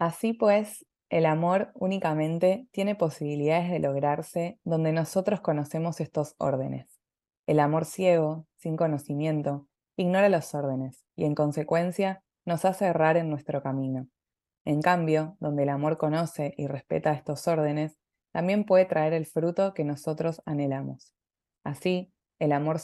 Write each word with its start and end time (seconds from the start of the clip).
Así 0.00 0.32
pues, 0.32 0.86
el 1.10 1.26
amor 1.26 1.72
únicamente 1.74 2.66
tiene 2.70 2.94
posibilidades 2.94 3.70
de 3.70 3.80
lograrse 3.80 4.58
donde 4.64 4.92
nosotros 4.92 5.42
conocemos 5.42 6.00
estos 6.00 6.34
órdenes. 6.38 6.86
El 7.46 7.60
amor 7.60 7.84
ciego, 7.84 8.46
sin 8.56 8.78
conocimiento, 8.78 9.68
ignora 9.96 10.30
los 10.30 10.54
órdenes 10.54 11.04
y 11.16 11.26
en 11.26 11.34
consecuencia 11.34 12.22
nos 12.46 12.64
hace 12.64 12.86
errar 12.86 13.18
en 13.18 13.28
nuestro 13.28 13.62
camino. 13.62 14.08
En 14.64 14.80
cambio, 14.80 15.36
donde 15.38 15.64
el 15.64 15.68
amor 15.68 15.98
conoce 15.98 16.54
y 16.56 16.66
respeta 16.66 17.12
estos 17.12 17.46
órdenes, 17.46 17.98
también 18.32 18.64
puede 18.64 18.86
traer 18.86 19.12
el 19.12 19.26
fruto 19.26 19.74
que 19.74 19.84
nosotros 19.84 20.40
anhelamos. 20.46 21.12
Así, 21.62 22.10
el 22.38 22.52
amor, 22.52 22.78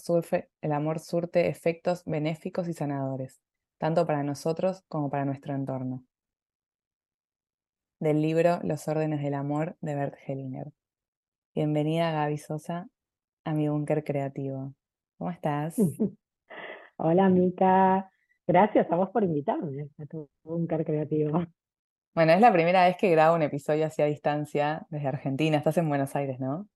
el 0.61 0.73
amor 0.73 1.01
surte 1.01 1.49
efectos 1.49 2.03
benéficos 2.05 2.69
y 2.69 2.75
sanadores, 2.75 3.41
tanto 3.79 4.07
para 4.07 4.23
nosotros 4.23 4.85
como 4.89 5.09
para 5.09 5.25
nuestro 5.25 5.55
entorno. 5.55 6.05
Del 7.99 8.21
libro 8.21 8.59
Los 8.63 8.89
órdenes 8.89 9.23
del 9.23 9.33
amor 9.33 9.79
de 9.81 9.95
Bert 9.95 10.17
Hellinger. 10.27 10.71
Bienvenida 11.55 12.11
Gaby 12.11 12.37
Sosa 12.37 12.89
a 13.43 13.55
mi 13.55 13.71
búnker 13.71 14.05
creativo. 14.05 14.75
¿Cómo 15.17 15.31
estás? 15.31 15.77
Hola 16.99 17.31
Mica, 17.31 18.11
gracias 18.47 18.93
a 18.93 18.97
vos 18.97 19.09
por 19.09 19.25
invitarme 19.25 19.89
a 19.99 20.05
tu 20.05 20.29
búnker 20.45 20.85
creativo. 20.85 21.47
Bueno, 22.15 22.33
es 22.33 22.41
la 22.43 22.53
primera 22.53 22.85
vez 22.85 22.99
que 22.99 23.09
grabo 23.09 23.35
un 23.35 23.43
episodio 23.43 23.87
así 23.87 24.03
a 24.03 24.07
distancia 24.07 24.87
desde 24.91 25.09
Argentina. 25.09 25.57
Estás 25.57 25.79
en 25.79 25.89
Buenos 25.89 26.15
Aires, 26.15 26.39
¿no? 26.39 26.69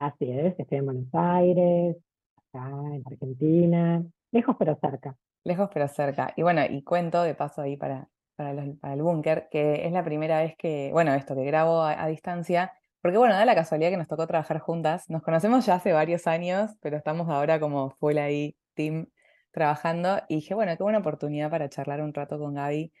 Así 0.00 0.28
es, 0.28 0.58
estoy 0.58 0.78
en 0.78 0.86
Buenos 0.86 1.08
Aires, 1.12 1.96
acá 2.36 2.68
en 2.68 3.04
Argentina, 3.06 4.04
lejos 4.32 4.56
pero 4.58 4.76
cerca. 4.80 5.16
Lejos 5.44 5.70
pero 5.72 5.86
cerca. 5.86 6.32
Y 6.36 6.42
bueno, 6.42 6.62
y 6.68 6.82
cuento 6.82 7.22
de 7.22 7.36
paso 7.36 7.62
ahí 7.62 7.76
para, 7.76 8.08
para, 8.36 8.52
el 8.52 9.02
búnker, 9.02 9.48
que 9.50 9.86
es 9.86 9.92
la 9.92 10.04
primera 10.04 10.40
vez 10.40 10.56
que, 10.56 10.90
bueno, 10.92 11.14
esto 11.14 11.34
que 11.34 11.44
grabo 11.44 11.82
a, 11.82 12.06
distancia, 12.08 12.72
porque 13.00 13.18
bueno, 13.18 13.34
da 13.34 13.44
la 13.44 13.54
casualidad 13.54 13.90
que 13.90 13.96
nos 13.96 14.08
tocó 14.08 14.26
trabajar 14.26 14.58
juntas. 14.60 15.10
Nos 15.10 15.22
conocemos 15.22 15.66
ya 15.66 15.74
hace 15.74 15.92
varios 15.92 16.26
años, 16.26 16.72
pero 16.80 16.96
estamos 16.96 17.28
ahora 17.28 17.58
como 17.60 17.90
full 17.90 18.18
ahí, 18.18 18.56
team, 18.74 19.06
trabajando. 19.50 20.20
Y 20.28 20.36
dije, 20.36 20.54
bueno, 20.54 20.76
qué 20.76 20.82
buena 20.82 20.98
oportunidad 20.98 21.50
para 21.50 21.68
charlar 21.68 22.00
un 22.00 22.14
rato 22.14 22.38
con 22.38 22.54
Gaby 22.54 22.92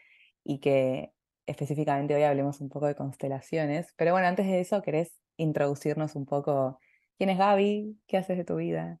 y 0.44 0.58
que 0.58 1.12
específicamente 1.46 2.14
hoy 2.14 2.22
hablemos 2.24 2.60
un 2.60 2.68
poco 2.68 2.86
de 2.86 2.94
constelaciones. 2.96 3.94
Pero 3.96 4.12
bueno, 4.12 4.26
antes 4.26 4.46
de 4.46 4.60
eso, 4.60 4.82
¿querés 4.82 5.18
introducirnos 5.36 6.16
un 6.16 6.26
poco 6.26 6.78
¿Quién 7.22 7.30
es 7.30 7.38
Gaby? 7.38 8.00
¿Qué 8.08 8.16
haces 8.16 8.36
de 8.36 8.44
tu 8.44 8.56
vida? 8.56 8.98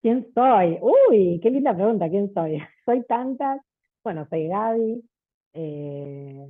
¿Quién 0.00 0.26
soy? 0.34 0.76
Uy, 0.80 1.38
qué 1.40 1.50
linda 1.50 1.72
pregunta, 1.72 2.08
¿quién 2.08 2.34
soy? 2.34 2.58
Soy 2.84 3.04
tantas. 3.04 3.60
Bueno, 4.02 4.26
soy 4.28 4.48
Gaby. 4.48 5.08
Eh, 5.54 6.48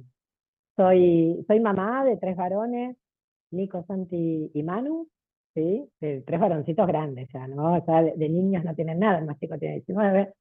soy, 0.76 1.44
soy 1.46 1.60
mamá 1.60 2.04
de 2.04 2.16
tres 2.16 2.36
varones, 2.36 2.96
Nico, 3.50 3.84
Santi 3.86 4.50
y 4.54 4.62
Manu, 4.62 5.08
¿sí? 5.54 5.88
De 6.00 6.22
tres 6.22 6.40
varoncitos 6.40 6.86
grandes 6.86 7.28
ya, 7.32 7.46
¿no? 7.48 7.74
O 7.76 7.84
sea, 7.84 8.02
de, 8.02 8.28
niños 8.28 8.64
no 8.64 8.74
tienen 8.74 8.98
nada, 9.00 9.18
el 9.18 9.26
más 9.26 9.38
chico 9.38 9.58
tiene 9.58 9.76
19. 9.76 10.32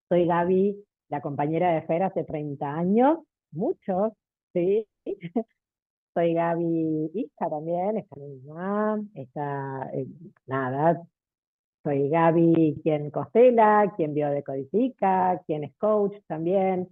soy 0.09 0.27
Gaby, 0.27 0.85
la 1.09 1.21
compañera 1.21 1.73
de 1.73 1.83
Fer 1.83 2.03
hace 2.03 2.25
30 2.25 2.75
años, 2.75 3.19
muchos, 3.53 4.13
¿sí? 4.53 4.87
soy 6.15 6.35
Gaby 6.35 7.11
hija 7.15 7.51
también, 7.51 7.99
está 7.99 8.17
mi 8.17 8.41
mamá, 8.47 9.01
está, 9.15 9.91
eh, 9.95 10.07
nada, 10.47 11.03
soy 11.87 12.09
Gaby 12.09 12.81
quien 12.83 13.13
costela, 13.13 13.93
quien 13.97 14.13
biodecodifica, 14.13 15.41
quien 15.47 15.63
es 15.63 15.77
coach 15.77 16.17
también. 16.27 16.89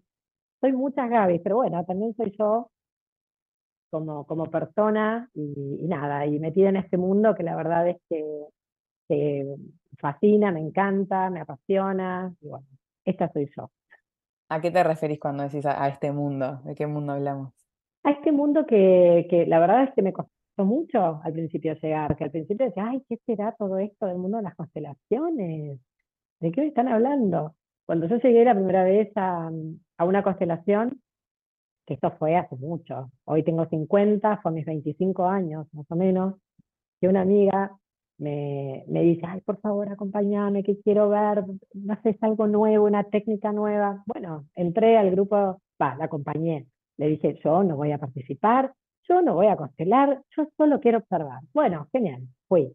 Soy 0.61 0.73
muchas 0.73 1.11
Gaby, 1.11 1.41
pero 1.41 1.57
bueno, 1.57 1.85
también 1.85 2.15
soy 2.15 2.33
yo 2.39 2.71
como, 3.91 4.25
como 4.25 4.45
persona 4.47 5.29
y, 5.35 5.87
nada, 5.89 6.27
y 6.27 6.39
metida 6.39 6.69
en 6.69 6.77
este 6.77 6.97
mundo 6.97 7.35
que 7.35 7.43
la 7.43 7.57
verdad 7.57 7.89
es 7.89 7.97
que, 8.09 8.25
que 9.09 9.57
fascina, 9.99 10.53
me 10.53 10.61
encanta, 10.61 11.29
me 11.29 11.41
apasiona, 11.41 12.33
y 12.41 12.47
bueno, 12.47 12.67
esta 13.05 13.33
soy 13.33 13.51
yo. 13.57 13.71
¿A 14.49 14.61
qué 14.61 14.71
te 14.71 14.85
referís 14.85 15.19
cuando 15.19 15.43
decís 15.43 15.67
a 15.67 15.89
este 15.89 16.13
mundo? 16.13 16.61
¿De 16.65 16.77
qué 16.77 16.87
mundo 16.87 17.15
hablamos? 17.15 17.53
a 18.05 18.11
este 18.11 18.33
mundo 18.33 18.67
que, 18.67 19.27
que 19.29 19.47
la 19.47 19.59
verdad 19.59 19.85
es 19.85 19.95
que 19.95 20.03
me 20.03 20.13
costó 20.13 20.31
mucho 20.63 21.21
al 21.25 21.33
principio 21.33 21.75
llegar, 21.75 22.17
que 22.17 22.25
al 22.25 22.31
principio 22.31 22.67
decía, 22.67 22.87
ay, 22.89 23.03
¿qué 23.09 23.19
será 23.27 23.53
todo 23.59 23.79
esto 23.79 24.07
del 24.07 24.19
mundo 24.19 24.37
de 24.37 24.45
las 24.45 24.55
constelaciones? 24.55 25.81
¿De 26.41 26.53
qué 26.53 26.61
me 26.61 26.69
están 26.69 26.89
hablando? 26.89 27.57
Cuando 27.87 28.07
yo 28.07 28.19
llegué 28.19 28.45
la 28.45 28.55
primera 28.55 28.85
vez 28.85 29.11
a, 29.17 29.51
a 29.99 30.05
una 30.05 30.23
constelación, 30.23 31.01
que 31.87 31.95
esto 31.95 32.13
fue 32.19 32.37
hace 32.37 32.57
mucho, 32.57 33.11
hoy 33.25 33.43
tengo 33.43 33.67
50, 33.67 34.41
fue 34.43 34.53
mis 34.53 34.65
25 34.65 35.27
años 35.27 35.67
más 35.73 35.87
o 35.91 35.97
menos, 35.97 36.35
que 37.01 37.09
una 37.09 37.23
amiga 37.23 37.77
me, 38.19 38.85
me 38.89 39.03
dice, 39.03 39.23
ay, 39.27 39.41
por 39.41 39.61
favor, 39.61 39.89
acompáñame, 39.91 40.63
que 40.63 40.81
quiero 40.81 41.09
ver, 41.09 41.45
no 41.75 41.99
sé, 42.03 42.11
es 42.11 42.23
algo 42.23 42.47
nuevo, 42.47 42.87
una 42.87 43.05
técnica 43.05 43.53
nueva. 43.53 44.03
Bueno, 44.07 44.47
entré 44.55 44.97
al 44.97 45.11
grupo, 45.11 45.61
va, 45.81 45.95
la 45.97 46.05
acompañé. 46.05 46.67
Le 46.97 47.09
dije, 47.09 47.39
yo 47.43 47.65
no 47.65 47.77
voy 47.77 47.93
a 47.93 47.99
participar, 47.99 48.73
yo 49.09 49.23
no 49.23 49.35
voy 49.35 49.47
a 49.47 49.57
constelar, 49.57 50.23
yo 50.37 50.49
solo 50.57 50.81
quiero 50.81 50.99
observar. 50.99 51.41
Bueno, 51.53 51.89
genial, 51.93 52.23
fui. 52.49 52.75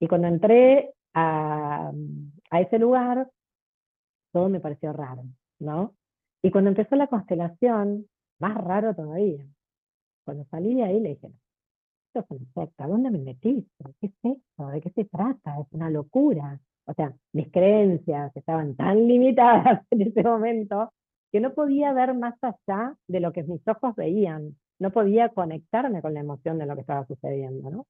Y 0.00 0.08
cuando 0.08 0.28
entré 0.28 0.94
a, 1.14 1.92
a 2.50 2.60
ese 2.60 2.78
lugar, 2.78 3.28
todo 4.32 4.48
me 4.48 4.60
pareció 4.60 4.92
raro, 4.92 5.24
¿no? 5.58 5.94
Y 6.42 6.50
cuando 6.50 6.70
empezó 6.70 6.96
la 6.96 7.06
constelación, 7.06 8.06
más 8.40 8.56
raro 8.56 8.94
todavía. 8.94 9.44
Cuando 10.24 10.44
salí 10.50 10.74
de 10.74 10.84
ahí 10.84 11.00
le 11.00 11.10
dije, 11.10 11.28
esto 12.08 12.20
es 12.20 12.30
una 12.30 12.52
secta, 12.54 12.86
¿dónde 12.86 13.10
me 13.10 13.18
metiste? 13.18 13.84
¿Qué 14.00 14.06
es 14.06 14.12
esto? 14.22 14.68
¿De 14.68 14.80
qué 14.80 14.90
se 14.90 15.04
trata? 15.04 15.60
Es 15.60 15.66
una 15.72 15.90
locura. 15.90 16.60
O 16.86 16.94
sea, 16.94 17.14
mis 17.32 17.50
creencias 17.50 18.36
estaban 18.36 18.74
tan 18.74 19.06
limitadas 19.06 19.86
en 19.90 20.02
ese 20.02 20.22
momento 20.22 20.92
que 21.30 21.40
no 21.40 21.54
podía 21.54 21.92
ver 21.92 22.14
más 22.14 22.34
allá 22.42 22.94
de 23.06 23.20
lo 23.20 23.32
que 23.32 23.44
mis 23.44 23.66
ojos 23.66 23.94
veían, 23.94 24.56
no 24.82 24.90
podía 24.90 25.30
conectarme 25.30 26.02
con 26.02 26.14
la 26.14 26.20
emoción 26.20 26.58
de 26.58 26.66
lo 26.66 26.74
que 26.74 26.82
estaba 26.82 27.06
sucediendo, 27.06 27.70
¿no? 27.70 27.86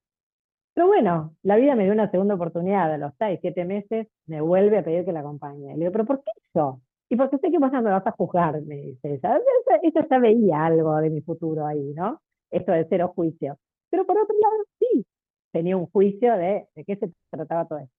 Pero 0.74 0.86
bueno, 0.86 1.36
la 1.42 1.56
vida 1.56 1.74
me 1.74 1.84
dio 1.84 1.92
una 1.92 2.10
segunda 2.10 2.34
oportunidad, 2.34 2.92
a 2.92 2.98
los 2.98 3.12
seis, 3.18 3.38
siete 3.42 3.64
meses, 3.64 4.08
me 4.26 4.40
vuelve 4.40 4.78
a 4.78 4.84
pedir 4.84 5.04
que 5.04 5.12
la 5.12 5.20
acompañe. 5.20 5.74
Le 5.74 5.80
digo, 5.80 5.92
¿pero 5.92 6.06
por 6.06 6.22
qué 6.22 6.30
yo? 6.54 6.80
Y 7.10 7.16
porque 7.16 7.38
sé 7.38 7.50
que 7.50 7.58
vos 7.58 7.72
no 7.72 7.82
me 7.82 7.90
vas 7.90 8.06
a 8.06 8.12
juzgar, 8.12 8.62
me 8.62 8.76
dice 8.76 9.14
ella. 9.14 9.38
Ella 9.82 10.06
ya 10.08 10.18
veía 10.18 10.64
algo 10.64 10.96
de 10.96 11.10
mi 11.10 11.20
futuro 11.20 11.66
ahí, 11.66 11.92
¿no? 11.94 12.20
Esto 12.50 12.72
de 12.72 12.86
cero 12.88 13.12
juicio. 13.14 13.58
Pero 13.90 14.06
por 14.06 14.18
otro 14.18 14.34
lado, 14.40 14.64
sí, 14.78 15.04
tenía 15.52 15.76
un 15.76 15.86
juicio 15.86 16.36
de, 16.36 16.66
de 16.74 16.84
qué 16.84 16.96
se 16.96 17.12
trataba 17.30 17.66
todo 17.66 17.78
esto. 17.80 17.94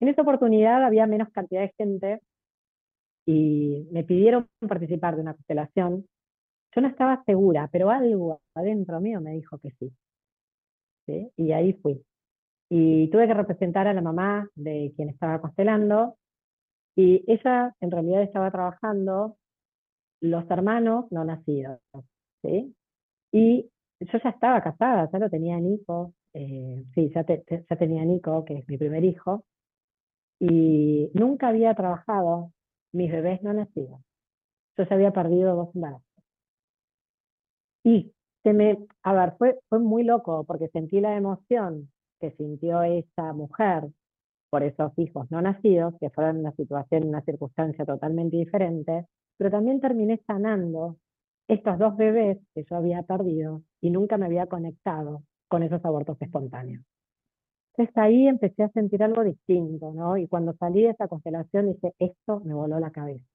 En 0.00 0.08
esa 0.08 0.22
oportunidad 0.22 0.84
había 0.84 1.06
menos 1.06 1.30
cantidad 1.30 1.62
de 1.62 1.74
gente 1.76 2.20
y 3.26 3.88
me 3.92 4.04
pidieron 4.04 4.48
participar 4.68 5.16
de 5.16 5.22
una 5.22 5.34
constelación, 5.34 6.06
yo 6.74 6.80
no 6.80 6.88
estaba 6.88 7.22
segura, 7.24 7.68
pero 7.72 7.90
algo 7.90 8.40
adentro 8.54 9.00
mío 9.00 9.20
me 9.20 9.32
dijo 9.32 9.58
que 9.58 9.70
sí. 9.78 9.92
Y 11.36 11.52
ahí 11.52 11.72
fui. 11.74 12.00
Y 12.70 13.08
tuve 13.10 13.26
que 13.26 13.34
representar 13.34 13.88
a 13.88 13.94
la 13.94 14.02
mamá 14.02 14.48
de 14.54 14.92
quien 14.96 15.08
estaba 15.08 15.40
constelando, 15.40 16.16
y 16.96 17.24
ella 17.26 17.74
en 17.80 17.90
realidad 17.90 18.22
estaba 18.22 18.50
trabajando 18.50 19.36
los 20.20 20.48
hermanos 20.50 21.06
no 21.10 21.24
nacidos. 21.24 21.80
¿sí? 22.42 22.74
Y 23.32 23.70
yo 24.00 24.18
ya 24.22 24.30
estaba 24.30 24.62
casada, 24.62 25.08
ya 25.12 25.18
lo 25.18 25.30
tenía 25.30 25.58
Nico, 25.58 26.14
eh, 26.34 26.84
sí, 26.94 27.10
ya, 27.14 27.24
ya 27.26 27.76
tenía 27.76 28.04
Nico, 28.04 28.44
que 28.44 28.58
es 28.58 28.68
mi 28.68 28.78
primer 28.78 29.04
hijo, 29.04 29.44
y 30.38 31.10
nunca 31.14 31.48
había 31.48 31.74
trabajado 31.74 32.52
mis 32.92 33.10
bebés 33.12 33.42
no 33.42 33.52
nacían. 33.52 34.02
Yo 34.76 34.84
ya 34.84 34.94
había 34.94 35.12
perdido 35.12 35.54
dos 35.54 35.74
embarazos. 35.74 36.09
Y 37.90 38.12
se 38.44 38.52
me, 38.52 38.78
a 39.02 39.12
ver, 39.12 39.34
fue, 39.36 39.58
fue 39.68 39.80
muy 39.80 40.04
loco 40.04 40.44
porque 40.44 40.68
sentí 40.68 41.00
la 41.00 41.16
emoción 41.16 41.90
que 42.20 42.30
sintió 42.32 42.82
esa 42.82 43.32
mujer 43.32 43.88
por 44.48 44.62
esos 44.62 44.92
hijos 44.96 45.28
no 45.30 45.42
nacidos, 45.42 45.94
que 45.98 46.10
fueron 46.10 46.38
una 46.38 46.52
situación, 46.52 47.08
una 47.08 47.22
circunstancia 47.22 47.84
totalmente 47.84 48.36
diferente, 48.36 49.06
pero 49.36 49.50
también 49.50 49.80
terminé 49.80 50.20
sanando 50.24 50.98
estos 51.48 51.78
dos 51.78 51.96
bebés 51.96 52.38
que 52.54 52.62
yo 52.62 52.76
había 52.76 53.02
perdido 53.02 53.62
y 53.80 53.90
nunca 53.90 54.16
me 54.18 54.26
había 54.26 54.46
conectado 54.46 55.24
con 55.48 55.64
esos 55.64 55.84
abortos 55.84 56.16
espontáneos. 56.20 56.84
Entonces 57.72 57.96
ahí 57.96 58.28
empecé 58.28 58.62
a 58.62 58.68
sentir 58.70 59.02
algo 59.02 59.24
distinto, 59.24 59.92
¿no? 59.92 60.16
Y 60.16 60.28
cuando 60.28 60.54
salí 60.54 60.82
de 60.82 60.90
esa 60.90 61.08
constelación 61.08 61.72
dije, 61.72 61.92
esto 61.98 62.40
me 62.44 62.54
voló 62.54 62.78
la 62.78 62.92
cabeza. 62.92 63.26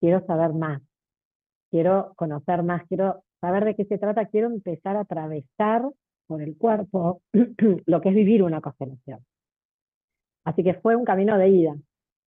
Quiero 0.00 0.24
saber 0.24 0.54
más, 0.54 0.80
quiero 1.70 2.12
conocer 2.16 2.62
más, 2.62 2.82
quiero 2.86 3.24
saber 3.42 3.64
de 3.64 3.74
qué 3.74 3.84
se 3.84 3.98
trata, 3.98 4.26
quiero 4.26 4.46
empezar 4.46 4.96
a 4.96 5.00
atravesar 5.00 5.82
por 6.26 6.40
el 6.40 6.56
cuerpo 6.56 7.20
lo 7.86 8.00
que 8.00 8.08
es 8.08 8.14
vivir 8.14 8.42
una 8.42 8.60
constelación. 8.60 9.20
Así 10.44 10.62
que 10.62 10.74
fue 10.74 10.96
un 10.96 11.04
camino 11.04 11.36
de 11.36 11.48
ida, 11.48 11.76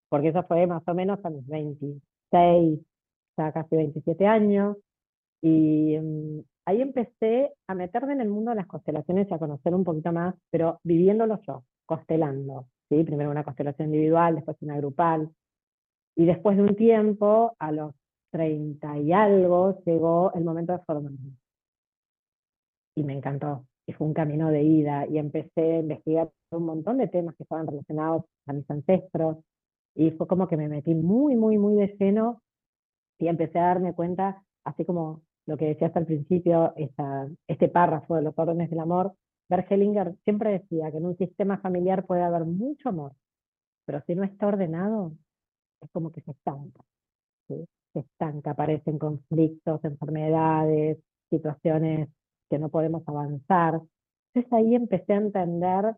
porque 0.10 0.30
eso 0.30 0.44
fue 0.44 0.68
más 0.68 0.84
o 0.88 0.94
menos 0.94 1.24
a 1.24 1.30
mis 1.30 1.48
26, 1.48 2.80
ya 3.38 3.52
casi 3.52 3.76
27 3.76 4.28
años, 4.28 4.78
y 5.42 5.98
mm, 5.98 6.40
ahí 6.66 6.82
empecé 6.82 7.54
a 7.68 7.76
meterme 7.76 8.14
en 8.14 8.22
el 8.22 8.30
mundo 8.30 8.52
de 8.52 8.58
las 8.58 8.68
constelaciones 8.68 9.28
y 9.30 9.34
a 9.34 9.40
conocer 9.40 9.74
un 9.74 9.84
poquito 9.84 10.12
más, 10.12 10.36
pero 10.50 10.80
viviéndolo 10.84 11.40
yo, 11.48 11.64
constelando, 11.86 12.68
¿sí? 12.90 13.04
Primero 13.04 13.32
una 13.32 13.44
constelación 13.44 13.88
individual, 13.88 14.36
después 14.36 14.58
una 14.62 14.78
grupal, 14.78 15.30
y 16.16 16.26
después 16.26 16.58
de 16.58 16.64
un 16.64 16.76
tiempo, 16.76 17.56
a 17.60 17.72
los 17.72 17.94
30 18.36 19.00
y 19.00 19.14
algo, 19.14 19.82
llegó 19.86 20.34
el 20.34 20.44
momento 20.44 20.74
de 20.74 20.80
formarme. 20.80 21.38
Y 22.96 23.04
me 23.04 23.14
encantó, 23.14 23.66
y 23.88 23.94
fue 23.94 24.08
un 24.08 24.14
camino 24.14 24.52
de 24.52 24.62
ida, 24.62 25.08
y 25.08 25.18
empecé 25.18 25.78
a 25.78 25.80
investigar 25.80 26.30
un 26.52 26.66
montón 26.66 26.98
de 26.98 27.08
temas 27.08 27.36
que 27.38 27.44
estaban 27.44 27.66
relacionados 27.66 28.26
a 28.46 28.54
mis 28.54 28.70
ancestros, 28.70 29.38
y 29.96 30.12
fue 30.12 30.28
como 30.28 30.50
que 30.50 30.58
me 30.58 30.68
metí 30.68 30.94
muy, 30.94 31.36
muy, 31.38 31.58
muy 31.58 31.76
de 31.76 31.96
lleno 31.98 32.42
y 33.18 33.28
empecé 33.30 33.60
a 33.60 33.68
darme 33.68 33.94
cuenta, 33.94 34.44
así 34.66 34.84
como 34.84 35.22
lo 35.46 35.56
que 35.56 35.68
decía 35.68 35.88
hasta 35.88 36.00
el 36.00 36.06
principio, 36.06 36.74
esta, 36.76 37.30
este 37.48 37.70
párrafo 37.70 38.16
de 38.16 38.24
los 38.24 38.38
órdenes 38.38 38.70
del 38.70 38.82
amor, 38.82 39.14
Bert 39.48 39.72
Hellinger 39.72 40.16
siempre 40.26 40.52
decía 40.52 40.92
que 40.92 40.98
en 40.98 41.06
un 41.06 41.18
sistema 41.18 41.60
familiar 41.60 42.06
puede 42.06 42.24
haber 42.24 42.44
mucho 42.44 42.90
amor, 42.90 43.14
pero 43.86 44.02
si 44.06 44.16
no 44.16 44.26
está 44.26 44.48
ordenado, 44.48 45.14
es 45.82 45.90
como 45.92 46.12
que 46.12 46.22
se 46.22 46.32
estanca. 46.32 46.84
Se 47.96 48.02
estanca, 48.02 48.52
aparecen 48.52 49.00
conflictos, 49.00 49.84
enfermedades, 49.86 51.00
situaciones 51.30 52.10
que 52.50 52.60
no 52.60 52.68
podemos 52.68 53.08
avanzar. 53.08 53.82
Entonces 54.34 54.54
ahí 54.54 54.76
empecé 54.76 55.14
a 55.14 55.18
entender 55.18 55.96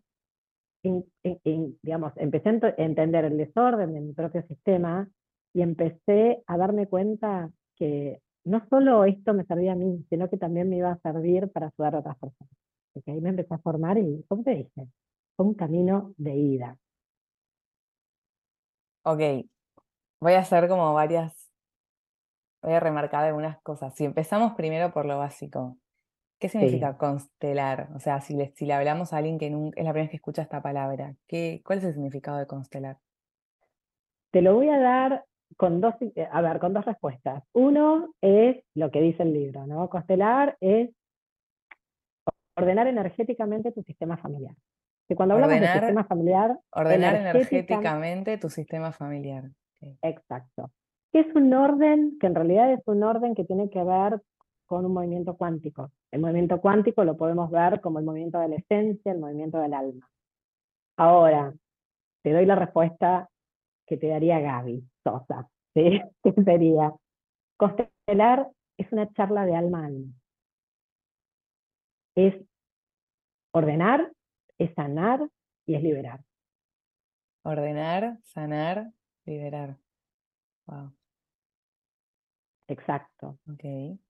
digamos, 1.81 2.13
empecé 2.17 2.49
a 2.49 2.73
entender 2.77 3.25
el 3.25 3.37
desorden 3.37 3.93
de 3.93 4.01
mi 4.01 4.13
propio 4.13 4.43
sistema 4.43 5.09
y 5.53 5.61
empecé 5.61 6.43
a 6.45 6.57
darme 6.57 6.87
cuenta 6.87 7.51
que 7.75 8.21
no 8.45 8.65
solo 8.69 9.03
esto 9.03 9.33
me 9.33 9.43
servía 9.45 9.73
a 9.73 9.75
mí, 9.75 10.05
sino 10.09 10.29
que 10.29 10.37
también 10.37 10.69
me 10.69 10.77
iba 10.77 10.91
a 10.91 10.99
servir 10.99 11.51
para 11.51 11.67
ayudar 11.67 11.95
a 11.95 11.99
otras 11.99 12.17
personas. 12.17 12.53
Porque 12.93 13.11
ahí 13.11 13.21
me 13.21 13.29
empecé 13.29 13.53
a 13.53 13.57
formar 13.57 13.97
y, 13.97 14.23
como 14.27 14.43
te 14.43 14.51
dije, 14.51 14.87
fue 15.35 15.45
un 15.45 15.53
camino 15.53 16.13
de 16.17 16.35
ida. 16.35 16.77
Ok, 19.03 19.21
voy 20.19 20.33
a 20.33 20.39
hacer 20.39 20.67
como 20.67 20.93
varias, 20.93 21.46
voy 22.67 22.75
a 22.75 22.79
remarcar 22.79 23.23
algunas 23.23 23.59
cosas. 23.61 23.93
Si 23.95 24.05
empezamos 24.05 24.53
primero 24.53 24.91
por 24.91 25.05
lo 25.05 25.17
básico, 25.17 25.77
¿Qué 26.39 26.49
significa 26.49 26.97
constelar? 26.97 27.89
O 27.95 27.99
sea, 27.99 28.21
si 28.21 28.35
le, 28.35 28.53
si 28.55 28.67
le 28.67 28.73
hablamos 28.73 29.11
a 29.11 29.17
alguien 29.17 29.39
que 29.39 29.47
es 29.47 29.51
la 29.51 29.71
primera 29.71 29.93
vez 29.93 30.09
que 30.11 30.17
escucha 30.17 30.43
esta 30.43 30.61
palabra, 30.61 31.15
¿qué, 31.27 31.61
¿cuál 31.65 31.79
es 31.79 31.85
el 31.85 31.93
significado 31.93 32.37
de 32.37 32.45
constelar? 32.45 32.97
Te 34.31 34.43
lo 34.43 34.53
voy 34.53 34.69
a 34.69 34.77
dar 34.77 35.25
con 35.55 35.81
dos, 35.81 35.95
eh, 35.99 36.27
a 36.31 36.41
ver, 36.41 36.59
con 36.59 36.73
dos 36.73 36.85
respuestas. 36.85 37.43
Uno 37.53 38.13
es 38.21 38.63
lo 38.75 38.91
que 38.91 39.01
dice 39.01 39.23
el 39.23 39.33
libro, 39.33 39.65
¿no? 39.65 39.89
Constelar 39.89 40.57
es 40.59 40.91
ordenar 42.55 42.85
energéticamente 42.85 43.71
tu 43.71 43.81
sistema 43.81 44.17
familiar. 44.17 44.53
Que 45.07 45.15
cuando 45.15 45.35
hablamos 45.35 45.59
de 45.59 45.67
sistema 45.67 46.03
familiar... 46.03 46.59
Ordenar 46.71 47.15
energéticamente 47.15 48.37
tu 48.37 48.49
sistema 48.49 48.91
familiar. 48.91 49.45
Exacto. 50.03 50.71
Es 51.13 51.25
un 51.35 51.53
orden 51.53 52.17
que 52.19 52.27
en 52.27 52.35
realidad 52.35 52.71
es 52.73 52.81
un 52.85 53.03
orden 53.03 53.33
que 53.33 53.45
tiene 53.45 53.69
que 53.69 53.83
ver 53.83 54.21
con 54.65 54.85
un 54.85 54.93
movimiento 54.93 55.35
cuántico. 55.35 55.91
El 56.11 56.21
movimiento 56.21 56.59
cuántico 56.59 57.03
lo 57.03 57.17
podemos 57.17 57.49
ver 57.49 57.81
como 57.81 57.99
el 57.99 58.05
movimiento 58.05 58.39
de 58.39 58.49
la 58.49 58.55
esencia, 58.57 59.11
el 59.11 59.19
movimiento 59.19 59.57
del 59.59 59.73
alma. 59.73 60.09
Ahora, 60.97 61.53
te 62.23 62.31
doy 62.31 62.45
la 62.45 62.55
respuesta 62.55 63.29
que 63.85 63.97
te 63.97 64.07
daría 64.07 64.39
Gaby 64.39 64.83
Sosa, 65.03 65.49
¿sí? 65.73 66.01
que 66.23 66.33
sería, 66.43 66.93
constelar 67.55 68.49
es 68.77 68.91
una 68.91 69.11
charla 69.13 69.45
de 69.45 69.55
alma 69.55 69.83
a 69.83 69.85
alma. 69.87 70.13
Es 72.15 72.35
ordenar, 73.51 74.11
es 74.57 74.73
sanar 74.75 75.27
y 75.65 75.75
es 75.75 75.83
liberar. 75.83 76.21
Ordenar, 77.43 78.17
sanar, 78.23 78.91
liberar. 79.25 79.77
Wow. 80.67 80.91
Exacto. 82.67 83.37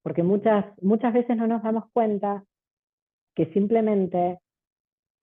Porque 0.01 0.23
muchas, 0.23 0.65
muchas 0.81 1.13
veces 1.13 1.37
no 1.37 1.47
nos 1.47 1.61
damos 1.61 1.85
cuenta 1.93 2.43
que 3.35 3.45
simplemente 3.53 4.39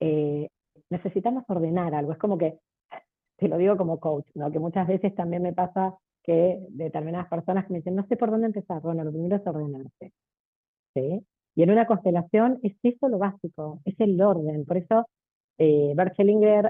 eh, 0.00 0.48
necesitamos 0.90 1.44
ordenar 1.48 1.94
algo. 1.94 2.12
Es 2.12 2.18
como 2.18 2.38
que, 2.38 2.58
te 3.36 3.48
lo 3.48 3.58
digo 3.58 3.76
como 3.76 3.98
coach, 3.98 4.28
¿no? 4.34 4.52
que 4.52 4.60
muchas 4.60 4.86
veces 4.86 5.14
también 5.14 5.42
me 5.42 5.52
pasa 5.52 5.94
que 6.22 6.58
determinadas 6.70 7.28
personas 7.28 7.66
que 7.66 7.72
me 7.72 7.78
dicen, 7.80 7.96
no 7.96 8.06
sé 8.06 8.16
por 8.16 8.30
dónde 8.30 8.46
empezar. 8.46 8.80
Bueno, 8.82 9.04
lo 9.04 9.10
primero 9.10 9.36
es 9.36 9.46
ordenarse. 9.46 10.12
¿sí? 10.94 11.26
Y 11.56 11.62
en 11.62 11.70
una 11.70 11.86
constelación 11.86 12.60
es 12.62 12.76
eso 12.82 13.08
lo 13.08 13.18
básico, 13.18 13.80
es 13.84 13.98
el 13.98 14.20
orden. 14.20 14.64
Por 14.64 14.76
eso 14.76 15.08
eh, 15.58 15.92
Bert 15.96 16.16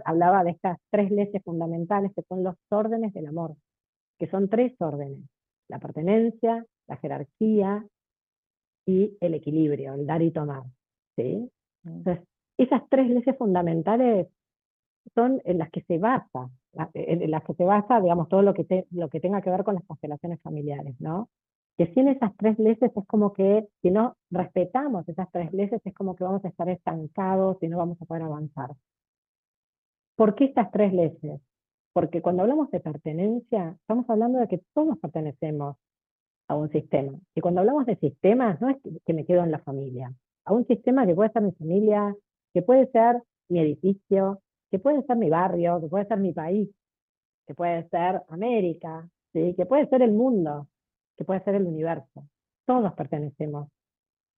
hablaba 0.04 0.44
de 0.44 0.50
estas 0.50 0.78
tres 0.90 1.10
leyes 1.10 1.42
fundamentales 1.44 2.12
que 2.14 2.22
son 2.22 2.42
los 2.42 2.56
órdenes 2.70 3.12
del 3.12 3.26
amor, 3.26 3.54
que 4.18 4.28
son 4.28 4.48
tres 4.48 4.74
órdenes 4.80 5.24
la 5.68 5.78
pertenencia, 5.78 6.64
la 6.86 6.96
jerarquía 6.96 7.84
y 8.86 9.16
el 9.20 9.34
equilibrio, 9.34 9.94
el 9.94 10.06
dar 10.06 10.22
y 10.22 10.30
tomar. 10.30 10.64
¿sí? 11.16 11.50
Mm. 11.84 11.96
Entonces, 11.98 12.24
esas 12.58 12.82
tres 12.88 13.08
leyes 13.08 13.36
fundamentales 13.36 14.28
son 15.14 15.40
en 15.44 15.58
las 15.58 15.70
que 15.70 15.82
se 15.82 15.98
basa, 15.98 16.50
en 16.94 17.30
las 17.30 17.44
que 17.44 17.54
se 17.54 17.64
basa, 17.64 18.00
digamos, 18.00 18.28
todo 18.28 18.42
lo 18.42 18.54
que, 18.54 18.86
lo 18.90 19.08
que 19.08 19.20
tenga 19.20 19.42
que 19.42 19.50
ver 19.50 19.64
con 19.64 19.74
las 19.74 19.84
constelaciones 19.84 20.40
familiares, 20.40 20.94
¿no? 20.98 21.28
Que 21.76 21.92
sin 21.92 22.08
esas 22.08 22.34
tres 22.36 22.58
leyes 22.58 22.80
es 22.80 23.06
como 23.06 23.32
que, 23.32 23.68
si 23.82 23.90
no 23.90 24.16
respetamos 24.30 25.08
esas 25.08 25.30
tres 25.30 25.52
leyes, 25.52 25.80
es 25.84 25.94
como 25.94 26.14
que 26.16 26.24
vamos 26.24 26.44
a 26.44 26.48
estar 26.48 26.68
estancados 26.68 27.58
y 27.62 27.68
no 27.68 27.78
vamos 27.78 28.00
a 28.00 28.04
poder 28.06 28.22
avanzar. 28.22 28.70
¿Por 30.16 30.34
qué 30.36 30.44
estas 30.44 30.70
tres 30.70 30.92
leyes? 30.92 31.40
Porque 31.94 32.20
cuando 32.20 32.42
hablamos 32.42 32.70
de 32.72 32.80
pertenencia, 32.80 33.76
estamos 33.80 34.04
hablando 34.10 34.40
de 34.40 34.48
que 34.48 34.60
todos 34.74 34.98
pertenecemos 34.98 35.76
a 36.48 36.56
un 36.56 36.68
sistema. 36.70 37.12
Y 37.34 37.40
cuando 37.40 37.60
hablamos 37.60 37.86
de 37.86 37.96
sistemas, 37.96 38.60
no 38.60 38.68
es 38.68 38.76
que 39.06 39.14
me 39.14 39.24
quedo 39.24 39.44
en 39.44 39.52
la 39.52 39.60
familia, 39.60 40.12
a 40.44 40.52
un 40.52 40.66
sistema 40.66 41.06
que 41.06 41.14
puede 41.14 41.30
ser 41.30 41.42
mi 41.42 41.52
familia, 41.52 42.14
que 42.52 42.62
puede 42.62 42.90
ser 42.90 43.22
mi 43.48 43.60
edificio, 43.60 44.42
que 44.72 44.80
puede 44.80 45.04
ser 45.04 45.16
mi 45.16 45.30
barrio, 45.30 45.80
que 45.80 45.86
puede 45.86 46.06
ser 46.06 46.18
mi 46.18 46.32
país, 46.32 46.68
que 47.46 47.54
puede 47.54 47.88
ser 47.90 48.22
América, 48.28 49.08
¿sí? 49.32 49.54
que 49.56 49.64
puede 49.64 49.86
ser 49.86 50.02
el 50.02 50.10
mundo, 50.10 50.66
que 51.16 51.24
puede 51.24 51.44
ser 51.44 51.54
el 51.54 51.64
universo. 51.64 52.24
Todos 52.66 52.92
pertenecemos. 52.94 53.68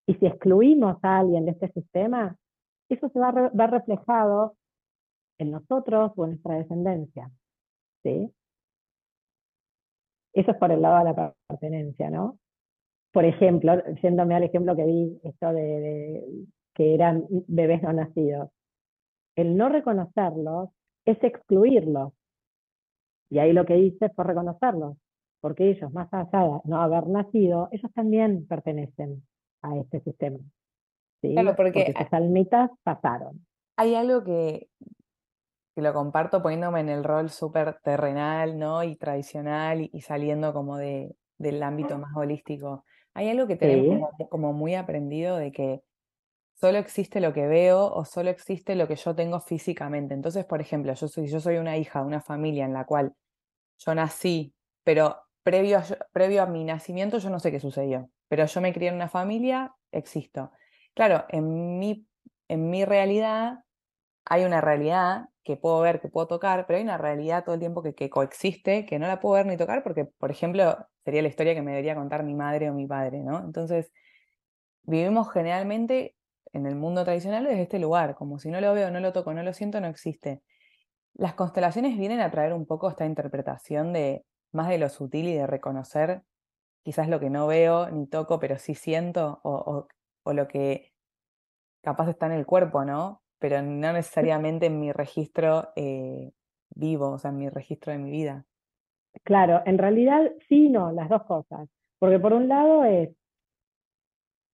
Y 0.07 0.15
si 0.17 0.27
excluimos 0.27 0.99
a 1.03 1.21
alguien 1.21 1.47
de 1.47 1.53
este 1.53 1.73
sistema, 1.73 2.37
eso 2.91 3.09
se 3.09 3.19
va 3.19 3.31
a 3.31 3.51
ver 3.51 3.71
reflejado 3.71 4.57
en 5.39 5.53
nosotros 5.53 6.13
o 6.17 6.25
en 6.25 6.31
nuestra 6.33 6.57
descendencia. 6.57 7.31
Eso 10.33 10.51
es 10.51 10.57
por 10.59 10.71
el 10.71 10.83
lado 10.83 10.99
de 10.99 11.05
la 11.05 11.35
pertenencia, 11.49 12.11
¿no? 12.11 12.39
Por 13.13 13.25
ejemplo, 13.25 13.73
yéndome 14.03 14.35
al 14.35 14.43
ejemplo 14.43 14.77
que 14.77 14.85
vi, 14.85 15.21
esto 15.25 15.53
de, 15.53 16.23
que 16.75 16.95
eran 16.95 17.25
bebés 17.49 17.83
no 17.83 17.93
nacidos. 17.93 18.51
El 19.35 19.57
no 19.57 19.69
reconocerlos 19.69 20.71
es 21.07 21.23
excluirlos. 21.23 22.13
Y 23.31 23.39
ahí 23.39 23.53
lo 23.53 23.65
que 23.65 23.79
hice 23.79 24.11
fue 24.11 24.25
reconocerlos, 24.25 24.97
porque 25.41 25.71
ellos, 25.71 25.93
más 25.93 26.13
allá 26.13 26.45
de 26.45 26.61
no 26.65 26.83
haber 26.83 27.07
nacido, 27.09 27.69
ellos 27.73 27.91
también 27.95 28.47
pertenecen 28.47 29.23
a 29.63 29.77
este 29.79 30.01
sistema. 30.01 30.39
¿sí? 31.23 31.33
Claro, 31.33 31.57
porque, 31.57 31.85
porque 31.87 32.05
sus 32.05 32.13
almitas 32.13 32.71
pasaron. 32.83 33.47
Hay 33.77 33.95
algo 33.95 34.23
que 34.23 34.69
que 35.77 35.83
lo 35.83 35.93
comparto 35.93 36.41
poniéndome 36.41 36.81
en 36.81 36.89
el 36.89 37.05
rol 37.05 37.29
súper 37.29 37.79
terrenal, 37.85 38.59
¿no? 38.59 38.83
Y 38.83 38.97
tradicional 38.97 39.91
y, 39.93 40.01
saliendo 40.01 40.55
como 40.55 40.79
de, 40.79 41.15
del 41.37 41.63
ámbito 41.63 41.99
más 41.99 42.17
holístico. 42.17 42.87
Hay 43.13 43.29
algo 43.29 43.47
que 43.47 43.57
tenemos 43.57 44.09
como, 44.31 44.55
muy 44.55 44.75
aprendido 44.75 45.37
de 45.37 45.53
que 45.53 45.83
solo 46.55 46.79
existe 46.79 47.21
lo 47.21 47.35
que 47.35 47.47
veo 47.47 47.93
o 47.93 48.07
solo 48.07 48.31
existe 48.31 48.75
lo 48.75 48.89
que 48.89 48.97
yo 48.97 49.15
tengo 49.15 49.39
físicamente. 49.39 50.15
Entonces, 50.15 50.47
por 50.47 50.63
ejemplo, 50.63 50.95
yo 50.95 51.09
soy, 51.09 51.27
yo 51.29 51.41
soy 51.41 51.59
una 51.59 51.77
hija 51.77 52.01
de 52.01 52.07
una 52.07 52.23
familia 52.23 52.65
en 52.65 52.73
la 52.73 52.87
cual 52.87 53.13
yo 53.77 53.95
nací, 53.95 54.55
pero 54.83 55.25
previo 55.43 55.77
a, 55.77 55.85
previo 56.11 56.43
a 56.43 56.47
mi 56.47 56.65
nacimiento 56.65 57.19
yo 57.19 57.29
no 57.29 57.39
sé 57.39 57.51
qué 57.51 57.61
sucedió, 57.61 58.09
pero 58.29 58.47
yo 58.47 58.61
me 58.63 58.73
crié 58.73 58.89
en 58.89 58.95
una 58.95 59.11
familia, 59.11 59.75
existo. 59.93 60.53
Claro, 60.95 61.27
en 61.29 61.79
mi, 61.79 62.07
en 62.49 62.71
mi 62.71 62.87
realidad 62.87 63.59
hay 64.25 64.45
una 64.45 64.63
realidad 64.63 65.27
que 65.47 65.57
puedo 65.57 65.81
ver, 65.81 66.01
que 66.01 66.09
puedo 66.09 66.27
tocar, 66.27 66.67
pero 66.67 66.79
hay 66.79 66.83
una 66.83 66.99
realidad 66.99 67.45
todo 67.45 67.55
el 67.55 67.61
tiempo 67.61 67.81
que, 67.81 68.11
coexiste, 68.11 68.85
que 68.85 68.99
no 68.99 69.07
la 69.07 69.21
puedo 69.21 69.37
ver 69.37 69.47
ni 69.47 69.57
tocar, 69.57 69.85
porque, 69.85 70.05
por 70.05 70.33
ejemplo, 70.33 70.77
sería 71.05 71.23
la 71.23 71.29
historia 71.29 71.55
que 71.55 71.63
me 71.63 71.71
debería 71.71 71.95
contar 71.95 72.25
mi 72.25 72.35
madre 72.35 72.69
o 72.69 72.75
mi 72.75 72.87
padre, 72.89 73.23
¿no? 73.23 73.39
Entonces, 73.45 73.93
vivimos 74.83 75.33
generalmente 75.33 76.17
en 76.53 76.67
el 76.67 76.75
mundo 76.75 77.05
tradicional 77.05 77.45
desde 77.45 77.63
este 77.63 77.79
lugar, 77.79 78.17
como 78.17 78.41
si 78.41 78.51
no 78.51 78.61
lo 78.61 78.75
veo, 78.75 78.91
no 78.91 78.99
lo 78.99 79.13
toco, 79.13 79.33
no 79.35 79.45
lo 79.45 79.53
siento, 79.53 79.81
no 79.81 79.87
existe. 79.87 80.43
Las 81.15 81.35
constelaciones 81.35 81.97
vienen 81.97 82.21
a 82.21 82.31
traer 82.33 82.53
un 82.53 82.67
poco 82.67 82.91
esta 82.91 83.07
interpretación 83.07 83.93
de 83.93 84.25
más 84.53 84.69
de 84.69 84.79
lo 84.79 84.89
sutil 84.89 85.29
y 85.29 85.35
de 85.35 85.47
reconocer 85.47 86.23
quizás 86.83 87.09
lo 87.09 87.21
que 87.21 87.31
no 87.31 87.47
veo 87.47 87.89
ni 87.91 88.09
toco, 88.09 88.41
pero 88.41 88.59
sí 88.59 88.75
siento, 88.75 89.41
o, 89.45 89.87
o 90.25 90.33
lo 90.33 90.49
que 90.49 90.93
capaz 91.83 92.09
está 92.09 92.27
en 92.27 92.33
el 92.33 92.47
cuerpo, 92.47 92.85
¿no? 92.85 93.23
Pero 93.39 93.63
no 93.63 93.93
necesariamente 93.93 94.67
en 94.67 94.81
mi 94.81 94.93
registro 94.93 95.69
eh, 95.77 96.33
vivo, 96.75 97.11
o 97.11 97.19
sea, 97.19 97.31
en 97.31 97.39
mi 97.39 97.49
registro 97.49 97.93
de 97.93 97.99
mi 97.99 98.11
vida. 98.11 98.45
Claro, 99.25 99.63
en 99.67 99.79
realidad 99.79 100.33
sí, 100.49 100.69
no, 100.69 100.93
las 100.93 101.09
dos 101.09 101.25
cosas. 101.25 101.69
Porque 101.99 102.19
por 102.19 102.33
un 102.33 102.49
lado 102.49 102.85
es, 102.85 103.11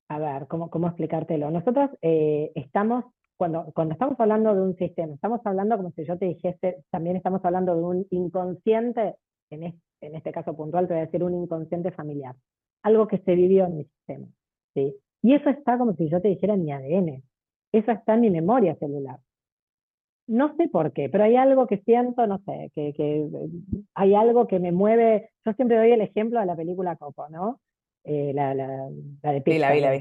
a 0.08 0.18
ver, 0.18 0.46
¿cómo, 0.46 0.70
cómo 0.70 0.88
explicártelo? 0.88 1.50
Nosotros 1.50 1.90
eh, 2.02 2.52
estamos, 2.54 3.04
cuando, 3.36 3.72
cuando 3.74 3.94
estamos 3.94 4.18
hablando 4.20 4.54
de 4.54 4.62
un 4.62 4.76
sistema, 4.76 5.14
estamos 5.14 5.40
hablando 5.44 5.76
como 5.76 5.90
si 5.92 6.04
yo 6.04 6.18
te 6.18 6.26
dijese, 6.26 6.84
también 6.90 7.16
estamos 7.16 7.44
hablando 7.44 7.74
de 7.74 7.82
un 7.82 8.06
inconsciente, 8.10 9.16
en 9.50 9.64
este, 9.64 10.06
en 10.06 10.14
este 10.16 10.32
caso 10.32 10.54
puntual 10.56 10.86
te 10.86 10.94
voy 10.94 11.02
a 11.02 11.06
decir 11.06 11.24
un 11.24 11.34
inconsciente 11.34 11.90
familiar, 11.90 12.34
algo 12.82 13.08
que 13.08 13.18
se 13.18 13.34
vivió 13.34 13.64
en 13.66 13.76
mi 13.76 13.84
sistema. 13.84 14.26
¿sí? 14.74 14.94
Y 15.22 15.34
eso 15.34 15.50
está 15.50 15.78
como 15.78 15.94
si 15.94 16.08
yo 16.08 16.20
te 16.20 16.28
dijera 16.28 16.54
en 16.54 16.64
mi 16.64 16.72
ADN. 16.72 17.22
Eso 17.72 17.90
está 17.90 18.14
en 18.14 18.20
mi 18.20 18.30
memoria 18.30 18.76
celular. 18.76 19.18
No 20.26 20.54
sé 20.56 20.68
por 20.68 20.92
qué, 20.92 21.08
pero 21.08 21.24
hay 21.24 21.36
algo 21.36 21.66
que 21.66 21.78
siento, 21.78 22.26
no 22.26 22.38
sé, 22.44 22.70
que, 22.74 22.92
que 22.94 23.26
hay 23.94 24.14
algo 24.14 24.46
que 24.46 24.60
me 24.60 24.70
mueve. 24.70 25.30
Yo 25.44 25.52
siempre 25.54 25.76
doy 25.78 25.92
el 25.92 26.00
ejemplo 26.00 26.38
de 26.38 26.46
la 26.46 26.56
película 26.56 26.96
Coco, 26.96 27.28
¿no? 27.28 27.60
Eh, 28.04 28.32
la, 28.34 28.54
la, 28.54 28.88
la, 29.22 29.32
de 29.32 29.40
Pixar, 29.40 29.76
la 29.76 30.00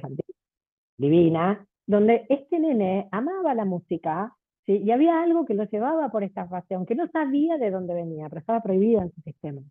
divina, 0.97 1.67
donde 1.85 2.25
este 2.29 2.59
nene 2.59 3.07
amaba 3.11 3.53
la 3.53 3.65
música, 3.65 4.35
¿sí? 4.65 4.77
y 4.77 4.91
había 4.91 5.21
algo 5.21 5.45
que 5.45 5.53
lo 5.55 5.65
llevaba 5.65 6.09
por 6.09 6.23
esta 6.23 6.47
fase, 6.47 6.75
aunque 6.75 6.95
no 6.95 7.07
sabía 7.07 7.57
de 7.57 7.71
dónde 7.71 7.93
venía, 7.93 8.29
pero 8.29 8.39
estaba 8.39 8.61
prohibida 8.61 9.01
en 9.01 9.11
su 9.11 9.21
sistema. 9.21 9.61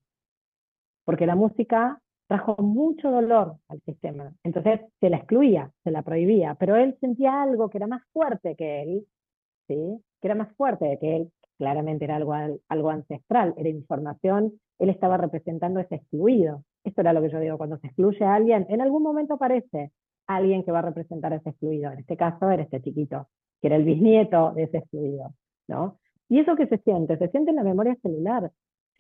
Porque 1.05 1.27
la 1.27 1.37
música 1.37 2.01
trajo 2.31 2.55
mucho 2.63 3.11
dolor 3.11 3.57
al 3.67 3.81
sistema. 3.81 4.33
Entonces 4.45 4.83
se 5.01 5.11
la 5.11 5.17
excluía, 5.17 5.73
se 5.83 5.91
la 5.91 6.03
prohibía, 6.03 6.55
pero 6.55 6.77
él 6.77 6.97
sentía 7.01 7.43
algo 7.43 7.69
que 7.69 7.79
era 7.79 7.89
más 7.89 8.03
fuerte 8.13 8.55
que 8.55 8.83
él, 8.83 9.05
¿sí? 9.67 10.01
que 10.21 10.29
era 10.29 10.37
más 10.37 10.55
fuerte 10.55 10.97
que 11.01 11.17
él, 11.17 11.33
claramente 11.59 12.05
era 12.05 12.15
algo, 12.15 12.33
algo 12.69 12.91
ancestral, 12.91 13.53
era 13.57 13.69
información, 13.69 14.53
él 14.79 14.91
estaba 14.91 15.17
representando 15.17 15.81
ese 15.81 15.97
excluido. 15.97 16.63
Esto 16.85 17.01
era 17.01 17.13
lo 17.13 17.21
que 17.21 17.31
yo 17.31 17.41
digo, 17.41 17.59
cuando 17.59 17.79
se 17.79 17.89
excluye 17.89 18.25
a 18.25 18.37
alguien, 18.37 18.65
en 18.69 18.81
algún 18.81 19.03
momento 19.03 19.35
aparece 19.35 19.91
alguien 20.29 20.63
que 20.63 20.71
va 20.71 20.79
a 20.79 20.83
representar 20.83 21.33
ese 21.33 21.51
excluido. 21.51 21.91
En 21.91 21.99
este 21.99 22.17
caso 22.17 22.49
era 22.49 22.63
este 22.63 22.81
chiquito, 22.81 23.27
que 23.61 23.67
era 23.67 23.75
el 23.75 23.83
bisnieto 23.83 24.53
de 24.53 24.63
ese 24.63 24.79
excluido. 24.79 25.35
¿no? 25.67 25.99
Y 26.29 26.39
eso 26.39 26.55
que 26.55 26.69
se 26.69 26.79
siente, 26.79 27.19
se 27.19 27.27
siente 27.27 27.51
en 27.51 27.57
la 27.57 27.65
memoria 27.65 27.97
celular, 28.03 28.53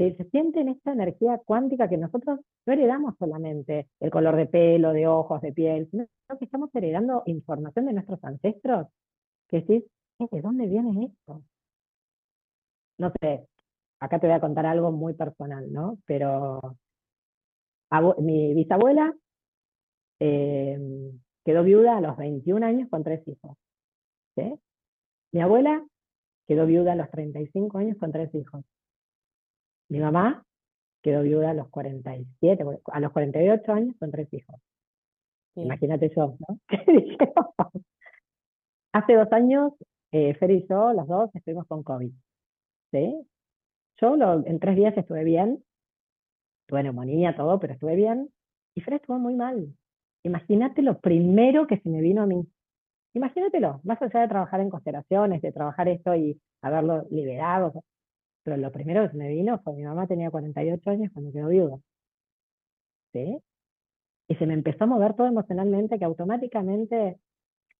se, 0.08 0.24
siente 0.30 0.60
en 0.60 0.70
esta 0.70 0.92
energía 0.92 1.38
cuántica 1.44 1.88
que 1.88 1.98
nosotros 1.98 2.40
no 2.64 2.72
heredamos 2.72 3.14
solamente 3.18 3.88
el 4.00 4.10
color 4.10 4.36
de 4.36 4.46
pelo, 4.46 4.92
de 4.92 5.06
ojos, 5.06 5.42
de 5.42 5.52
piel, 5.52 5.88
sino 5.90 6.06
que 6.38 6.44
estamos 6.46 6.70
heredando 6.74 7.22
información 7.26 7.86
de 7.86 7.92
nuestros 7.92 8.22
ancestros, 8.24 8.86
que 9.48 9.60
decís, 9.60 9.84
¿de 10.18 10.40
dónde 10.40 10.66
viene 10.66 11.06
esto? 11.06 11.42
No 12.96 13.12
sé, 13.20 13.46
acá 14.00 14.18
te 14.18 14.26
voy 14.26 14.36
a 14.36 14.40
contar 14.40 14.64
algo 14.64 14.90
muy 14.90 15.14
personal, 15.14 15.70
¿no? 15.70 15.98
Pero 16.06 16.60
mi 18.18 18.54
bisabuela 18.54 19.14
em, 20.18 21.20
quedó 21.44 21.62
viuda 21.62 21.98
a 21.98 22.00
los 22.00 22.16
21 22.16 22.64
años 22.64 22.88
con 22.88 23.02
tres 23.04 23.26
hijos. 23.26 23.56
¿sí? 24.36 24.54
Mi 25.32 25.40
abuela 25.42 25.84
quedó 26.46 26.66
viuda 26.66 26.92
a 26.92 26.96
los 26.96 27.10
35 27.10 27.78
años 27.78 27.98
con 27.98 28.12
tres 28.12 28.34
hijos. 28.34 28.64
Mi 29.90 29.98
mamá 29.98 30.44
quedó 31.02 31.22
viuda 31.22 31.50
a 31.50 31.54
los 31.54 31.68
47, 31.68 32.64
a 32.92 33.00
los 33.00 33.12
48 33.12 33.72
años 33.72 33.96
con 33.98 34.10
tres 34.10 34.32
hijos. 34.32 34.60
Imagínate 35.56 36.10
yo, 36.14 36.36
¿no? 36.38 36.58
Hace 38.92 39.14
dos 39.14 39.32
años, 39.32 39.72
eh, 40.12 40.34
Fer 40.34 40.50
y 40.52 40.66
yo, 40.68 40.92
los 40.92 41.06
dos, 41.06 41.30
estuvimos 41.34 41.66
con 41.66 41.82
COVID. 41.82 42.12
¿sí? 42.92 43.26
Yo 44.00 44.14
en 44.46 44.60
tres 44.60 44.76
días 44.76 44.96
estuve 44.96 45.24
bien, 45.24 45.62
tuve 46.66 46.82
neumonía, 46.84 47.36
todo, 47.36 47.58
pero 47.58 47.74
estuve 47.74 47.96
bien. 47.96 48.30
Y 48.74 48.80
Fer 48.82 48.94
estuvo 48.94 49.18
muy 49.18 49.34
mal. 49.34 49.74
Imagínate 50.22 50.82
lo 50.82 51.00
primero 51.00 51.66
que 51.66 51.78
se 51.80 51.88
me 51.88 52.00
vino 52.00 52.22
a 52.22 52.26
mí. 52.26 52.46
Imagínatelo, 53.14 53.80
más 53.82 54.00
allá 54.00 54.20
de 54.20 54.28
trabajar 54.28 54.60
en 54.60 54.70
constelaciones, 54.70 55.42
de 55.42 55.50
trabajar 55.50 55.88
esto 55.88 56.14
y 56.14 56.40
haberlo 56.62 57.06
liberado, 57.10 57.84
pero 58.42 58.56
lo 58.56 58.72
primero 58.72 59.10
que 59.10 59.16
me 59.16 59.28
vino 59.28 59.58
fue 59.62 59.74
mi 59.74 59.84
mamá 59.84 60.06
tenía 60.06 60.30
48 60.30 60.90
años 60.90 61.10
cuando 61.12 61.32
quedó 61.32 61.48
viuda. 61.48 61.78
¿Sí? 63.12 63.38
Y 64.28 64.34
se 64.36 64.46
me 64.46 64.54
empezó 64.54 64.84
a 64.84 64.86
mover 64.86 65.14
todo 65.14 65.26
emocionalmente 65.26 65.98
que 65.98 66.04
automáticamente 66.04 67.18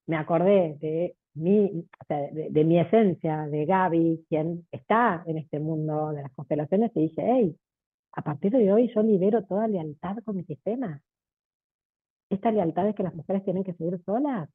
me 0.07 0.17
acordé 0.17 0.77
de 0.81 1.17
mi, 1.35 1.87
de, 2.09 2.65
mi 2.65 2.81
esencia, 2.81 3.47
de 3.47 3.65
Gaby, 3.65 4.27
quien 4.29 4.67
está 4.73 5.23
en 5.27 5.39
este 5.39 5.61
mundo 5.61 6.11
de 6.11 6.23
las 6.23 6.33
constelaciones, 6.33 6.91
y 6.97 7.03
dije, 7.03 7.23
hey, 7.25 7.57
a 8.13 8.23
partir 8.23 8.53
de 8.53 8.73
hoy 8.73 8.93
yo 8.93 9.03
libero 9.03 9.45
toda 9.45 9.69
lealtad 9.69 10.17
con 10.25 10.37
mi 10.37 10.45
sistema. 10.45 11.01
Esta 12.29 12.51
lealtad 12.51 12.89
es 12.89 12.97
que 12.97 13.05
las 13.05 13.15
mujeres 13.15 13.45
tienen 13.45 13.65
que 13.65 13.75
seguir 13.75 14.01
solas, 14.05 14.49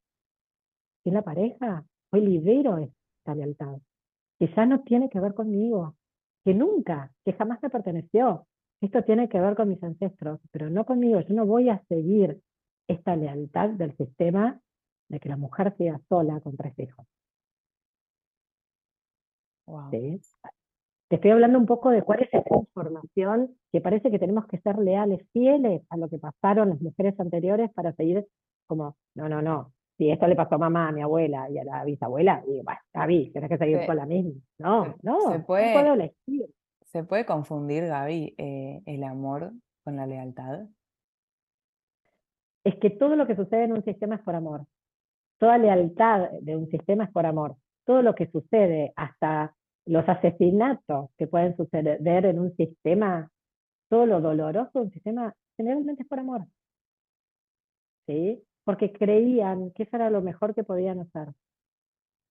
sin 1.03 1.13
la 1.13 1.21
pareja. 1.21 1.85
Hoy 2.11 2.21
libero 2.21 2.77
esta 2.77 3.35
lealtad 3.35 3.77
que 4.39 4.53
ya 4.55 4.65
no 4.65 4.81
tiene 4.81 5.09
que 5.09 5.19
ver 5.19 5.33
conmigo, 5.33 5.95
que 6.43 6.53
nunca, 6.53 7.11
que 7.23 7.33
jamás 7.33 7.61
me 7.61 7.69
perteneció. 7.69 8.47
Esto 8.81 9.03
tiene 9.03 9.29
que 9.29 9.39
ver 9.39 9.55
con 9.55 9.69
mis 9.69 9.81
ancestros, 9.83 10.39
pero 10.51 10.69
no 10.69 10.85
conmigo. 10.85 11.21
Yo 11.21 11.33
no 11.33 11.45
voy 11.45 11.69
a 11.69 11.83
seguir 11.87 12.39
esta 12.87 13.15
lealtad 13.15 13.69
del 13.69 13.95
sistema 13.97 14.59
de 15.09 15.19
que 15.19 15.29
la 15.29 15.37
mujer 15.37 15.75
sea 15.77 15.99
sola 16.09 16.39
con 16.41 16.55
tres 16.57 16.77
hijos. 16.79 17.05
Te 21.07 21.15
estoy 21.17 21.31
hablando 21.31 21.59
un 21.59 21.65
poco 21.65 21.89
de 21.89 22.01
cuál 22.03 22.23
es 22.23 22.29
esa 22.33 22.55
información 22.55 23.55
que 23.71 23.81
parece 23.81 24.11
que 24.11 24.19
tenemos 24.19 24.47
que 24.47 24.59
ser 24.59 24.77
leales, 24.77 25.27
fieles 25.31 25.83
a 25.89 25.97
lo 25.97 26.09
que 26.09 26.17
pasaron 26.17 26.69
las 26.69 26.81
mujeres 26.81 27.19
anteriores 27.19 27.71
para 27.73 27.93
seguir 27.93 28.27
como, 28.67 28.97
no, 29.15 29.29
no, 29.29 29.41
no, 29.41 29.71
si 29.97 30.11
esto 30.11 30.27
le 30.27 30.35
pasó 30.35 30.55
a 30.55 30.59
mamá, 30.59 30.89
a 30.89 30.91
mi 30.91 31.01
abuela 31.01 31.49
y 31.49 31.57
a 31.57 31.63
la 31.63 31.83
bisabuela, 31.83 32.43
y 32.45 32.61
bueno, 32.61 32.79
Gaby, 32.93 33.31
tienes 33.31 33.49
que 33.49 33.57
seguir 33.57 33.85
con 33.85 33.95
la 33.95 34.05
misma. 34.05 34.33
No, 34.57 34.95
no, 35.01 35.31
se 35.31 35.39
puede, 35.39 35.73
no 35.73 35.81
puedo 35.81 35.93
elegir. 35.93 36.49
¿Se 36.83 37.03
puede 37.03 37.25
confundir, 37.25 37.87
Gaby, 37.87 38.35
eh, 38.37 38.81
el 38.85 39.03
amor 39.03 39.51
con 39.83 39.95
la 39.95 40.05
lealtad? 40.05 40.65
Es 42.63 42.75
que 42.75 42.89
todo 42.89 43.15
lo 43.15 43.27
que 43.27 43.35
sucede 43.35 43.65
en 43.65 43.73
un 43.73 43.83
sistema 43.83 44.15
es 44.15 44.21
por 44.21 44.35
amor. 44.35 44.65
Toda 45.37 45.57
lealtad 45.57 46.29
de 46.41 46.55
un 46.55 46.69
sistema 46.69 47.05
es 47.05 47.11
por 47.11 47.25
amor. 47.25 47.55
Todo 47.85 48.01
lo 48.01 48.15
que 48.15 48.29
sucede, 48.31 48.93
hasta 48.95 49.53
los 49.85 50.07
asesinatos 50.07 51.11
que 51.17 51.27
pueden 51.27 51.55
suceder 51.55 52.25
en 52.25 52.39
un 52.39 52.55
sistema, 52.55 53.29
todo 53.89 54.05
lo 54.05 54.21
doloroso 54.21 54.71
de 54.73 54.85
un 54.85 54.91
sistema, 54.91 55.35
generalmente 55.57 56.03
es 56.03 56.09
por 56.09 56.19
amor. 56.19 56.45
¿Sí? 58.07 58.41
Porque 58.65 58.91
creían 58.91 59.71
que 59.71 59.83
eso 59.83 59.95
era 59.95 60.09
lo 60.09 60.21
mejor 60.21 60.53
que 60.53 60.63
podían 60.63 60.99
hacer. 60.99 61.29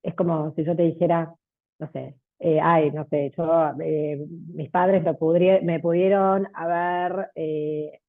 Es 0.03 0.15
como 0.15 0.53
si 0.55 0.65
yo 0.65 0.77
te 0.77 0.83
dijera, 0.83 1.35
no 1.79 1.91
sé, 1.93 2.17
eh, 2.41 2.61
ay, 2.61 2.91
no 2.91 3.07
sé, 3.09 3.33
yo, 3.37 3.73
eh, 3.81 4.27
mis 4.29 4.71
padres 4.71 5.03
me, 5.03 5.61
me 5.63 5.81
pudieron 5.81 6.49
haber 6.55 7.31
eh, 7.37 8.01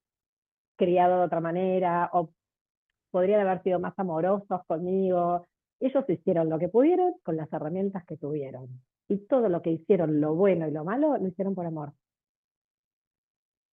criado 0.75 1.19
de 1.19 1.25
otra 1.25 1.39
manera 1.39 2.09
o 2.13 2.31
podrían 3.11 3.41
haber 3.41 3.63
sido 3.63 3.79
más 3.79 3.93
amorosos 3.97 4.61
conmigo. 4.67 5.47
Ellos 5.79 6.03
hicieron 6.09 6.49
lo 6.49 6.59
que 6.59 6.69
pudieron 6.69 7.13
con 7.23 7.37
las 7.37 7.51
herramientas 7.53 8.05
que 8.05 8.17
tuvieron. 8.17 8.67
Y 9.07 9.19
todo 9.27 9.49
lo 9.49 9.61
que 9.61 9.71
hicieron, 9.71 10.19
lo 10.19 10.35
bueno 10.35 10.67
y 10.67 10.71
lo 10.71 10.83
malo, 10.83 11.17
lo 11.17 11.27
hicieron 11.27 11.55
por 11.55 11.65
amor. 11.65 11.93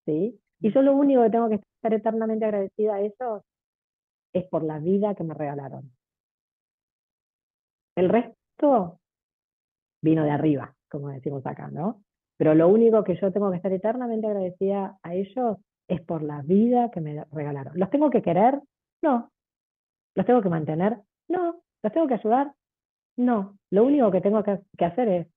¿Sí? 0.05 0.39
Y 0.60 0.74
yo 0.74 0.81
lo 0.81 0.93
único 0.96 1.24
que 1.24 1.29
tengo 1.29 1.50
que 1.50 1.55
estar 1.55 1.93
eternamente 1.93 2.46
agradecida 2.46 2.96
a 2.96 3.01
ellos 3.01 3.41
es 4.34 4.46
por 4.46 4.64
la 4.64 4.80
vida 4.80 5.16
que 5.16 5.24
me 5.24 5.34
regalaron. 5.34 5.92
El 7.96 8.10
resto 8.10 9.00
vino 10.02 10.24
de 10.24 10.32
arriba, 10.32 10.76
como 10.90 11.10
decimos 11.10 11.46
acá, 11.46 11.70
¿no? 11.70 12.02
Pero 12.38 12.56
lo 12.56 12.70
único 12.70 13.04
que 13.04 13.16
yo 13.16 13.32
tengo 13.32 13.52
que 13.52 13.58
estar 13.58 13.72
eternamente 13.72 14.28
agradecida 14.28 14.98
a 15.04 15.14
ellos 15.14 15.58
es 15.88 16.02
por 16.02 16.24
la 16.24 16.42
vida 16.42 16.90
que 16.90 17.02
me 17.02 17.26
regalaron. 17.26 17.78
¿Los 17.78 17.90
tengo 17.90 18.10
que 18.10 18.22
querer? 18.22 18.60
No. 19.04 19.30
¿Los 20.16 20.26
tengo 20.26 20.42
que 20.42 20.50
mantener? 20.50 20.98
No. 21.28 21.62
¿Los 21.84 21.94
tengo 21.94 22.08
que 22.08 22.16
ayudar? 22.16 22.54
No. 23.18 23.58
Lo 23.70 23.84
único 23.84 24.10
que 24.10 24.22
tengo 24.22 24.42
que, 24.44 24.86
hacer 24.86 25.08
es 25.10 25.28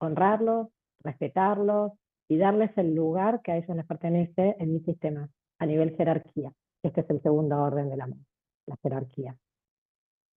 honrarlos, 0.00 0.68
respetarlos 1.02 1.92
y 2.28 2.38
darles 2.38 2.70
el 2.78 2.94
lugar 2.94 3.42
que 3.42 3.52
a 3.52 3.56
ellos 3.56 3.76
les 3.76 3.86
pertenece 3.86 4.56
en 4.58 4.72
mi 4.72 4.80
sistema, 4.80 5.28
a 5.58 5.66
nivel 5.66 5.96
jerarquía. 5.96 6.52
Este 6.82 7.00
es 7.00 7.10
el 7.10 7.20
segundo 7.20 7.60
orden 7.60 7.90
del 7.90 8.00
amor 8.00 8.27
la 8.68 8.76
jerarquía. 8.82 9.36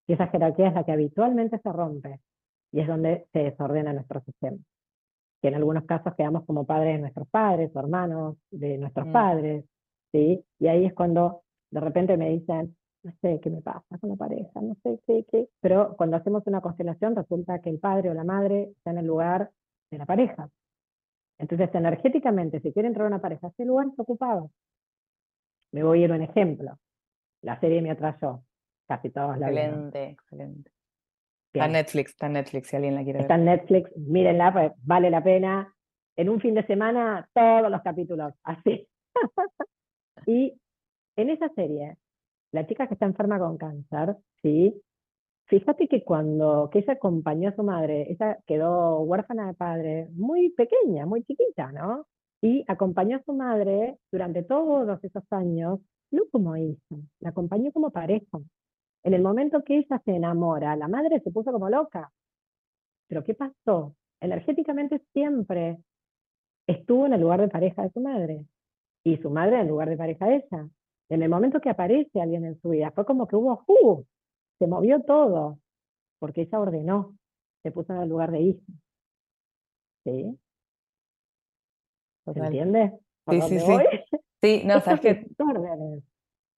Y 0.07 0.13
esa 0.13 0.27
jerarquía 0.27 0.69
es 0.69 0.73
la 0.73 0.83
que 0.83 0.91
habitualmente 0.91 1.59
se 1.59 1.71
rompe 1.71 2.19
y 2.71 2.79
es 2.79 2.87
donde 2.87 3.27
se 3.31 3.39
desordena 3.39 3.93
nuestro 3.93 4.21
sistema. 4.21 4.57
Que 5.41 5.49
en 5.49 5.55
algunos 5.55 5.85
casos 5.85 6.15
quedamos 6.15 6.45
como 6.45 6.65
padres 6.65 6.95
de 6.95 7.01
nuestros 7.01 7.27
padres 7.29 7.71
o 7.75 7.79
hermanos 7.79 8.37
de 8.49 8.77
nuestros 8.77 9.07
mm. 9.07 9.11
padres. 9.11 9.65
¿sí? 10.11 10.43
Y 10.59 10.67
ahí 10.67 10.85
es 10.85 10.93
cuando 10.93 11.43
de 11.69 11.79
repente 11.79 12.17
me 12.17 12.29
dicen, 12.29 12.75
no 13.03 13.11
sé 13.21 13.39
qué 13.41 13.49
me 13.49 13.61
pasa 13.61 13.97
con 13.99 14.09
la 14.09 14.15
pareja, 14.15 14.61
no 14.61 14.75
sé 14.83 14.99
qué, 15.07 15.25
qué, 15.31 15.49
pero 15.59 15.95
cuando 15.97 16.17
hacemos 16.17 16.43
una 16.45 16.61
constelación 16.61 17.15
resulta 17.15 17.59
que 17.59 17.69
el 17.69 17.79
padre 17.79 18.09
o 18.09 18.13
la 18.13 18.23
madre 18.23 18.73
está 18.77 18.91
en 18.91 18.99
el 18.99 19.07
lugar 19.07 19.49
de 19.89 19.97
la 19.97 20.05
pareja. 20.05 20.49
Entonces, 21.39 21.73
energéticamente, 21.73 22.59
si 22.59 22.71
quiere 22.71 22.87
entrar 22.87 23.07
una 23.07 23.19
pareja, 23.19 23.47
ese 23.47 23.65
lugar 23.65 23.87
está 23.87 24.03
ocupado. 24.03 24.51
Me 25.71 25.83
voy 25.83 26.01
a 26.01 26.05
ir 26.05 26.11
a 26.11 26.15
un 26.15 26.21
ejemplo. 26.21 26.77
La 27.41 27.59
serie 27.59 27.81
Me 27.81 27.91
atrasó. 27.91 28.43
Casi 28.87 29.09
todos 29.09 29.37
la 29.37 29.49
Excelente, 29.49 30.09
excelente. 30.09 30.71
Está 31.53 31.65
en 31.65 31.71
Netflix, 31.73 32.11
está 32.11 32.27
en 32.27 32.33
Netflix, 32.33 32.67
si 32.69 32.75
alguien 32.77 32.95
la 32.95 33.03
quiere 33.03 33.17
ver. 33.17 33.21
Está 33.23 33.35
en 33.35 33.45
Netflix, 33.45 33.97
mírenla, 33.97 34.53
pues, 34.53 34.71
vale 34.83 35.09
la 35.09 35.21
pena. 35.21 35.73
En 36.15 36.29
un 36.29 36.39
fin 36.39 36.53
de 36.53 36.65
semana, 36.65 37.27
todos 37.33 37.69
los 37.69 37.81
capítulos, 37.81 38.33
así. 38.43 38.87
y 40.25 40.53
en 41.17 41.29
esa 41.29 41.49
serie, 41.49 41.97
la 42.51 42.65
chica 42.67 42.87
que 42.87 42.93
está 42.93 43.05
enferma 43.05 43.39
con 43.39 43.57
cáncer, 43.57 44.15
¿sí? 44.41 44.81
Fíjate 45.47 45.89
que 45.89 46.03
cuando 46.03 46.69
que 46.71 46.79
ella 46.79 46.93
acompañó 46.93 47.49
a 47.49 47.55
su 47.55 47.63
madre, 47.63 48.09
ella 48.09 48.39
quedó 48.45 49.01
huérfana 49.01 49.47
de 49.47 49.53
padre, 49.53 50.07
muy 50.13 50.49
pequeña, 50.51 51.05
muy 51.05 51.23
chiquita, 51.23 51.71
¿no? 51.73 52.07
Y 52.41 52.63
acompañó 52.67 53.17
a 53.17 53.23
su 53.23 53.33
madre 53.33 53.97
durante 54.11 54.43
todos 54.43 55.03
esos 55.03 55.23
años, 55.31 55.81
no 56.11 56.23
como 56.31 56.55
hija, 56.57 56.95
la 57.19 57.29
acompañó 57.29 57.71
como 57.71 57.91
pareja. 57.91 58.39
En 59.03 59.13
el 59.13 59.21
momento 59.21 59.63
que 59.63 59.77
ella 59.77 60.01
se 60.05 60.11
enamora, 60.15 60.75
la 60.75 60.87
madre 60.87 61.19
se 61.21 61.31
puso 61.31 61.51
como 61.51 61.69
loca. 61.69 62.11
Pero 63.07 63.23
¿qué 63.23 63.33
pasó? 63.33 63.95
Energéticamente 64.19 65.01
siempre 65.13 65.77
estuvo 66.67 67.05
en 67.07 67.13
el 67.13 67.21
lugar 67.21 67.41
de 67.41 67.47
pareja 67.47 67.83
de 67.83 67.91
su 67.91 67.99
madre 67.99 68.45
y 69.03 69.17
su 69.17 69.29
madre 69.29 69.55
en 69.55 69.61
el 69.61 69.67
lugar 69.67 69.89
de 69.89 69.97
pareja 69.97 70.27
de 70.27 70.35
ella. 70.35 70.69
En 71.09 71.23
el 71.23 71.29
momento 71.29 71.59
que 71.59 71.69
aparece 71.69 72.21
alguien 72.21 72.45
en 72.45 72.59
su 72.61 72.69
vida, 72.69 72.91
fue 72.91 73.05
como 73.05 73.27
que 73.27 73.35
hubo, 73.35 73.63
¡uh! 73.67 74.05
se 74.59 74.67
movió 74.67 75.01
todo, 75.01 75.59
porque 76.19 76.41
ella 76.41 76.59
ordenó, 76.59 77.17
se 77.63 77.71
puso 77.71 77.93
en 77.93 78.01
el 78.01 78.09
lugar 78.09 78.31
de 78.31 78.41
hijo. 78.41 78.61
¿Sí? 80.03 80.39
¿Se 82.25 82.39
entiende? 82.39 82.93
Sí, 83.29 83.41
sí, 83.41 83.59
sí. 83.59 84.19
Sí, 84.41 84.63
no, 84.65 84.79
sabes 84.81 85.01
que 85.01 85.27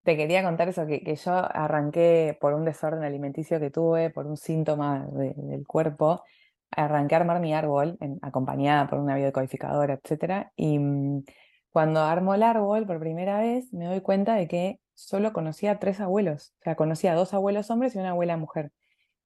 te 0.04 0.18
quería 0.18 0.44
contar 0.44 0.70
eso, 0.70 0.86
que, 0.86 1.02
que, 1.02 1.16
yo 1.16 1.34
arranqué 1.34 2.38
por 2.40 2.54
un 2.54 2.66
desorden 2.66 3.04
alimenticio 3.04 3.60
que 3.60 3.72
tuve, 3.72 4.10
por 4.10 4.25
un 4.28 4.38
síntoma 4.38 5.08
del 5.12 5.66
cuerpo, 5.66 6.24
arranqué 6.72 7.16
a 7.16 7.20
armar 7.20 7.40
mi 7.40 7.54
árbol, 7.54 7.98
acompañada 8.22 8.88
por 8.88 9.00
una 9.00 9.16
biodecodificadora, 9.16 10.00
etc. 10.02 10.48
Y 10.56 10.80
mm, 10.80 11.24
cuando 11.72 12.02
armo 12.02 12.34
el 12.34 12.44
árbol 12.44 12.86
por 12.86 13.00
primera 13.00 13.40
vez, 13.40 13.74
me 13.74 13.86
doy 13.86 14.02
cuenta 14.02 14.36
de 14.36 14.48
que 14.48 14.80
solo 14.94 15.34
conocía 15.34 15.72
a 15.72 15.80
tres 15.80 16.00
abuelos. 16.00 16.54
O 16.60 16.63
sea, 16.63 16.75
conocía 16.75 17.13
a 17.13 17.16
dos 17.16 17.34
abuelos 17.34 17.70
hombres 17.70 17.96
y 17.96 18.00
una 18.00 18.12
abuela 18.12 18.38
mujer. 18.38 18.72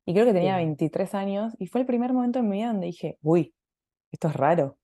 Y 0.06 0.14
creo 0.14 0.26
que 0.26 0.34
tenía 0.34 0.56
23 0.58 1.14
años 1.16 1.54
y 1.60 1.68
fue 1.68 1.82
el 1.82 1.88
primer 1.88 2.14
momento 2.14 2.40
en 2.40 2.50
mi 2.50 2.58
vida 2.58 2.68
donde 2.68 2.88
dije, 2.88 3.18
uy, 3.22 3.54
esto 4.12 4.30
es 4.30 4.36
raro. 4.36 4.78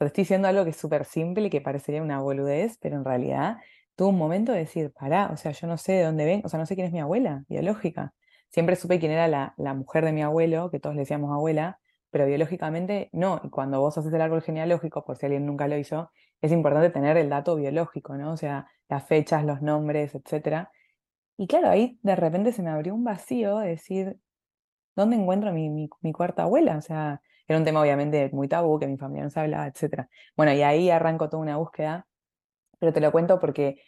Pero 0.00 0.06
estoy 0.06 0.22
diciendo 0.22 0.48
algo 0.48 0.64
que 0.64 0.70
es 0.70 0.78
súper 0.78 1.04
simple 1.04 1.48
y 1.48 1.50
que 1.50 1.60
parecería 1.60 2.02
una 2.02 2.22
boludez, 2.22 2.78
pero 2.80 2.96
en 2.96 3.04
realidad 3.04 3.58
tuve 3.96 4.08
un 4.08 4.16
momento 4.16 4.50
de 4.50 4.60
decir, 4.60 4.94
pará, 4.98 5.28
o 5.30 5.36
sea, 5.36 5.52
yo 5.52 5.66
no 5.66 5.76
sé 5.76 5.92
de 5.92 6.04
dónde 6.04 6.24
ven, 6.24 6.40
o 6.42 6.48
sea, 6.48 6.58
no 6.58 6.64
sé 6.64 6.74
quién 6.74 6.86
es 6.86 6.92
mi 6.94 7.00
abuela 7.00 7.44
biológica. 7.50 8.14
Siempre 8.48 8.76
supe 8.76 8.98
quién 8.98 9.12
era 9.12 9.28
la, 9.28 9.52
la 9.58 9.74
mujer 9.74 10.06
de 10.06 10.12
mi 10.12 10.22
abuelo, 10.22 10.70
que 10.70 10.80
todos 10.80 10.96
le 10.96 11.02
decíamos 11.02 11.30
abuela, 11.30 11.80
pero 12.10 12.24
biológicamente 12.24 13.10
no. 13.12 13.42
Y 13.44 13.50
cuando 13.50 13.78
vos 13.78 13.98
haces 13.98 14.10
el 14.10 14.22
árbol 14.22 14.40
genealógico, 14.40 15.04
por 15.04 15.18
si 15.18 15.26
alguien 15.26 15.44
nunca 15.44 15.68
lo 15.68 15.76
hizo, 15.76 16.10
es 16.40 16.50
importante 16.50 16.88
tener 16.88 17.18
el 17.18 17.28
dato 17.28 17.54
biológico, 17.56 18.16
¿no? 18.16 18.32
O 18.32 18.36
sea, 18.38 18.68
las 18.88 19.04
fechas, 19.06 19.44
los 19.44 19.60
nombres, 19.60 20.14
etc. 20.14 20.70
Y 21.36 21.46
claro, 21.46 21.68
ahí 21.68 21.98
de 22.02 22.16
repente 22.16 22.52
se 22.52 22.62
me 22.62 22.70
abrió 22.70 22.94
un 22.94 23.04
vacío 23.04 23.58
de 23.58 23.68
decir, 23.68 24.18
¿dónde 24.96 25.16
encuentro 25.16 25.52
mi, 25.52 25.68
mi, 25.68 25.90
mi 26.00 26.12
cuarta 26.14 26.44
abuela? 26.44 26.78
O 26.78 26.80
sea, 26.80 27.20
era 27.52 27.58
un 27.58 27.64
tema 27.64 27.80
obviamente 27.80 28.30
muy 28.32 28.48
tabú, 28.48 28.78
que 28.78 28.86
mi 28.86 28.96
familia 28.96 29.24
no 29.24 29.30
se 29.30 29.40
hablaba, 29.40 29.66
etc. 29.66 30.08
Bueno, 30.36 30.52
y 30.52 30.62
ahí 30.62 30.90
arranco 30.90 31.28
toda 31.28 31.42
una 31.42 31.56
búsqueda 31.56 32.06
pero 32.80 32.92
te 32.92 33.00
lo 33.00 33.12
cuento 33.12 33.38
porque 33.38 33.80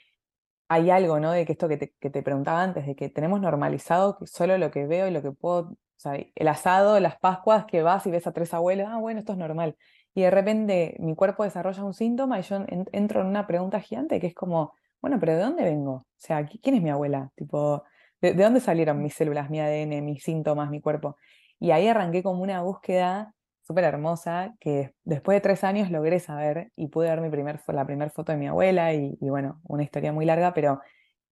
hay 0.68 0.90
algo, 0.90 1.18
¿no? 1.18 1.32
De 1.32 1.44
que 1.46 1.52
esto 1.52 1.68
que 1.68 1.76
te, 1.78 1.94
que 1.98 2.10
te 2.10 2.22
preguntaba 2.22 2.62
antes, 2.62 2.86
de 2.86 2.94
que 2.94 3.08
tenemos 3.08 3.40
normalizado 3.40 4.18
que 4.18 4.26
solo 4.26 4.56
lo 4.58 4.70
que 4.70 4.86
veo 4.86 5.08
y 5.08 5.10
lo 5.10 5.22
que 5.22 5.32
puedo, 5.32 5.70
o 5.72 5.76
sea, 5.96 6.14
el 6.34 6.48
asado, 6.48 7.00
las 7.00 7.18
Pascuas, 7.18 7.64
que 7.66 7.82
vas 7.82 8.06
y 8.06 8.10
ves 8.10 8.26
a 8.26 8.32
tres 8.32 8.54
abuelos, 8.54 8.88
ah, 8.90 8.98
bueno, 8.98 9.20
esto 9.20 9.32
es 9.32 9.38
normal. 9.38 9.76
Y 10.14 10.22
de 10.22 10.30
repente 10.30 10.96
mi 11.00 11.14
cuerpo 11.16 11.42
desarrolla 11.44 11.84
un 11.84 11.94
síntoma 11.94 12.38
y 12.38 12.42
yo 12.42 12.64
entro 12.68 13.22
en 13.22 13.26
una 13.26 13.46
pregunta 13.46 13.80
gigante 13.80 14.20
que 14.20 14.28
es 14.28 14.34
como, 14.34 14.74
bueno, 15.00 15.18
pero 15.18 15.34
¿de 15.34 15.42
dónde 15.42 15.64
vengo? 15.64 15.92
O 15.94 16.06
sea, 16.16 16.46
¿quién 16.46 16.74
es 16.76 16.82
mi 16.82 16.90
abuela? 16.90 17.30
Tipo, 17.34 17.84
¿de, 18.20 18.34
de 18.34 18.44
dónde 18.44 18.60
salieron 18.60 19.02
mis 19.02 19.14
células, 19.14 19.50
mi 19.50 19.60
ADN, 19.60 20.02
mis 20.02 20.22
síntomas, 20.22 20.70
mi 20.70 20.80
cuerpo? 20.80 21.16
Y 21.58 21.70
ahí 21.70 21.88
arranqué 21.88 22.22
como 22.22 22.42
una 22.42 22.62
búsqueda 22.62 23.34
súper 23.72 23.84
hermosa 23.84 24.54
que 24.60 24.94
después 25.04 25.36
de 25.36 25.40
tres 25.40 25.64
años 25.64 25.90
logré 25.90 26.20
saber 26.20 26.70
y 26.76 26.88
pude 26.88 27.08
ver 27.08 27.22
mi 27.22 27.30
primer, 27.30 27.58
la 27.68 27.86
primera 27.86 28.10
foto 28.10 28.32
de 28.32 28.38
mi 28.38 28.46
abuela 28.46 28.92
y, 28.92 29.16
bueno, 29.20 29.62
una 29.64 29.82
historia 29.82 30.12
muy 30.12 30.26
larga, 30.26 30.52
pero 30.52 30.82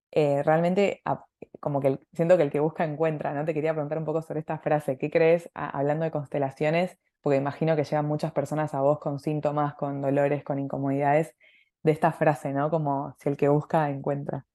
eh, 0.09 0.41
realmente 0.41 1.03
como 1.59 1.79
que 1.81 1.99
siento 2.13 2.37
que 2.37 2.43
el 2.43 2.49
que 2.49 2.59
busca 2.59 2.83
encuentra, 2.83 3.35
¿no? 3.35 3.45
Te 3.45 3.53
quería 3.53 3.73
preguntar 3.73 3.99
un 3.99 4.05
poco 4.05 4.23
sobre 4.23 4.39
esta 4.39 4.57
frase, 4.57 4.97
¿qué 4.97 5.11
crees 5.11 5.51
hablando 5.53 6.03
de 6.03 6.09
constelaciones? 6.09 6.97
Porque 7.21 7.37
imagino 7.37 7.75
que 7.75 7.83
llegan 7.83 8.07
muchas 8.07 8.31
personas 8.31 8.73
a 8.73 8.81
vos 8.81 8.97
con 8.97 9.19
síntomas, 9.19 9.75
con 9.75 10.01
dolores, 10.01 10.43
con 10.43 10.57
incomodidades, 10.57 11.35
de 11.83 11.91
esta 11.91 12.11
frase, 12.11 12.53
¿no? 12.53 12.71
Como 12.71 13.15
si 13.19 13.29
el 13.29 13.37
que 13.37 13.49
busca 13.49 13.87
encuentra. 13.91 14.45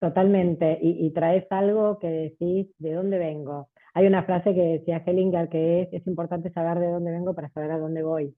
Totalmente, 0.00 0.78
y 0.80 1.10
traes 1.12 1.46
algo 1.50 1.98
que 1.98 2.08
decís, 2.08 2.68
¿de 2.78 2.94
dónde 2.94 3.18
vengo? 3.18 3.68
Hay 3.94 4.06
una 4.06 4.24
frase 4.24 4.54
que 4.54 4.78
decía 4.78 5.02
Hellinger 5.04 5.48
que 5.48 5.82
es, 5.82 5.88
es 5.92 6.06
importante 6.06 6.50
saber 6.52 6.78
de 6.78 6.88
dónde 6.90 7.10
vengo 7.10 7.34
para 7.34 7.50
saber 7.50 7.72
a 7.72 7.78
dónde 7.78 8.02
voy. 8.02 8.34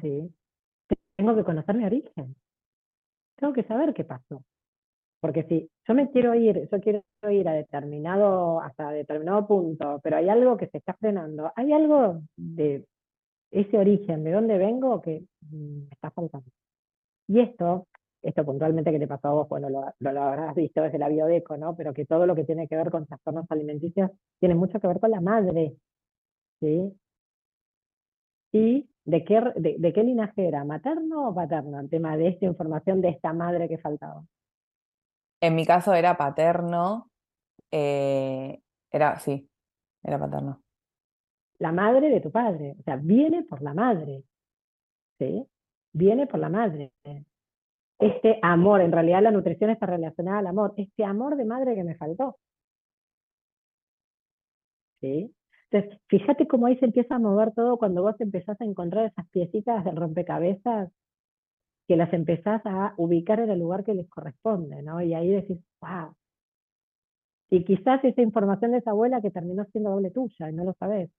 Sí. 0.00 0.32
Tengo 1.16 1.34
que 1.34 1.44
conocer 1.44 1.74
mi 1.74 1.84
origen. 1.84 2.36
Tengo 3.36 3.52
que 3.52 3.64
saber 3.64 3.94
qué 3.94 4.04
pasó. 4.04 4.44
Porque 5.20 5.44
si 5.44 5.70
yo 5.88 5.94
me 5.94 6.10
quiero 6.10 6.34
ir, 6.34 6.68
yo 6.70 6.80
quiero 6.80 7.02
ir 7.30 7.48
a 7.48 7.54
determinado, 7.54 8.60
hasta 8.60 8.90
determinado 8.90 9.46
punto, 9.46 10.00
pero 10.02 10.18
hay 10.18 10.28
algo 10.28 10.56
que 10.56 10.68
se 10.68 10.78
está 10.78 10.92
frenando, 10.94 11.50
hay 11.56 11.72
algo 11.72 12.20
de 12.36 12.84
ese 13.50 13.78
origen, 13.78 14.22
de 14.22 14.32
dónde 14.32 14.58
vengo, 14.58 15.00
que 15.00 15.24
me 15.50 15.88
está 15.90 16.10
faltando. 16.10 16.50
Y 17.26 17.40
esto 17.40 17.86
esto 18.24 18.44
puntualmente 18.44 18.90
que 18.90 18.98
te 18.98 19.06
pasó 19.06 19.28
a 19.28 19.32
vos, 19.32 19.48
bueno, 19.48 19.68
lo, 19.68 19.84
lo, 19.98 20.22
habrás 20.22 20.54
visto 20.54 20.82
desde 20.82 20.98
la 20.98 21.08
biodeco, 21.08 21.56
¿no? 21.56 21.76
Pero 21.76 21.92
que 21.92 22.06
todo 22.06 22.26
lo 22.26 22.34
que 22.34 22.44
tiene 22.44 22.66
que 22.66 22.76
ver 22.76 22.90
con 22.90 23.06
trastornos 23.06 23.46
alimenticios 23.50 24.10
tiene 24.40 24.54
mucho 24.54 24.80
que 24.80 24.86
ver 24.86 24.98
con 24.98 25.10
la 25.10 25.20
madre, 25.20 25.76
¿sí? 26.60 26.98
¿Y 28.52 28.88
de 29.04 29.24
qué, 29.24 29.42
de, 29.56 29.92
qué 29.92 30.02
linaje 30.02 30.48
era? 30.48 30.64
¿Materno 30.64 31.28
o 31.28 31.34
paterno? 31.34 31.78
El 31.78 31.90
tema 31.90 32.16
de 32.16 32.28
esta 32.28 32.46
información 32.46 33.02
de 33.02 33.10
esta 33.10 33.32
madre 33.32 33.68
que 33.68 33.78
faltaba. 33.78 34.24
En 35.40 35.54
mi 35.54 35.66
caso 35.66 35.92
era 35.92 36.16
paterno, 36.16 37.10
eh, 37.70 38.58
era, 38.90 39.18
sí, 39.18 39.46
era 40.02 40.18
paterno. 40.18 40.62
La 41.58 41.72
madre 41.72 42.08
de 42.08 42.20
tu 42.20 42.30
padre, 42.30 42.74
o 42.78 42.82
sea, 42.82 42.96
viene 42.96 43.42
por 43.42 43.60
la 43.60 43.74
madre, 43.74 44.24
¿sí? 45.18 45.46
Viene 45.92 46.26
por 46.26 46.40
la 46.40 46.48
madre 46.48 46.92
este 47.98 48.38
amor, 48.42 48.80
en 48.80 48.92
realidad 48.92 49.22
la 49.22 49.30
nutrición 49.30 49.70
está 49.70 49.86
relacionada 49.86 50.38
al 50.38 50.46
amor, 50.46 50.74
este 50.76 51.04
amor 51.04 51.36
de 51.36 51.44
madre 51.44 51.74
que 51.74 51.84
me 51.84 51.96
faltó. 51.96 52.36
¿Sí? 55.00 55.34
Entonces, 55.70 56.00
fíjate 56.08 56.46
cómo 56.46 56.66
ahí 56.66 56.76
se 56.78 56.86
empieza 56.86 57.16
a 57.16 57.18
mover 57.18 57.52
todo 57.52 57.78
cuando 57.78 58.02
vos 58.02 58.14
empezás 58.20 58.60
a 58.60 58.64
encontrar 58.64 59.06
esas 59.06 59.28
piecitas 59.30 59.84
de 59.84 59.90
rompecabezas 59.90 60.90
que 61.86 61.96
las 61.96 62.12
empezás 62.12 62.62
a 62.64 62.94
ubicar 62.96 63.40
en 63.40 63.50
el 63.50 63.58
lugar 63.58 63.84
que 63.84 63.94
les 63.94 64.08
corresponde, 64.08 64.82
¿no? 64.82 65.02
Y 65.02 65.14
ahí 65.14 65.28
decís, 65.28 65.58
wow. 65.80 66.14
Y 67.50 67.64
quizás 67.64 68.02
esa 68.04 68.22
información 68.22 68.72
de 68.72 68.78
esa 68.78 68.92
abuela 68.92 69.20
que 69.20 69.30
terminó 69.30 69.64
siendo 69.66 69.90
doble 69.90 70.10
tuya 70.10 70.48
y 70.48 70.52
no 70.54 70.64
lo 70.64 70.74
sabés. 70.74 71.10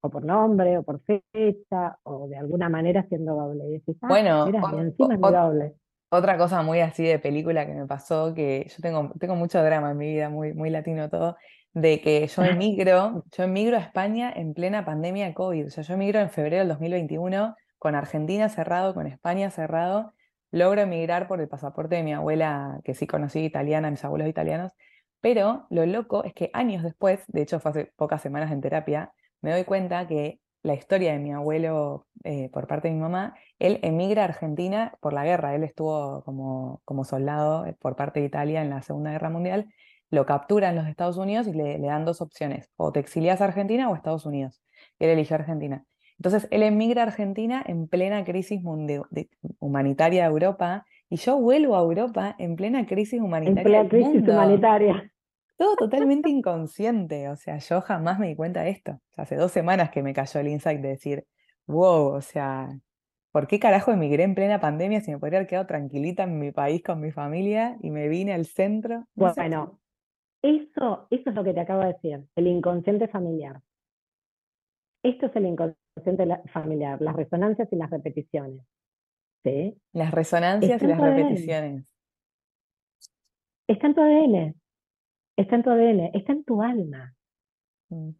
O 0.00 0.10
por 0.10 0.24
nombre, 0.24 0.78
o 0.78 0.82
por 0.82 1.00
fecha, 1.00 1.98
o 2.04 2.28
de 2.28 2.36
alguna 2.36 2.68
manera 2.68 3.06
siendo 3.08 3.34
doble. 3.34 3.66
Y 3.68 3.72
decís, 3.72 3.96
ah, 4.02 4.08
bueno, 4.08 4.48
y 4.48 4.78
encima 4.78 5.14
es 5.14 5.20
doble. 5.20 5.74
Otra 6.14 6.36
cosa 6.36 6.60
muy 6.60 6.80
así 6.80 7.04
de 7.04 7.18
película 7.18 7.64
que 7.64 7.72
me 7.72 7.86
pasó, 7.86 8.34
que 8.34 8.66
yo 8.68 8.82
tengo, 8.82 9.14
tengo 9.18 9.34
mucho 9.34 9.62
drama 9.64 9.92
en 9.92 9.96
mi 9.96 10.08
vida, 10.08 10.28
muy, 10.28 10.52
muy 10.52 10.68
latino 10.68 11.08
todo, 11.08 11.38
de 11.72 12.02
que 12.02 12.26
yo 12.26 12.42
emigro, 12.44 13.24
yo 13.34 13.44
emigro 13.44 13.78
a 13.78 13.80
España 13.80 14.30
en 14.30 14.52
plena 14.52 14.84
pandemia 14.84 15.24
de 15.24 15.32
COVID. 15.32 15.68
O 15.68 15.70
sea, 15.70 15.82
yo 15.82 15.94
emigro 15.94 16.20
en 16.20 16.28
febrero 16.28 16.58
del 16.58 16.68
2021, 16.68 17.56
con 17.78 17.94
Argentina 17.94 18.50
cerrado, 18.50 18.92
con 18.92 19.06
España 19.06 19.50
cerrado. 19.50 20.12
Logro 20.50 20.82
emigrar 20.82 21.28
por 21.28 21.40
el 21.40 21.48
pasaporte 21.48 21.96
de 21.96 22.02
mi 22.02 22.12
abuela, 22.12 22.78
que 22.84 22.92
sí 22.92 23.06
conocí 23.06 23.40
italiana, 23.42 23.90
mis 23.90 24.04
abuelos 24.04 24.28
italianos. 24.28 24.72
Pero 25.22 25.66
lo 25.70 25.86
loco 25.86 26.24
es 26.24 26.34
que 26.34 26.50
años 26.52 26.82
después, 26.82 27.24
de 27.28 27.40
hecho 27.40 27.58
fue 27.58 27.70
hace 27.70 27.92
pocas 27.96 28.20
semanas 28.20 28.52
en 28.52 28.60
terapia, 28.60 29.12
me 29.40 29.50
doy 29.52 29.64
cuenta 29.64 30.06
que 30.06 30.40
la 30.62 30.74
historia 30.74 31.12
de 31.12 31.18
mi 31.18 31.32
abuelo 31.32 32.06
eh, 32.24 32.50
por 32.52 32.66
parte 32.66 32.88
de 32.88 32.94
mi 32.94 33.00
mamá 33.00 33.34
Él 33.62 33.78
emigra 33.82 34.22
a 34.22 34.24
Argentina 34.24 34.98
por 35.00 35.12
la 35.12 35.24
guerra, 35.24 35.54
él 35.54 35.62
estuvo 35.62 36.24
como, 36.24 36.82
como 36.84 37.04
soldado 37.04 37.64
eh, 37.64 37.76
por 37.78 37.94
parte 37.94 38.18
de 38.18 38.26
Italia 38.26 38.60
en 38.60 38.70
la 38.70 38.82
Segunda 38.82 39.12
Guerra 39.12 39.30
Mundial, 39.30 39.68
lo 40.10 40.26
capturan 40.26 40.74
los 40.74 40.88
Estados 40.88 41.16
Unidos 41.16 41.46
y 41.46 41.52
le, 41.52 41.78
dan 41.78 42.04
dos 42.04 42.20
opciones, 42.20 42.72
o 42.76 42.90
te 42.90 42.98
exilias 42.98 43.40
a 43.40 43.44
Argentina 43.44 43.88
o 43.88 43.94
a 43.94 43.96
Estados 43.96 44.26
Unidos. 44.26 44.64
Él 44.98 45.10
eligió 45.10 45.36
Argentina. 45.36 45.84
Entonces 46.18 46.48
él 46.50 46.64
emigra 46.64 47.02
a 47.02 47.06
Argentina 47.06 47.62
en 47.64 47.86
plena 47.86 48.24
crisis 48.24 48.60
humanitaria 49.60 50.22
de 50.24 50.28
Europa 50.28 50.84
y 51.08 51.16
yo 51.18 51.38
vuelvo 51.38 51.76
a 51.76 51.82
Europa 51.82 52.34
en 52.40 52.56
plena 52.56 52.84
crisis 52.84 53.20
humanitaria. 53.20 53.60
En 53.60 53.64
plena 53.64 53.88
crisis 53.88 54.28
humanitaria. 54.28 55.12
Todo 55.56 55.76
totalmente 55.76 56.28
inconsciente, 56.28 57.28
o 57.28 57.36
sea, 57.36 57.58
yo 57.58 57.80
jamás 57.80 58.18
me 58.18 58.26
di 58.26 58.34
cuenta 58.34 58.62
de 58.62 58.70
esto. 58.70 58.98
hace 59.16 59.36
dos 59.36 59.52
semanas 59.52 59.90
que 59.90 60.02
me 60.02 60.12
cayó 60.12 60.40
el 60.40 60.48
insight 60.48 60.80
de 60.80 60.88
decir, 60.88 61.24
wow, 61.68 62.14
o 62.14 62.20
sea, 62.20 62.68
¿por 63.32 63.46
qué 63.46 63.58
carajo 63.58 63.90
emigré 63.90 64.22
en 64.22 64.34
plena 64.34 64.60
pandemia 64.60 65.00
si 65.00 65.10
me 65.10 65.18
podría 65.18 65.38
haber 65.38 65.48
quedado 65.48 65.66
tranquilita 65.66 66.22
en 66.22 66.38
mi 66.38 66.52
país 66.52 66.82
con 66.82 67.00
mi 67.00 67.10
familia 67.10 67.76
y 67.80 67.90
me 67.90 68.08
vine 68.08 68.32
al 68.32 68.46
centro? 68.46 69.06
bueno, 69.14 69.80
eso, 70.42 71.06
eso 71.10 71.30
es 71.30 71.34
lo 71.34 71.44
que 71.44 71.54
te 71.54 71.60
acabo 71.60 71.80
de 71.80 71.88
decir, 71.88 72.24
el 72.36 72.46
inconsciente 72.46 73.08
familiar. 73.08 73.60
Esto 75.04 75.26
es 75.26 75.36
el 75.36 75.46
inconsciente 75.46 76.26
familiar, 76.52 77.00
las 77.00 77.16
resonancias 77.16 77.68
y 77.72 77.76
las 77.76 77.90
repeticiones. 77.90 78.60
¿sí? 79.42 79.76
Las 79.92 80.12
resonancias 80.12 80.80
y 80.80 80.86
las 80.86 81.00
repeticiones. 81.00 81.84
Está 83.66 83.86
en 83.88 83.94
tu 83.94 84.00
ADN 84.00 84.62
está 85.36 85.56
en 85.56 85.62
tu 85.62 85.70
ADN, 85.70 86.10
está 86.14 86.32
en 86.32 86.44
tu 86.44 86.62
alma. 86.62 87.14
Mm. 87.90 88.10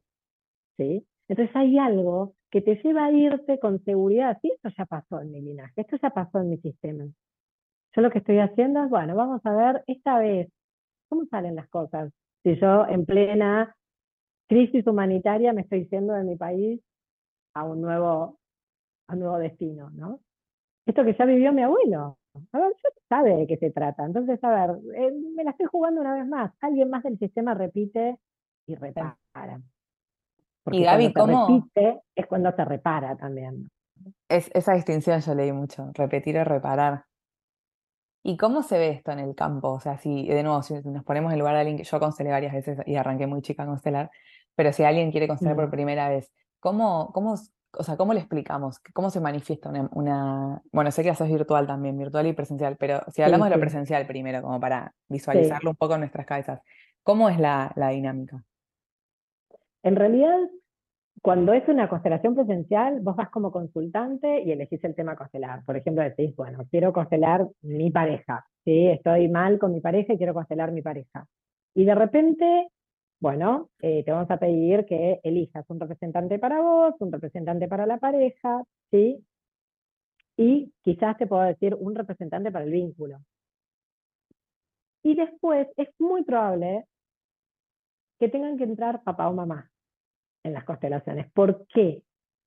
¿Sí? 0.79 1.07
Entonces 1.29 1.55
hay 1.57 1.79
algo 1.79 2.35
que 2.53 2.61
te 2.61 2.77
lleva 2.85 3.07
a 3.07 3.11
irte 3.11 3.59
con 3.59 3.83
seguridad. 3.83 4.39
Sí, 4.43 4.53
esto 4.55 4.69
ya 4.77 4.85
pasó 4.85 5.21
en 5.23 5.33
mi 5.33 5.41
linaje, 5.41 5.81
esto 5.81 5.97
ya 6.01 6.11
pasó 6.11 6.39
en 6.41 6.51
mi 6.51 6.59
sistema. 6.59 7.05
Yo 7.97 8.03
lo 8.03 8.11
que 8.11 8.19
estoy 8.19 8.39
haciendo 8.39 8.85
es, 8.85 8.91
bueno, 8.91 9.17
vamos 9.17 9.41
a 9.45 9.55
ver 9.55 9.83
esta 9.87 10.19
vez 10.19 10.51
cómo 11.09 11.25
salen 11.31 11.57
las 11.57 11.69
cosas. 11.71 12.13
Si 12.43 12.55
yo 12.61 12.87
en 12.87 13.07
plena 13.07 13.75
crisis 14.49 14.87
humanitaria 14.87 15.55
me 15.55 15.63
estoy 15.63 15.89
yendo 15.91 16.13
de 16.13 16.25
mi 16.25 16.37
país 16.37 16.81
a 17.55 17.65
un 17.65 17.81
nuevo, 17.81 18.39
a 19.09 19.15
un 19.15 19.19
nuevo 19.19 19.39
destino, 19.39 19.91
¿no? 19.91 20.21
Esto 20.85 21.05
que 21.05 21.17
ya 21.17 21.25
vivió 21.25 21.53
mi 21.53 21.63
abuelo, 21.63 22.19
a 22.53 22.59
ver, 22.59 22.73
yo 22.83 22.91
sabe 23.09 23.35
de 23.37 23.47
qué 23.47 23.57
se 23.57 23.71
trata. 23.71 24.05
Entonces, 24.05 24.43
a 24.45 24.51
ver, 24.51 24.79
eh, 24.95 25.13
me 25.35 25.45
la 25.45 25.53
estoy 25.53 25.67
jugando 25.67 26.03
una 26.03 26.15
vez 26.15 26.27
más. 26.27 26.53
Alguien 26.61 26.91
más 26.91 27.03
del 27.03 27.19
sistema 27.19 27.55
repite 27.55 28.19
y 28.67 28.75
repara. 28.75 29.17
Porque 30.63 30.79
y 30.79 30.85
Gaby, 30.85 31.13
¿cómo? 31.13 31.47
repite 31.47 32.01
es 32.15 32.27
cuando 32.27 32.53
se 32.53 32.65
repara 32.65 33.17
también. 33.17 33.71
Es, 34.29 34.51
esa 34.55 34.75
distinción 34.75 35.21
yo 35.21 35.35
leí 35.35 35.53
mucho, 35.53 35.91
repetir 35.95 36.37
y 36.37 36.45
reparar. 36.45 37.05
¿Y 38.25 38.37
cómo 38.37 38.63
se 38.63 38.79
ve 38.79 38.91
esto 38.91 39.11
en 39.11 39.19
el 39.19 39.35
campo? 39.35 39.73
O 39.73 39.81
sea, 39.81 39.99
si 39.99 40.29
de 40.29 40.43
nuevo, 40.43 40.63
si 40.63 40.75
nos 40.85 41.05
ponemos 41.05 41.33
en 41.33 41.41
lugar 41.41 41.55
de 41.55 41.61
alguien 41.61 41.77
que 41.77 41.85
yo 41.85 41.99
constelé 41.99 42.31
varias 42.31 42.53
veces 42.53 42.79
y 42.87 42.95
arranqué 42.95 43.27
muy 43.27 43.43
chica 43.43 43.65
a 43.65 43.67
constelar, 43.67 44.11
pero 44.55 44.73
si 44.73 44.85
alguien 44.85 45.11
quiere 45.11 45.27
constelar 45.27 45.57
por 45.57 45.69
mm. 45.69 45.71
primera 45.71 46.09
vez, 46.09 46.33
¿cómo, 46.61 47.11
cómo, 47.13 47.35
o 47.35 47.83
sea, 47.83 47.97
¿cómo 47.97 48.13
le 48.13 48.21
explicamos? 48.21 48.79
¿Cómo 48.93 49.11
se 49.11 49.21
manifiesta 49.21 49.71
una, 49.91 50.63
Bueno, 50.71 50.91
sé 50.93 51.03
que 51.03 51.09
eso 51.09 51.25
es 51.25 51.31
virtual 51.33 51.67
también, 51.67 51.99
virtual 51.99 52.27
y 52.27 52.33
presencial, 52.33 52.77
pero 52.77 53.01
si 53.13 53.23
hablamos 53.23 53.49
de 53.49 53.57
lo 53.57 53.61
presencial 53.61 54.07
primero, 54.07 54.43
como 54.43 54.61
para 54.61 54.95
visualizarlo 55.09 55.71
un 55.71 55.77
poco 55.77 55.95
en 55.95 56.01
nuestras 56.01 56.27
cabezas, 56.27 56.61
¿cómo 57.03 57.29
es 57.29 57.39
la, 57.39 57.73
dinámica? 57.91 58.45
En 59.83 59.97
realidad, 59.97 60.39
cuando 61.23 61.53
es 61.53 61.67
una 61.69 61.89
constelación 61.89 62.35
presencial, 62.35 63.01
vos 63.01 63.17
vas 63.17 63.31
como 63.31 63.53
consultante 63.53 64.43
y 64.43 64.53
elegís 64.53 64.83
el 64.85 64.95
tema 64.95 65.17
constelar. 65.17 65.65
Por 65.65 65.77
ejemplo, 65.77 66.03
decís, 66.03 66.35
bueno, 66.37 66.67
quiero 66.71 66.93
constelar 66.93 67.49
mi 67.63 67.91
pareja, 67.91 68.47
¿sí? 68.65 68.89
Estoy 68.89 69.29
mal 69.29 69.59
con 69.59 69.73
mi 69.73 69.81
pareja 69.81 70.15
y 70.15 70.19
quiero 70.19 70.35
constelar 70.35 70.73
mi 70.73 70.83
pareja. 70.83 71.27
Y 71.75 71.85
de 71.85 71.95
repente 71.95 72.69
bueno, 73.23 73.71
eh, 73.81 74.03
te 74.05 74.11
vamos 74.11 74.29
a 74.33 74.37
pedir 74.39 74.85
que 74.85 75.21
elijas 75.23 75.65
un 75.71 75.79
representante 75.79 76.41
para 76.41 76.61
vos, 76.61 76.97
un 76.99 77.13
representante 77.13 77.69
para 77.69 77.87
la 77.87 77.99
pareja, 77.99 78.65
¿sí? 78.91 79.25
Y 80.37 80.73
quizás 80.83 81.17
te 81.19 81.29
puedo 81.29 81.43
decir 81.43 81.77
un 81.77 81.95
representante 81.95 82.51
para 82.51 82.65
el 82.65 82.73
vínculo. 82.73 83.19
Y 85.05 85.15
después 85.15 85.69
es 85.77 85.89
muy 86.01 86.25
probable 86.25 86.85
que 88.19 88.29
tengan 88.29 88.59
que 88.59 88.65
entrar 88.65 89.05
papá 89.05 89.29
o 89.29 89.35
mamá 89.35 89.72
en 90.45 90.53
las 90.53 90.65
constelaciones. 90.65 91.31
¿Por 91.33 91.67
qué? 91.69 92.03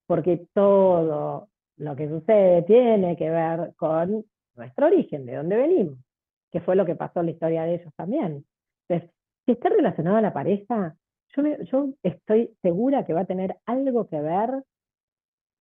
Porque 0.08 0.48
todo 0.54 1.50
lo 1.78 1.96
que 1.96 2.10
sucede 2.10 2.64
tiene 2.64 3.16
que 3.18 3.30
ver 3.30 3.74
con 3.76 4.26
nuestro 4.56 4.88
origen, 4.88 5.26
de 5.26 5.36
dónde 5.36 5.58
venimos, 5.58 5.98
que 6.52 6.62
fue 6.62 6.76
lo 6.76 6.86
que 6.86 6.96
pasó 6.96 7.20
en 7.20 7.28
la 7.28 7.32
historia 7.32 7.64
de 7.64 7.76
ellos 7.76 7.94
también. 7.96 8.46
Entonces, 8.88 9.16
si 9.46 9.52
está 9.52 9.70
relacionado 9.70 10.18
a 10.18 10.22
la 10.22 10.34
pareja, 10.34 10.96
yo, 11.36 11.44
yo 11.64 11.90
estoy 12.04 12.56
segura 12.62 13.06
que 13.06 13.14
va 13.14 13.22
a 13.22 13.26
tener 13.26 13.58
algo 13.66 14.08
que 14.08 14.22
ver 14.22 14.64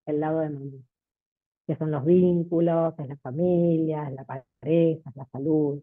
el 0.06 0.20
lado 0.20 0.40
de 0.40 0.50
mamá, 0.50 0.70
que 1.66 1.76
son 1.76 1.90
los 1.90 2.04
vínculos, 2.04 2.94
es 2.98 3.08
la 3.08 3.16
familia, 3.16 4.08
es 4.08 4.14
la 4.14 4.24
pareja, 4.24 5.10
es 5.10 5.16
la 5.16 5.26
salud, 5.26 5.82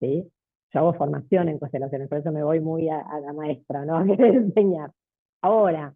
¿sí? 0.00 0.30
Yo 0.72 0.80
hago 0.80 0.94
formación 0.94 1.48
en 1.48 1.58
constelaciones, 1.58 2.08
por 2.08 2.18
eso 2.18 2.32
me 2.32 2.42
voy 2.42 2.60
muy 2.60 2.88
a, 2.88 3.02
la 3.20 3.32
maestra, 3.32 3.84
¿no? 3.84 3.96
A 3.98 4.02
enseñar. 4.02 4.90
Ahora, 5.42 5.94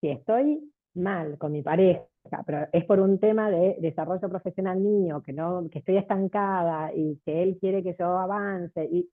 si 0.00 0.08
estoy 0.08 0.72
mal 0.94 1.38
con 1.38 1.52
mi 1.52 1.62
pareja, 1.62 2.04
pero 2.46 2.66
es 2.72 2.84
por 2.84 3.00
un 3.00 3.18
tema 3.18 3.50
de 3.50 3.76
desarrollo 3.80 4.28
profesional 4.28 4.78
mío, 4.78 5.22
que 5.22 5.32
no, 5.32 5.68
que 5.70 5.80
estoy 5.80 5.96
estancada 5.96 6.92
y 6.94 7.20
que 7.24 7.42
él 7.42 7.58
quiere 7.60 7.82
que 7.82 7.96
yo 7.98 8.18
avance, 8.18 8.84
y 8.90 9.08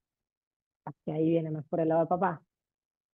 que 1.06 1.12
ahí 1.12 1.30
viene 1.30 1.52
más 1.52 1.66
por 1.68 1.80
el 1.80 1.90
lado 1.90 2.02
de 2.02 2.08
papá. 2.08 2.42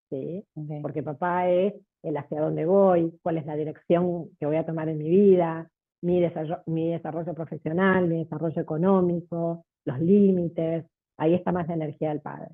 ¿sí? 0.10 0.46
Porque 0.82 1.04
papá 1.04 1.50
es 1.50 1.74
el 2.04 2.18
hacia 2.18 2.42
dónde 2.42 2.66
voy, 2.66 3.18
cuál 3.22 3.38
es 3.38 3.46
la 3.46 3.56
dirección 3.56 4.30
que 4.40 4.46
voy 4.46 4.58
a 4.58 4.66
tomar 4.66 4.90
en 4.90 5.00
mi 5.00 5.10
vida, 5.10 5.70
mi 6.02 6.22
desarrollo, 6.22 6.62
mi 6.68 6.92
desarrollo 6.92 7.34
profesional, 7.34 8.08
mi 8.08 8.24
desarrollo 8.24 8.62
económico, 8.62 9.66
los 9.86 10.00
límites, 10.00 10.86
ahí 11.18 11.34
está 11.34 11.52
más 11.52 11.68
la 11.68 11.76
energía 11.76 12.10
del 12.10 12.22
padre. 12.22 12.50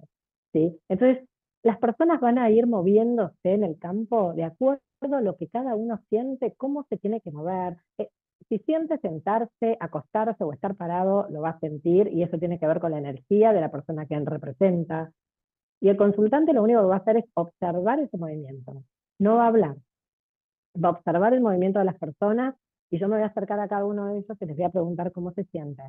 ¿sí? 0.54 0.80
Entonces, 0.88 1.28
las 1.64 1.78
personas 1.78 2.20
van 2.20 2.38
a 2.38 2.50
ir 2.50 2.68
moviéndose 2.68 3.54
en 3.54 3.64
el 3.64 3.78
campo 3.78 4.34
de 4.34 4.44
acuerdo 4.44 4.82
a 5.02 5.22
lo 5.22 5.38
que 5.38 5.48
cada 5.48 5.76
uno 5.76 6.00
siente, 6.10 6.54
cómo 6.58 6.86
se 6.90 6.98
tiene 6.98 7.22
que 7.22 7.32
mover. 7.32 7.78
Eh, 7.98 8.10
si 8.50 8.60
siente 8.60 8.98
sentarse, 8.98 9.78
acostarse 9.80 10.44
o 10.44 10.54
estar 10.54 10.76
parado, 10.76 11.28
lo 11.30 11.42
va 11.42 11.50
a 11.52 11.60
sentir 11.60 12.08
y 12.08 12.24
eso 12.24 12.38
tiene 12.38 12.60
que 12.60 12.68
ver 12.68 12.80
con 12.80 12.92
la 12.92 12.98
energía 12.98 13.54
de 13.54 13.62
la 13.62 13.72
persona 13.72 14.06
que 14.06 14.16
él 14.16 14.26
representa. 14.26 15.12
Y 15.80 15.90
el 15.90 15.98
consultante 15.98 16.54
lo 16.54 16.64
único 16.64 16.82
que 16.82 16.88
va 16.88 16.96
a 16.96 17.00
hacer 17.00 17.18
es 17.18 17.26
observar 17.34 18.00
ese 18.00 18.18
movimiento, 18.18 18.84
no 19.20 19.36
va 19.36 19.46
a 19.46 19.48
hablar. 19.48 19.76
Va 20.84 20.90
a 20.90 20.92
observar 20.92 21.34
el 21.34 21.42
movimiento 21.42 21.80
de 21.80 21.86
las 21.86 21.98
personas 21.98 22.56
y 22.90 23.00
yo 23.00 23.08
me 23.08 23.16
voy 23.16 23.24
a 23.24 23.28
acercar 23.28 23.60
a 23.60 23.68
cada 23.68 23.86
uno 23.86 24.08
de 24.08 24.20
ellos 24.20 24.38
y 24.40 24.46
les 24.46 24.56
voy 24.56 24.66
a 24.66 24.70
preguntar 24.70 25.12
cómo 25.12 25.32
se 25.34 25.44
siente. 25.46 25.84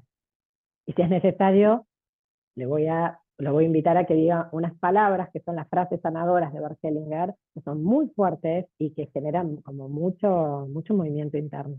Y 0.86 0.92
si 0.92 1.02
es 1.02 1.08
necesario, 1.08 1.86
le 2.56 2.66
voy 2.66 2.86
a, 2.86 3.21
lo 3.38 3.52
voy 3.52 3.64
a 3.64 3.66
invitar 3.66 3.96
a 3.96 4.04
que 4.04 4.14
diga 4.14 4.48
unas 4.52 4.74
palabras 4.78 5.30
que 5.32 5.40
son 5.40 5.56
las 5.56 5.68
frases 5.68 6.00
sanadoras 6.00 6.52
de 6.52 6.60
Bert 6.60 6.78
Hellinger, 6.82 7.34
que 7.54 7.60
son 7.62 7.82
muy 7.82 8.08
fuertes 8.10 8.66
y 8.78 8.92
que 8.92 9.06
generan 9.12 9.56
como 9.56 9.88
mucho, 9.88 10.66
mucho 10.70 10.94
movimiento 10.94 11.36
interno 11.38 11.76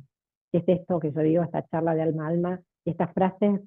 es 0.53 0.63
esto 0.67 0.99
que 0.99 1.11
yo 1.11 1.21
digo, 1.21 1.43
esta 1.43 1.65
charla 1.67 1.95
de 1.95 2.03
alma 2.03 2.25
a 2.25 2.29
alma, 2.29 2.61
y 2.85 2.91
estas 2.91 3.11
frases 3.13 3.61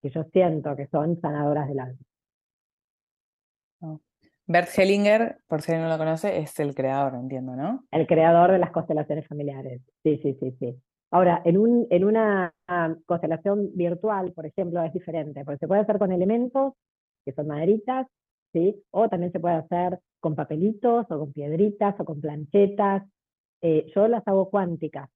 que 0.00 0.10
yo 0.10 0.24
siento 0.32 0.74
que 0.76 0.86
son 0.86 1.20
sanadoras 1.20 1.68
del 1.68 1.80
alma. 1.80 1.98
Oh. 3.80 4.00
Bert 4.46 4.68
Hellinger, 4.76 5.38
por 5.46 5.60
si 5.60 5.72
no 5.72 5.88
lo 5.88 5.98
conoce, 5.98 6.38
es 6.38 6.58
el 6.60 6.74
creador, 6.74 7.14
entiendo, 7.14 7.54
¿no? 7.54 7.84
El 7.90 8.06
creador 8.06 8.52
de 8.52 8.58
las 8.58 8.70
constelaciones 8.70 9.26
familiares. 9.26 9.82
Sí, 10.02 10.18
sí, 10.22 10.36
sí, 10.40 10.56
sí. 10.58 10.76
Ahora, 11.10 11.42
en, 11.44 11.58
un, 11.58 11.86
en 11.90 12.04
una 12.04 12.54
ah, 12.66 12.94
constelación 13.06 13.70
virtual, 13.74 14.32
por 14.32 14.46
ejemplo, 14.46 14.82
es 14.82 14.92
diferente, 14.92 15.44
porque 15.44 15.58
se 15.58 15.68
puede 15.68 15.82
hacer 15.82 15.98
con 15.98 16.12
elementos, 16.12 16.74
que 17.28 17.34
son 17.34 17.46
maderitas, 17.48 18.06
¿sí? 18.52 18.82
O 18.90 19.08
también 19.08 19.32
se 19.32 19.40
puede 19.40 19.56
hacer 19.56 19.98
con 20.20 20.34
papelitos, 20.34 21.06
o 21.10 21.18
con 21.18 21.32
piedritas, 21.32 21.94
o 22.00 22.04
con 22.06 22.20
planchetas. 22.20 23.04
Eh, 23.62 23.86
yo 23.94 24.08
las 24.08 24.26
hago 24.26 24.48
cuánticas, 24.50 25.10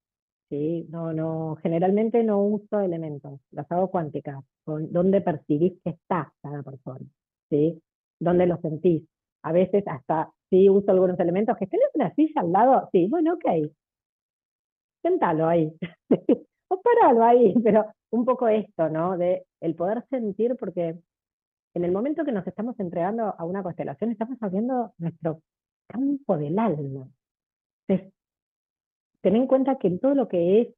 ¿sí? 0.50 0.86
No, 0.90 1.12
no, 1.12 1.56
generalmente 1.62 2.22
no 2.24 2.42
uso 2.42 2.80
elementos, 2.80 3.40
las 3.52 3.70
hago 3.72 3.90
cuánticas, 3.90 4.44
con 4.64 4.92
dónde 4.92 5.20
percibís 5.22 5.74
que 5.84 5.90
está 5.90 6.32
cada 6.42 6.62
persona, 6.62 7.06
¿sí? 7.50 7.80
Dónde 8.20 8.46
lo 8.46 8.58
sentís. 8.58 9.04
A 9.42 9.52
veces 9.52 9.84
hasta 9.86 10.30
sí 10.50 10.68
uso 10.68 10.90
algunos 10.90 11.18
elementos, 11.20 11.56
que 11.58 11.66
tenés 11.66 11.88
una 11.94 12.14
silla 12.14 12.42
al 12.42 12.52
lado, 12.52 12.88
sí, 12.92 13.08
bueno, 13.08 13.34
ok, 13.34 13.70
sentalo 15.02 15.48
ahí, 15.48 15.72
o 16.68 16.80
paralo 16.80 17.24
ahí, 17.24 17.54
pero 17.64 17.86
un 18.10 18.24
poco 18.24 18.48
esto, 18.48 18.88
¿no? 18.88 19.16
De 19.18 19.44
el 19.60 19.74
poder 19.74 20.04
sentir, 20.10 20.56
porque 20.58 20.96
en 21.74 21.84
el 21.84 21.92
momento 21.92 22.24
que 22.24 22.32
nos 22.32 22.46
estamos 22.46 22.78
entregando 22.80 23.34
a 23.36 23.44
una 23.44 23.62
constelación, 23.62 24.10
estamos 24.10 24.38
abriendo 24.42 24.92
nuestro 24.98 25.42
campo 25.86 26.36
del 26.36 26.58
alma 26.58 27.08
ten 29.22 29.36
en 29.36 29.46
cuenta 29.46 29.78
que 29.78 29.88
en 29.88 29.98
todo 29.98 30.14
lo 30.14 30.28
que 30.28 30.60
es 30.60 30.68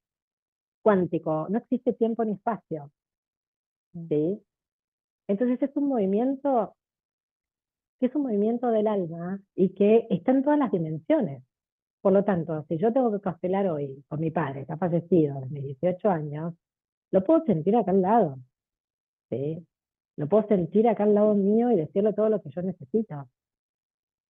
cuántico, 0.82 1.48
no 1.48 1.58
existe 1.58 1.94
tiempo 1.94 2.24
ni 2.24 2.32
espacio. 2.32 2.92
Mm. 3.94 4.08
¿sí? 4.08 4.42
Entonces 5.26 5.62
es 5.62 5.76
un 5.76 5.88
movimiento 5.88 6.76
que 7.98 8.06
es 8.06 8.14
un 8.14 8.22
movimiento 8.22 8.68
del 8.68 8.86
alma 8.86 9.40
y 9.54 9.70
que 9.70 10.06
está 10.10 10.32
en 10.32 10.42
todas 10.42 10.58
las 10.58 10.70
dimensiones. 10.70 11.42
Por 12.02 12.12
lo 12.12 12.22
tanto, 12.24 12.64
si 12.68 12.76
yo 12.76 12.92
tengo 12.92 13.10
que 13.12 13.20
constelar 13.20 13.66
hoy 13.68 14.04
con 14.08 14.20
mi 14.20 14.30
padre, 14.30 14.66
que 14.66 14.72
ha 14.72 14.76
fallecido 14.76 15.40
desde 15.40 15.54
mis 15.54 15.78
18 15.80 16.10
años, 16.10 16.54
lo 17.12 17.24
puedo 17.24 17.42
sentir 17.44 17.74
acá 17.76 17.92
al 17.92 18.02
lado. 18.02 18.38
¿sí? 19.30 19.66
Lo 20.16 20.28
puedo 20.28 20.46
sentir 20.46 20.88
acá 20.88 21.04
al 21.04 21.14
lado 21.14 21.34
mío 21.34 21.70
y 21.70 21.76
decirle 21.76 22.12
todo 22.12 22.28
lo 22.28 22.40
que 22.40 22.50
yo 22.50 22.62
necesito. 22.62 23.28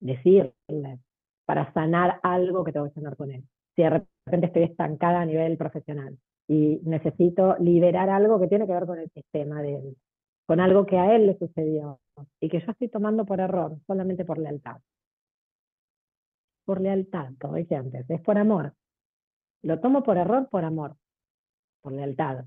Decirle, 0.00 1.00
para 1.44 1.72
sanar 1.72 2.20
algo 2.22 2.64
que 2.64 2.72
tengo 2.72 2.86
que 2.86 2.94
sanar 2.94 3.16
con 3.16 3.30
él. 3.30 3.44
Si 3.76 3.82
de 3.82 3.90
repente 3.90 4.46
estoy 4.46 4.62
estancada 4.64 5.20
a 5.20 5.26
nivel 5.26 5.56
profesional 5.56 6.16
y 6.48 6.80
necesito 6.84 7.56
liberar 7.58 8.08
algo 8.10 8.40
que 8.40 8.48
tiene 8.48 8.66
que 8.66 8.72
ver 8.72 8.86
con 8.86 8.98
el 8.98 9.10
sistema 9.10 9.62
de 9.62 9.76
él, 9.76 9.96
con 10.46 10.60
algo 10.60 10.86
que 10.86 10.98
a 10.98 11.14
él 11.14 11.26
le 11.26 11.38
sucedió 11.38 12.00
y 12.40 12.48
que 12.48 12.60
yo 12.60 12.70
estoy 12.70 12.88
tomando 12.88 13.24
por 13.24 13.40
error, 13.40 13.78
solamente 13.86 14.24
por 14.24 14.38
lealtad. 14.38 14.80
Por 16.64 16.80
lealtad, 16.80 17.32
como 17.40 17.56
dije 17.56 17.76
antes, 17.76 18.08
es 18.08 18.20
por 18.22 18.38
amor. 18.38 18.74
Lo 19.62 19.80
tomo 19.80 20.02
por 20.02 20.16
error, 20.16 20.48
por 20.50 20.64
amor, 20.64 20.96
por 21.82 21.92
lealtad, 21.92 22.44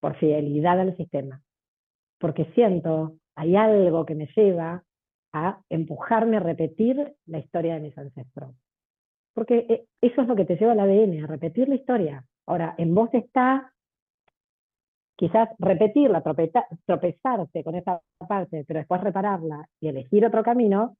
por 0.00 0.16
fidelidad 0.16 0.80
al 0.80 0.96
sistema. 0.96 1.42
Porque 2.20 2.44
siento, 2.54 3.16
hay 3.34 3.56
algo 3.56 4.06
que 4.06 4.14
me 4.14 4.28
lleva 4.36 4.84
a 5.32 5.60
empujarme 5.68 6.36
a 6.36 6.40
repetir 6.40 7.14
la 7.26 7.38
historia 7.38 7.74
de 7.74 7.80
mis 7.80 7.98
ancestros. 7.98 8.54
Porque 9.34 9.66
eh, 9.68 9.86
eso 10.00 10.22
es 10.22 10.28
lo 10.28 10.36
que 10.36 10.44
te 10.44 10.56
lleva 10.56 10.72
al 10.72 10.80
ADN, 10.80 11.24
a 11.24 11.26
repetir 11.26 11.68
la 11.68 11.76
historia. 11.76 12.24
Ahora, 12.46 12.74
en 12.78 12.94
vos 12.94 13.10
está 13.12 13.72
quizás 15.16 15.50
repetirla, 15.58 16.22
tropezarse 16.22 17.62
con 17.62 17.74
esa 17.74 18.00
parte, 18.26 18.64
pero 18.66 18.78
después 18.78 19.02
repararla 19.02 19.68
y 19.78 19.88
elegir 19.88 20.24
otro 20.24 20.42
camino, 20.42 20.96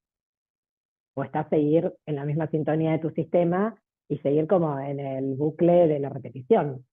o 1.15 1.25
está 1.25 1.49
seguir 1.49 1.93
en 2.07 2.17
la 2.17 2.25
misma 2.25 2.47
sintonía 2.49 2.93
de 2.93 2.99
tu 2.99 3.11
sistema 3.11 3.75
y 4.09 4.19
seguir 4.19 4.47
como 4.47 4.79
en 4.79 5.01
el 5.01 5.35
bucle 5.37 5.89
de 5.89 5.99
la 5.99 6.11
repetición. 6.11 6.85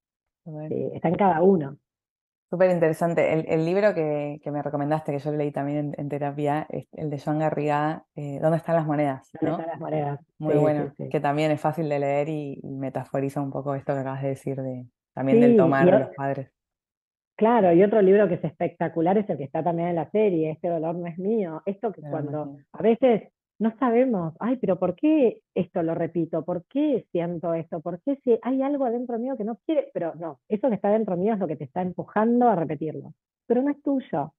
está 0.93 1.09
en 1.09 1.15
cada 1.15 1.41
uno. 1.41 1.77
Súper 2.49 2.71
interesante. 2.71 3.53
El, 3.53 3.65
libro 3.65 3.93
que, 3.93 4.39
me 4.45 4.61
recomendaste, 4.61 5.11
que 5.11 5.19
yo 5.19 5.31
leí 5.31 5.51
también 5.51 5.93
en, 5.97 6.09
terapia, 6.09 6.65
es 6.69 6.87
el 6.93 7.09
de 7.09 7.19
Joan 7.19 7.39
Garriga, 7.39 8.05
eh, 8.15 8.39
¿Dónde 8.41 8.57
están 8.57 8.75
las 8.75 8.85
monedas? 8.85 9.29
¿Dónde 9.33 9.51
están 9.51 9.67
las 9.67 9.79
monedas? 9.79 10.19
Muy 10.37 10.55
bueno, 10.55 10.93
que 11.11 11.19
también 11.19 11.51
es 11.51 11.59
fácil 11.59 11.89
de 11.89 11.99
leer 11.99 12.29
y, 12.29 12.61
metaforiza 12.63 13.41
un 13.41 13.51
poco 13.51 13.75
esto 13.75 13.93
que 13.93 13.99
acabas 13.99 14.21
de 14.21 14.29
decir, 14.29 14.61
de, 14.61 14.85
también 15.13 15.41
del 15.41 15.57
tomar 15.57 15.85
de 15.85 15.99
los 15.99 16.15
padres. 16.15 16.51
Claro, 17.35 17.71
y 17.73 17.83
otro 17.83 18.01
libro 18.01 18.27
que 18.27 18.35
es 18.35 18.43
espectacular 18.43 19.17
es 19.17 19.29
el 19.29 19.37
que 19.37 19.43
está 19.43 19.63
también 19.63 19.89
en 19.89 19.95
la 19.95 20.09
serie, 20.09 20.49
Este 20.49 20.69
dolor 20.69 20.95
no 20.95 21.05
es 21.05 21.19
mío. 21.19 21.61
Esto 21.65 21.91
que 21.91 22.01
cuando 22.01 22.57
a 22.71 22.81
veces 22.81 23.29
no 23.59 23.75
sabemos, 23.79 24.35
ay, 24.39 24.57
pero 24.57 24.77
¿por 24.77 24.95
qué 24.95 25.41
esto 25.55 25.81
lo 25.81 25.95
repito? 25.95 26.45
¿Por 26.45 26.65
qué 26.65 27.07
siento 27.11 27.53
esto? 27.53 27.81
¿Por 27.81 27.99
qué 28.01 28.17
si 28.23 28.37
hay 28.43 28.61
algo 28.61 28.85
adentro 28.85 29.17
mío 29.17 29.35
que 29.35 29.43
no 29.43 29.57
quiere? 29.65 29.89
Pero 29.93 30.13
no, 30.15 30.39
eso 30.47 30.69
que 30.69 30.75
está 30.75 30.89
dentro 30.91 31.17
mío 31.17 31.33
es 31.33 31.39
lo 31.39 31.47
que 31.47 31.55
te 31.55 31.63
está 31.63 31.81
empujando 31.81 32.47
a 32.47 32.55
repetirlo, 32.55 33.13
pero 33.47 33.63
no 33.63 33.71
es 33.71 33.81
tuyo. 33.81 34.33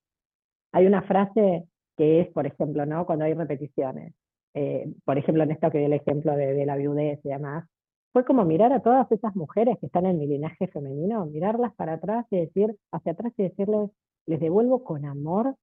Hay 0.72 0.86
una 0.86 1.02
frase 1.02 1.66
que 1.96 2.20
es, 2.20 2.28
por 2.28 2.46
ejemplo, 2.46 2.86
¿no? 2.86 3.06
cuando 3.06 3.24
hay 3.24 3.34
repeticiones, 3.34 4.14
eh, 4.54 4.88
por 5.04 5.18
ejemplo, 5.18 5.42
en 5.42 5.50
esto 5.50 5.70
que 5.70 5.78
di 5.78 5.84
el 5.84 5.92
ejemplo 5.94 6.36
de, 6.36 6.54
de 6.54 6.66
la 6.66 6.76
viudez 6.76 7.20
y 7.24 7.28
demás, 7.28 7.68
fue 8.12 8.24
como 8.24 8.44
mirar 8.44 8.72
a 8.72 8.80
todas 8.80 9.10
esas 9.10 9.34
mujeres 9.34 9.78
que 9.80 9.86
están 9.86 10.06
en 10.06 10.18
mi 10.18 10.26
linaje 10.26 10.68
femenino, 10.68 11.26
mirarlas 11.26 11.74
para 11.74 11.94
atrás 11.94 12.26
y 12.30 12.38
decir, 12.38 12.76
hacia 12.92 13.12
atrás 13.12 13.32
y 13.36 13.42
decirles, 13.44 13.90
les 14.26 14.40
devuelvo 14.40 14.84
con 14.84 15.04
amor 15.04 15.56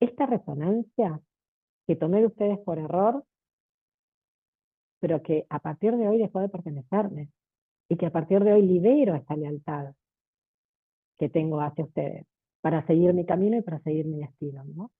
esta 0.00 0.26
resonancia 0.26 1.20
que 1.88 1.96
tomé 1.96 2.20
de 2.20 2.26
ustedes 2.26 2.58
por 2.58 2.78
error, 2.78 3.24
pero 5.00 5.22
que 5.22 5.46
a 5.48 5.58
partir 5.58 5.96
de 5.96 6.06
hoy 6.06 6.18
dejó 6.18 6.40
de 6.40 6.50
pertenecerme 6.50 7.30
y 7.88 7.96
que 7.96 8.06
a 8.06 8.12
partir 8.12 8.44
de 8.44 8.52
hoy 8.52 8.62
libero 8.62 9.14
esta 9.14 9.34
lealtad 9.34 9.94
que 11.18 11.30
tengo 11.30 11.62
hacia 11.62 11.84
ustedes 11.84 12.26
para 12.60 12.86
seguir 12.86 13.14
mi 13.14 13.24
camino 13.24 13.56
y 13.56 13.62
para 13.62 13.80
seguir 13.80 14.04
mi 14.04 14.18
destino. 14.18 14.64
¿no? 14.64 14.92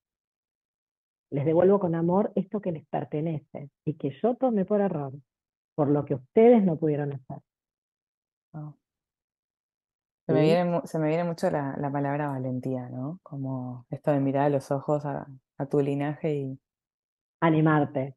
Les 1.30 1.44
devuelvo 1.44 1.78
con 1.78 1.94
amor 1.94 2.32
esto 2.34 2.62
que 2.62 2.72
les 2.72 2.86
pertenece 2.86 3.68
y 3.84 3.94
que 3.94 4.10
yo 4.22 4.36
tomé 4.36 4.64
por 4.64 4.80
error, 4.80 5.12
por 5.74 5.88
lo 5.88 6.06
que 6.06 6.14
ustedes 6.14 6.64
no 6.64 6.76
pudieron 6.76 7.12
hacer. 7.12 7.42
Se, 10.24 10.32
me 10.32 10.40
viene, 10.40 10.80
se, 10.84 10.98
me 10.98 11.08
viene, 11.08 11.24
mucho 11.24 11.50
la, 11.50 11.90
palabra 11.92 12.28
valentía, 12.28 12.88
¿no? 12.88 13.20
Como 13.22 13.86
esto 13.90 14.10
de 14.10 14.20
mirar 14.20 14.44
a 14.46 14.48
los 14.48 14.70
ojos 14.70 15.04
a, 15.04 15.26
tu 15.70 15.80
linaje 15.80 16.34
y... 16.34 16.60
Animarte. 17.40 18.14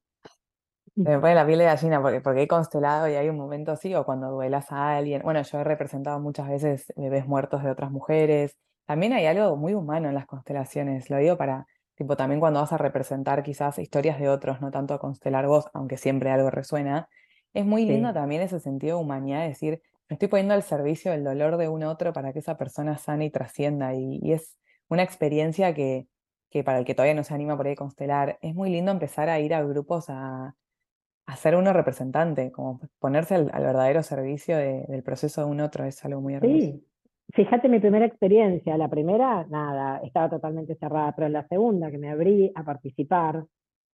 me 0.96 1.20
pone 1.20 1.36
la 1.36 1.46
piel 1.46 1.60
de 1.60 1.66
gallina 1.66 2.02
porque, 2.02 2.22
porque 2.22 2.44
he 2.44 2.48
constelado 2.48 3.08
y 3.08 3.16
hay 3.16 3.30
un 3.30 3.38
momento 3.38 3.72
así, 3.72 3.94
o 3.96 4.06
cuando 4.06 4.30
duelas 4.32 4.72
a 4.72 4.98
alguien. 4.98 5.22
Bueno, 5.24 5.42
yo 5.42 5.60
he 5.60 5.64
representado 5.64 6.20
muchas 6.20 6.50
veces 6.50 6.92
bebés 6.96 7.28
muertos 7.28 7.64
de 7.64 7.72
otras 7.72 7.92
mujeres. 7.92 8.58
También 8.86 9.14
hay 9.14 9.26
algo 9.26 9.56
muy 9.56 9.74
humano 9.74 10.10
en 10.10 10.16
las 10.16 10.26
constelaciones, 10.26 11.10
lo 11.10 11.18
digo 11.18 11.38
para, 11.38 11.66
tipo, 11.96 12.18
también 12.18 12.40
cuando 12.40 12.60
vas 12.60 12.74
a 12.74 12.78
representar 12.78 13.44
quizás 13.44 13.80
historias 13.80 14.20
de 14.20 14.30
otros, 14.30 14.60
no 14.62 14.72
tanto 14.72 14.94
a 14.94 15.00
constelar 15.00 15.48
vos, 15.48 15.66
aunque 15.74 15.98
siempre 15.98 16.32
algo 16.32 16.50
resuena, 16.50 17.08
es 17.54 17.66
muy 17.66 17.86
lindo 17.86 18.14
también 18.14 18.42
ese 18.42 18.60
sentido 18.60 18.98
de 18.98 19.04
humanidad, 19.04 19.48
decir, 19.48 19.82
me 20.12 20.16
estoy 20.16 20.28
poniendo 20.28 20.54
al 20.54 20.64
servicio 20.64 21.12
del 21.12 21.24
dolor 21.24 21.56
de 21.56 21.70
un 21.70 21.84
otro 21.84 22.12
para 22.12 22.34
que 22.34 22.40
esa 22.40 22.58
persona 22.58 22.98
sane 22.98 23.26
y 23.26 23.30
trascienda. 23.30 23.94
Y, 23.94 24.34
es 24.34 24.58
una 24.90 25.04
experiencia 25.04 25.74
que, 25.74 26.08
que, 26.52 26.64
para 26.64 26.80
el 26.80 26.86
que 26.86 26.94
todavía 26.94 27.16
no 27.16 27.24
se 27.24 27.34
anima 27.34 27.58
por 27.58 27.66
ahí 27.66 27.74
a 27.74 27.78
constelar, 27.78 28.38
es 28.42 28.54
muy 28.54 28.70
lindo 28.70 28.92
empezar 28.92 29.30
a 29.30 29.40
ir 29.40 29.54
a 29.54 29.64
grupos 29.64 30.10
a, 30.10 30.54
a 31.26 31.36
ser 31.38 31.56
uno 31.56 31.72
representante, 31.72 32.52
como 32.52 32.82
ponerse 33.00 33.36
al, 33.36 33.46
verdadero 33.46 34.04
servicio 34.04 34.58
del 34.58 35.02
proceso 35.02 35.46
de 35.46 35.50
un 35.50 35.62
otro, 35.62 35.86
es 35.86 36.04
algo 36.04 36.20
muy 36.20 36.36
hermoso. 36.36 36.54
Sí, 36.54 36.86
fíjate 37.34 37.70
mi 37.70 37.80
primera 37.80 38.06
experiencia, 38.06 38.78
la 38.78 38.90
primera, 38.90 39.46
nada, 39.50 40.02
estaba 40.04 40.30
totalmente 40.30 40.76
cerrada, 40.76 41.14
pero 41.16 41.28
en 41.28 41.34
la 41.34 41.48
segunda 41.48 41.90
que 41.90 41.98
me 41.98 42.10
abrí 42.10 42.52
a 42.54 42.64
participar 42.64 43.46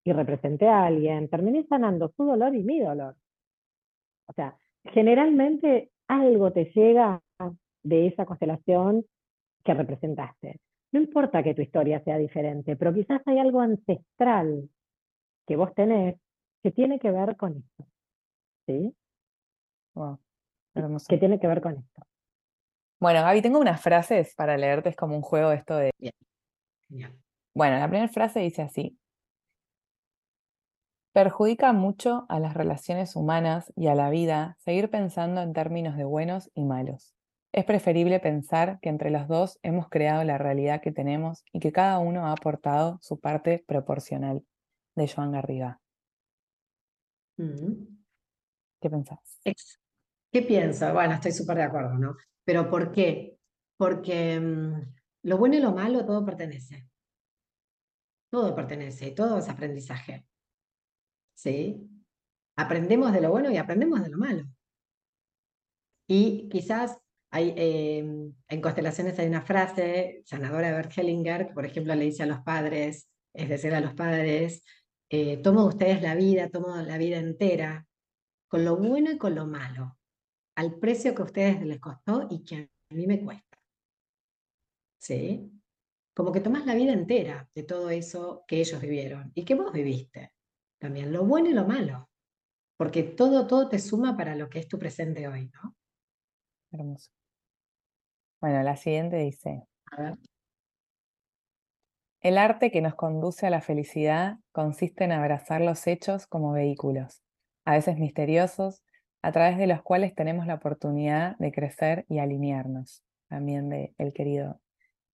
y 0.03 0.11
representé 0.11 0.67
a 0.67 0.85
alguien, 0.85 1.29
terminé 1.29 1.63
sanando 1.67 2.11
su 2.17 2.25
dolor 2.25 2.55
y 2.55 2.63
mi 2.63 2.79
dolor. 2.79 3.15
O 4.27 4.33
sea, 4.33 4.57
generalmente 4.85 5.91
algo 6.07 6.51
te 6.51 6.71
llega 6.73 7.21
de 7.83 8.07
esa 8.07 8.25
constelación 8.25 9.05
que 9.63 9.73
representaste. 9.73 10.59
No 10.91 10.99
importa 10.99 11.43
que 11.43 11.53
tu 11.53 11.61
historia 11.61 12.01
sea 12.03 12.17
diferente, 12.17 12.75
pero 12.75 12.93
quizás 12.93 13.21
hay 13.25 13.39
algo 13.39 13.61
ancestral 13.61 14.69
que 15.45 15.55
vos 15.55 15.73
tenés 15.73 16.15
que 16.63 16.71
tiene 16.71 16.99
que 16.99 17.11
ver 17.11 17.37
con 17.37 17.57
esto. 17.57 17.87
¿Sí? 18.65 18.95
Wow. 19.93 20.19
Que 21.07 21.17
tiene 21.17 21.39
que 21.39 21.47
ver 21.47 21.61
con 21.61 21.77
esto. 21.77 22.01
Bueno, 22.99 23.21
Gaby, 23.21 23.41
tengo 23.41 23.59
unas 23.59 23.81
frases 23.81 24.33
para 24.35 24.57
leerte, 24.57 24.89
es 24.89 24.95
como 24.95 25.15
un 25.15 25.21
juego 25.21 25.51
esto 25.51 25.75
de... 25.75 25.91
Bien. 26.89 27.21
Bueno, 27.53 27.77
la 27.77 27.87
primera 27.87 28.07
frase 28.07 28.39
dice 28.39 28.63
así, 28.63 28.97
Perjudica 31.17 31.73
mucho 31.73 32.27
a 32.29 32.39
las 32.39 32.53
relaciones 32.53 33.15
humanas 33.15 33.73
y 33.75 33.87
a 33.87 33.95
la 33.95 34.11
vida 34.11 34.55
seguir 34.59 34.91
pensando 34.91 35.41
en 35.41 35.51
términos 35.51 35.97
de 35.97 36.03
buenos 36.03 36.51
y 36.53 36.63
malos. 36.63 37.16
Es 37.51 37.65
preferible 37.65 38.19
pensar 38.19 38.79
que 38.81 38.89
entre 38.89 39.09
los 39.09 39.27
dos 39.27 39.59
hemos 39.63 39.89
creado 39.89 40.23
la 40.23 40.37
realidad 40.37 40.81
que 40.81 40.91
tenemos 40.91 41.43
y 41.51 41.59
que 41.59 41.71
cada 41.71 41.99
uno 41.99 42.27
ha 42.27 42.31
aportado 42.31 42.99
su 43.01 43.19
parte 43.19 43.63
proporcional. 43.67 44.45
De 44.95 45.07
Joan 45.07 45.31
Garriga. 45.31 45.79
Mm. 47.37 47.99
¿Qué 48.81 48.89
pensás? 48.89 49.39
¿Qué 50.31 50.41
pienso? 50.41 50.91
Bueno, 50.91 51.13
estoy 51.13 51.31
súper 51.31 51.57
de 51.57 51.63
acuerdo, 51.63 51.93
¿no? 51.99 52.15
Pero 52.43 52.67
¿por 52.67 52.91
qué? 52.91 53.37
Porque 53.77 54.39
mm, 54.39 54.95
lo 55.21 55.37
bueno 55.37 55.55
y 55.55 55.59
lo 55.59 55.71
malo 55.71 56.03
todo 56.03 56.25
pertenece. 56.25 56.89
Todo 58.31 58.55
pertenece, 58.55 59.11
todo 59.11 59.37
es 59.37 59.47
aprendizaje. 59.49 60.25
¿sí? 61.37 61.87
Aprendemos 62.57 63.13
de 63.13 63.21
lo 63.21 63.29
bueno 63.29 63.51
y 63.51 63.57
aprendemos 63.57 64.01
de 64.01 64.09
lo 64.09 64.17
malo. 64.17 64.43
Y 66.07 66.49
quizás 66.49 66.97
hay, 67.31 67.53
em, 67.57 68.33
en 68.47 68.61
constelaciones 68.61 69.19
hay 69.19 69.27
una 69.27 69.41
frase, 69.41 70.21
sanadora 70.25 70.67
de 70.67 70.73
Bert 70.73 70.97
Hellinger, 70.97 71.47
que 71.47 71.53
por 71.53 71.65
ejemplo 71.65 71.93
le 71.95 72.05
dice 72.05 72.23
a 72.23 72.27
los 72.27 72.39
padres, 72.39 73.09
es 73.33 73.49
decir, 73.49 73.73
a 73.73 73.81
los 73.81 73.93
padres, 73.93 74.63
eh, 75.09 75.37
tomo 75.37 75.63
de 75.63 75.67
ustedes 75.69 76.01
la 76.01 76.15
vida, 76.15 76.49
tomo 76.49 76.75
la 76.77 76.97
vida 76.97 77.17
entera, 77.17 77.87
con 78.47 78.65
lo 78.65 78.77
bueno 78.77 79.11
y 79.11 79.17
con 79.17 79.35
lo 79.35 79.45
malo, 79.45 79.97
al 80.55 80.79
precio 80.79 81.13
que 81.13 81.21
a 81.21 81.25
ustedes 81.25 81.61
les 81.65 81.79
costó 81.79 82.27
y 82.29 82.43
que 82.43 82.69
a 82.89 82.93
mí 82.95 83.07
me 83.07 83.21
cuesta. 83.23 83.57
¿Sí? 84.99 85.51
Como 86.15 86.31
que 86.31 86.39
tomas 86.39 86.65
la 86.65 86.75
vida 86.75 86.93
entera 86.93 87.47
de 87.53 87.63
todo 87.63 87.89
eso 87.89 88.43
que 88.47 88.59
ellos 88.59 88.81
vivieron 88.81 89.31
y 89.35 89.45
que 89.45 89.55
vos 89.55 89.71
viviste 89.71 90.33
también, 90.79 91.11
lo 91.11 91.25
bueno 91.25 91.49
y 91.49 91.53
lo 91.53 91.65
malo, 91.65 92.09
porque 92.77 93.03
todo, 93.03 93.47
todo 93.47 93.69
te 93.69 93.79
suma 93.79 94.15
para 94.15 94.35
lo 94.35 94.49
que 94.49 94.59
es 94.59 94.67
tu 94.67 94.77
presente 94.77 95.27
hoy, 95.27 95.49
¿no? 95.53 95.75
Hermoso. 96.71 97.16
Bueno, 98.41 98.61
la 98.63 98.75
siguiente 98.77 99.17
dice, 99.17 99.63
A 99.91 100.01
ver. 100.01 100.17
el 102.21 102.37
arte 102.37 102.71
que 102.71 102.81
nos 102.81 102.95
conduce 102.95 103.47
a 103.47 103.49
la 103.49 103.61
felicidad 103.61 104.37
consiste 104.51 105.03
en 105.03 105.11
abrazar 105.11 105.61
los 105.61 105.87
hechos 105.87 106.27
como 106.27 106.51
vehículos, 106.51 107.23
a 107.65 107.73
veces 107.73 107.97
misteriosos, 107.97 108.83
a 109.21 109.31
través 109.31 109.57
de 109.57 109.67
los 109.67 109.81
cuales 109.81 110.13
tenemos 110.15 110.45
la 110.47 110.55
oportunidad 110.55 111.37
de 111.37 111.51
crecer 111.51 112.05
y 112.09 112.19
alinearnos. 112.19 113.03
También 113.29 113.69
de 113.69 113.93
el 113.97 114.13
querido 114.13 114.61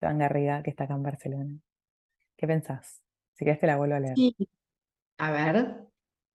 Iván 0.02 0.20
Garriga, 0.20 0.62
que 0.64 0.70
está 0.70 0.86
acá 0.86 0.96
en 0.96 1.04
Barcelona. 1.04 1.60
¿Qué 2.38 2.48
pensás? 2.48 3.02
Si 3.34 3.46
querés 3.46 3.60
te 3.60 3.68
la 3.68 3.78
vuelvo 3.78 3.96
a 3.96 4.00
leer. 4.00 4.16
Sí. 4.16 4.36
A 5.18 5.32
ver, 5.32 5.58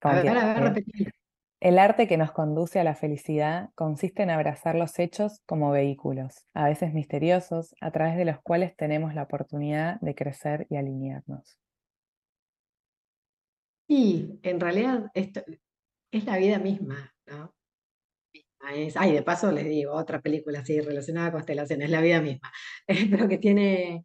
a 0.02 0.14
ver, 0.14 0.28
a 0.28 0.54
ver, 0.54 0.62
¿eh? 0.78 1.12
El 1.60 1.78
arte 1.80 2.06
que 2.06 2.16
nos 2.16 2.30
conduce 2.32 2.78
a 2.78 2.84
la 2.84 2.94
felicidad 2.94 3.70
consiste 3.74 4.22
en 4.22 4.30
abrazar 4.30 4.74
los 4.76 4.98
hechos 4.98 5.40
como 5.46 5.70
vehículos, 5.72 6.46
a 6.54 6.68
veces 6.68 6.94
misteriosos, 6.94 7.74
a 7.80 7.90
través 7.90 8.16
de 8.16 8.24
los 8.24 8.40
cuales 8.42 8.76
tenemos 8.76 9.14
la 9.14 9.24
oportunidad 9.24 10.00
de 10.00 10.14
crecer 10.14 10.66
y 10.70 10.76
alinearnos. 10.76 11.58
Y 13.88 14.38
en 14.42 14.60
realidad 14.60 15.10
esto 15.14 15.42
es 16.12 16.24
la 16.24 16.36
vida 16.38 16.58
misma, 16.58 17.14
¿no? 17.26 17.54
Es, 18.74 18.96
ay, 18.96 19.12
de 19.12 19.22
paso 19.22 19.50
les 19.52 19.64
digo, 19.64 19.92
otra 19.94 20.20
película 20.20 20.60
así 20.60 20.80
relacionada 20.80 21.28
a 21.28 21.32
constelaciones, 21.32 21.90
la 21.90 22.00
vida 22.00 22.20
misma, 22.20 22.52
pero 23.10 23.28
que 23.28 23.38
tiene, 23.38 24.04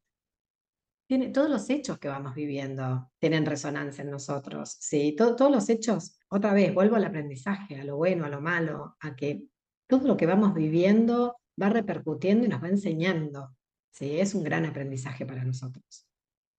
tiene 1.08 1.30
todos 1.30 1.50
los 1.50 1.70
hechos 1.70 1.98
que 2.00 2.08
vamos 2.08 2.34
viviendo, 2.34 3.12
tienen 3.20 3.46
resonancia 3.46 4.04
en 4.04 4.12
nosotros, 4.12 4.78
¿sí? 4.80 5.16
Todo- 5.18 5.36
todos 5.36 5.52
los 5.52 5.70
hechos, 5.70 6.18
otra 6.34 6.54
vez, 6.54 6.74
vuelvo 6.74 6.96
al 6.96 7.06
aprendizaje, 7.06 7.80
a 7.80 7.84
lo 7.84 7.98
bueno, 7.98 8.26
a 8.26 8.30
lo 8.30 8.42
malo, 8.42 8.98
a 9.00 9.16
que 9.16 9.44
todo 9.88 10.08
lo 10.08 10.18
que 10.18 10.26
vamos 10.26 10.54
viviendo 10.56 11.38
va 11.62 11.70
repercutiendo 11.70 12.46
y 12.46 12.50
nos 12.50 12.64
va 12.64 12.70
enseñando, 12.70 13.56
¿sí? 13.92 14.20
Es 14.20 14.34
un 14.34 14.44
gran 14.44 14.66
aprendizaje 14.66 15.26
para 15.28 15.44
nosotros, 15.44 16.08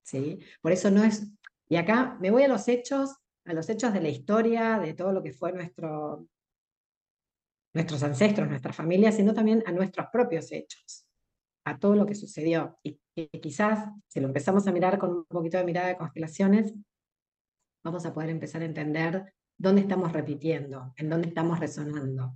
¿sí? 0.04 0.38
Por 0.60 0.70
eso 0.70 0.92
no 0.92 1.02
es, 1.02 1.28
y 1.68 1.74
acá 1.74 2.16
me 2.20 2.30
voy 2.30 2.44
a 2.44 2.48
los 2.48 2.68
hechos, 2.68 3.16
a 3.46 3.52
los 3.52 3.68
hechos 3.68 3.92
de 3.92 4.00
la 4.00 4.08
historia, 4.08 4.78
de 4.78 4.94
todo 4.94 5.12
lo 5.12 5.22
que 5.24 5.32
fue 5.32 5.52
nuestro, 5.52 6.28
nuestros 7.74 8.02
ancestros, 8.04 8.48
nuestras 8.48 8.76
familias, 8.76 9.16
sino 9.16 9.34
también 9.34 9.64
a 9.66 9.72
nuestros 9.72 10.06
propios 10.12 10.52
hechos, 10.52 11.04
a 11.64 11.78
todo 11.78 11.96
lo 11.96 12.06
que 12.06 12.14
sucedió. 12.14 12.78
Y 12.84 13.00
que 13.14 13.28
quizás, 13.40 13.88
si 14.06 14.20
lo 14.20 14.28
empezamos 14.28 14.68
a 14.68 14.72
mirar 14.72 14.98
con 14.98 15.10
un 15.10 15.24
poquito 15.24 15.58
de 15.58 15.64
mirada 15.64 15.88
de 15.88 15.96
constelaciones, 15.96 16.72
vamos 17.82 18.06
a 18.06 18.14
poder 18.14 18.30
empezar 18.30 18.62
a 18.62 18.66
entender 18.66 19.34
dónde 19.56 19.82
estamos 19.82 20.12
repitiendo, 20.12 20.92
en 20.96 21.08
dónde 21.08 21.28
estamos 21.28 21.58
resonando. 21.60 22.34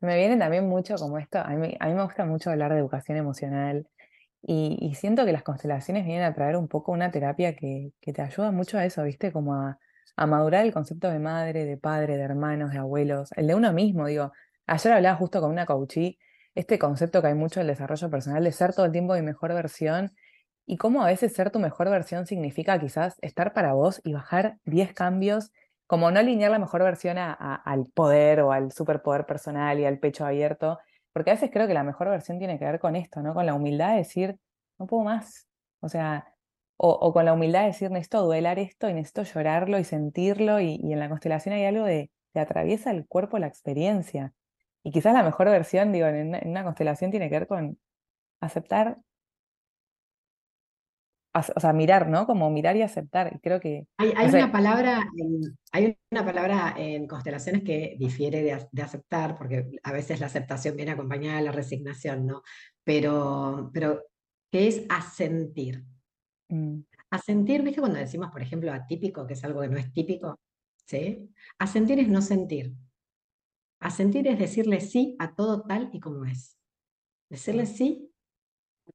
Me 0.00 0.16
viene 0.16 0.36
también 0.36 0.68
mucho 0.68 0.96
como 0.96 1.18
esto, 1.18 1.38
a 1.38 1.50
mí, 1.50 1.76
me 1.80 2.02
gusta 2.02 2.24
mucho 2.24 2.50
hablar 2.50 2.72
de 2.72 2.78
educación 2.80 3.16
emocional 3.18 3.88
y, 4.42 4.76
y 4.80 4.94
siento 4.96 5.24
que 5.24 5.32
las 5.32 5.44
constelaciones 5.44 6.04
vienen 6.04 6.24
a 6.24 6.34
traer 6.34 6.56
un 6.56 6.66
poco 6.68 6.92
una 6.92 7.10
terapia 7.12 7.54
que, 7.54 7.92
te 8.00 8.22
ayuda 8.22 8.50
mucho 8.50 8.78
a 8.78 8.84
eso, 8.84 9.04
¿viste? 9.04 9.32
Como 9.32 9.54
a, 9.54 9.78
madurar 10.26 10.64
el 10.66 10.72
concepto 10.72 11.08
de 11.10 11.18
madre, 11.20 11.64
de 11.64 11.76
padre, 11.76 12.16
de 12.16 12.22
hermanos, 12.24 12.72
de 12.72 12.78
abuelos, 12.78 13.30
el 13.36 13.46
de 13.46 13.54
uno 13.54 13.72
mismo, 13.72 14.06
digo. 14.06 14.32
Ayer 14.66 14.92
hablaba 14.92 15.16
justo 15.16 15.40
con 15.40 15.50
una 15.50 15.66
coachí, 15.66 16.18
este 16.54 16.78
concepto 16.78 17.22
que 17.22 17.28
hay 17.28 17.34
mucho 17.34 17.60
en 17.60 17.62
el 17.62 17.68
desarrollo 17.68 18.10
personal 18.10 18.44
de 18.44 18.52
ser 18.52 18.74
todo 18.74 18.86
el 18.86 18.92
tiempo 18.92 19.14
mi 19.14 19.22
mejor 19.22 19.54
versión 19.54 20.12
y 20.66 20.76
cómo 20.78 21.02
a 21.02 21.06
veces 21.06 21.32
ser 21.34 21.50
tu 21.50 21.58
mejor 21.58 21.90
versión 21.90 22.26
significa 22.26 22.78
quizás 22.80 23.16
estar 23.22 23.52
para 23.52 23.74
vos 23.74 24.00
y 24.04 24.12
bajar 24.12 24.58
10 24.64 24.92
cambios 24.94 25.52
como 25.86 26.10
no 26.10 26.20
alinear 26.20 26.50
la 26.50 26.58
mejor 26.58 26.82
versión 26.82 27.18
a- 27.18 27.32
al 27.34 27.84
poder 27.94 28.40
o 28.40 28.52
al 28.52 28.72
superpoder 28.72 29.26
personal 29.26 29.78
y 29.78 29.84
al 29.84 29.98
pecho 29.98 30.24
abierto, 30.24 30.78
porque 31.12 31.30
a 31.30 31.34
veces 31.34 31.50
creo 31.52 31.66
que 31.66 31.74
la 31.74 31.84
mejor 31.84 32.08
versión 32.08 32.38
tiene 32.38 32.58
que 32.58 32.64
ver 32.64 32.78
con 32.80 32.96
esto, 32.96 33.20
¿no? 33.22 33.34
Con 33.34 33.44
la 33.46 33.54
humildad 33.54 33.90
de 33.92 33.98
decir, 33.98 34.36
no 34.78 34.86
puedo 34.86 35.04
más. 35.04 35.46
O 35.80 35.88
sea, 35.88 36.34
o, 36.76 37.12
con 37.12 37.24
la 37.24 37.32
humildad 37.34 37.60
de 37.62 37.66
decir, 37.68 37.90
necesito 37.90 38.22
duelar 38.24 38.58
esto 38.58 38.88
y 38.88 38.94
necesito 38.94 39.22
llorarlo 39.24 39.78
y 39.78 39.84
sentirlo, 39.84 40.60
y, 40.60 40.80
en 40.82 40.98
la 40.98 41.08
constelación 41.08 41.54
hay 41.54 41.64
algo 41.64 41.84
de, 41.84 42.10
te 42.32 42.40
atraviesa 42.40 42.90
el 42.90 43.06
cuerpo 43.06 43.38
la 43.38 43.46
experiencia. 43.46 44.32
Y 44.82 44.90
quizás 44.90 45.14
la 45.14 45.22
mejor 45.22 45.48
versión, 45.48 45.92
digo, 45.92 46.06
en 46.08 46.28
una, 46.28 46.38
en 46.38 46.50
una 46.50 46.64
constelación 46.64 47.10
tiene 47.10 47.28
que 47.28 47.38
ver 47.38 47.46
con 47.46 47.78
aceptar, 48.40 48.88
ace- 48.88 49.00
o 51.34 51.60
sea, 51.60 51.72
mirar, 51.72 52.08
¿no? 52.08 52.26
Como 52.26 52.50
mirar 52.50 52.76
y 52.76 52.82
aceptar. 52.82 53.40
Creo 53.42 53.60
que, 53.60 53.86
Hay, 53.98 54.12
hay 54.16 54.26
no 54.26 54.32
sé, 54.32 54.36
una 54.38 54.52
palabra 54.52 55.08
en, 55.16 55.58
hay 55.72 55.98
una 56.10 56.24
palabra 56.24 56.74
en 56.76 57.06
constelaciones 57.06 57.62
que 57.62 57.96
difiere 57.98 58.42
de, 58.42 58.68
de 58.70 58.82
aceptar, 58.82 59.36
porque 59.38 59.70
a 59.82 59.92
veces 59.92 60.20
la 60.20 60.26
aceptación 60.26 60.76
viene 60.76 60.92
acompañada 60.92 61.38
de 61.38 61.44
la 61.44 61.52
resignación, 61.52 62.26
¿no? 62.26 62.42
Pero, 62.84 63.70
pero 63.72 64.02
que 64.50 64.68
es 64.68 64.84
asentir. 64.88 65.84
mm, 66.48 66.80
Asentir, 67.10 67.62
¿viste 67.62 67.80
cuando 67.80 67.98
decimos, 67.98 68.30
por 68.30 68.40
ejemplo, 68.42 68.72
atípico, 68.72 69.26
que 69.26 69.34
es 69.34 69.44
algo 69.44 69.60
que 69.60 69.68
no 69.68 69.78
es 69.78 69.92
típico? 69.92 70.38
¿Sí? 70.86 71.30
Asentir 71.58 71.98
es 72.00 72.08
no 72.08 72.22
sentir. 72.22 72.74
Asentir 73.80 74.26
es 74.28 74.38
decirle 74.38 74.80
sí 74.80 75.16
a 75.18 75.34
todo 75.34 75.62
tal 75.62 75.90
y 75.92 76.00
como 76.00 76.24
es. 76.24 76.56
Decirle 77.28 77.66
sí 77.66 78.11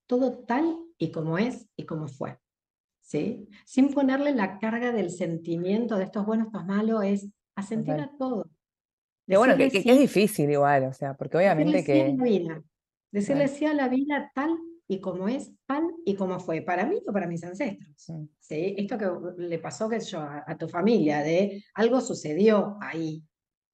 todo 0.06 0.39
tal 0.45 0.78
y 0.97 1.12
como 1.12 1.38
es 1.38 1.67
y 1.76 1.86
como 1.86 2.08
fue. 2.08 2.38
¿Sí? 3.02 3.47
Sin 3.65 3.93
ponerle 3.93 4.36
la 4.36 4.60
carga 4.60 4.91
del 4.91 5.12
sentimiento 5.12 5.95
de 5.95 6.04
esto 6.04 6.21
es 6.21 6.26
bueno, 6.26 6.45
esto 6.45 6.60
es 6.60 6.65
malo, 6.65 7.02
es 7.02 7.28
asentir 7.56 7.95
total. 7.95 8.10
a 8.13 8.17
todo. 8.17 8.50
Que 9.26 9.38
bueno, 9.38 9.56
que, 9.58 9.67
es 9.67 9.71
sí, 9.71 9.97
difícil 9.97 10.50
igual, 10.50 10.86
o 10.86 10.93
sea, 10.93 11.13
porque 11.13 11.38
obviamente 11.38 11.78
decirle 11.78 11.95
sí 11.95 12.02
a 12.02 12.06
que, 12.06 12.17
la 12.17 12.23
vida. 12.23 12.63
Decirle 13.12 13.47
sí 13.47 13.65
a 13.65 13.73
la 13.73 13.88
vida 13.88 14.32
tal 14.34 14.58
y 14.89 15.00
como 15.00 15.28
es, 15.28 15.52
tal 15.65 15.84
y 16.06 16.15
como 16.15 16.39
fue, 16.39 16.62
para 16.62 16.86
mí 16.86 17.02
o 17.06 17.12
para 17.12 17.28
mis 17.28 17.43
ancestros. 17.43 18.10
mm, 18.10 18.26
¿sí? 18.39 18.76
Esto 18.78 18.97
que 18.97 19.10
le 19.38 19.60
pasó 19.60 19.89
que 19.89 20.00
yo, 20.00 20.19
a, 20.19 20.43
a 20.47 20.58
tu 20.58 20.67
familia, 20.67 21.19
de 21.19 21.63
algo 21.76 22.00
sucedió 22.00 22.78
ahí, 22.82 23.23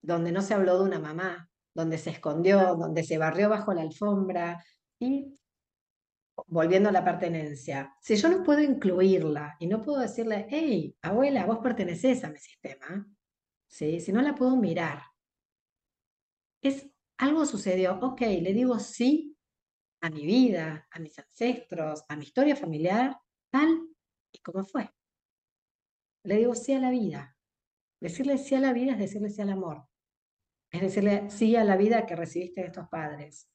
donde 0.01 0.31
no 0.31 0.41
se 0.41 0.53
habló 0.53 0.79
de 0.79 0.85
una 0.85 0.99
mamá, 0.99 1.49
donde 1.73 1.97
se 1.97 2.11
escondió, 2.11 2.75
donde 2.75 3.03
se 3.03 3.17
barrió 3.17 3.49
bajo 3.49 3.73
la 3.73 3.81
alfombra, 3.81 4.63
y 4.99 5.37
volviendo 6.47 6.89
a 6.89 6.91
la 6.91 7.03
pertenencia, 7.03 7.95
si 8.01 8.15
yo 8.15 8.29
no 8.29 8.43
puedo 8.43 8.61
incluirla 8.61 9.55
y 9.59 9.67
no 9.67 9.81
puedo 9.81 9.99
decirle, 9.99 10.47
hey, 10.49 10.97
abuela, 11.01 11.45
vos 11.45 11.59
pertenecés 11.59 12.23
a 12.23 12.29
mi 12.29 12.39
sistema, 12.39 13.07
¿sí? 13.67 13.99
si 13.99 14.11
no 14.11 14.21
la 14.21 14.35
puedo 14.35 14.55
mirar, 14.55 15.03
es 16.61 16.89
algo 17.17 17.45
sucedió, 17.45 17.99
ok, 18.01 18.21
le 18.21 18.53
digo 18.53 18.79
sí 18.79 19.37
a 20.01 20.09
mi 20.09 20.25
vida, 20.25 20.87
a 20.91 20.99
mis 20.99 21.17
ancestros, 21.19 22.03
a 22.09 22.15
mi 22.15 22.23
historia 22.25 22.55
familiar, 22.55 23.17
tal 23.49 23.87
y 24.31 24.39
como 24.39 24.63
fue. 24.65 24.89
Le 26.23 26.37
digo 26.37 26.55
sí 26.55 26.73
a 26.73 26.79
la 26.79 26.89
vida. 26.89 27.37
Decirle 28.01 28.37
sí 28.37 28.55
a 28.55 28.59
la 28.59 28.73
vida 28.73 28.93
es 28.93 28.99
decirle 28.99 29.29
sí 29.29 29.41
al 29.41 29.49
amor. 29.49 29.87
Es 30.71 30.81
decirle 30.81 31.29
sí 31.29 31.55
a 31.55 31.63
la 31.63 31.77
vida 31.77 32.05
que 32.05 32.15
recibiste 32.15 32.61
de 32.61 32.67
estos 32.67 32.89
padres. 32.89 33.49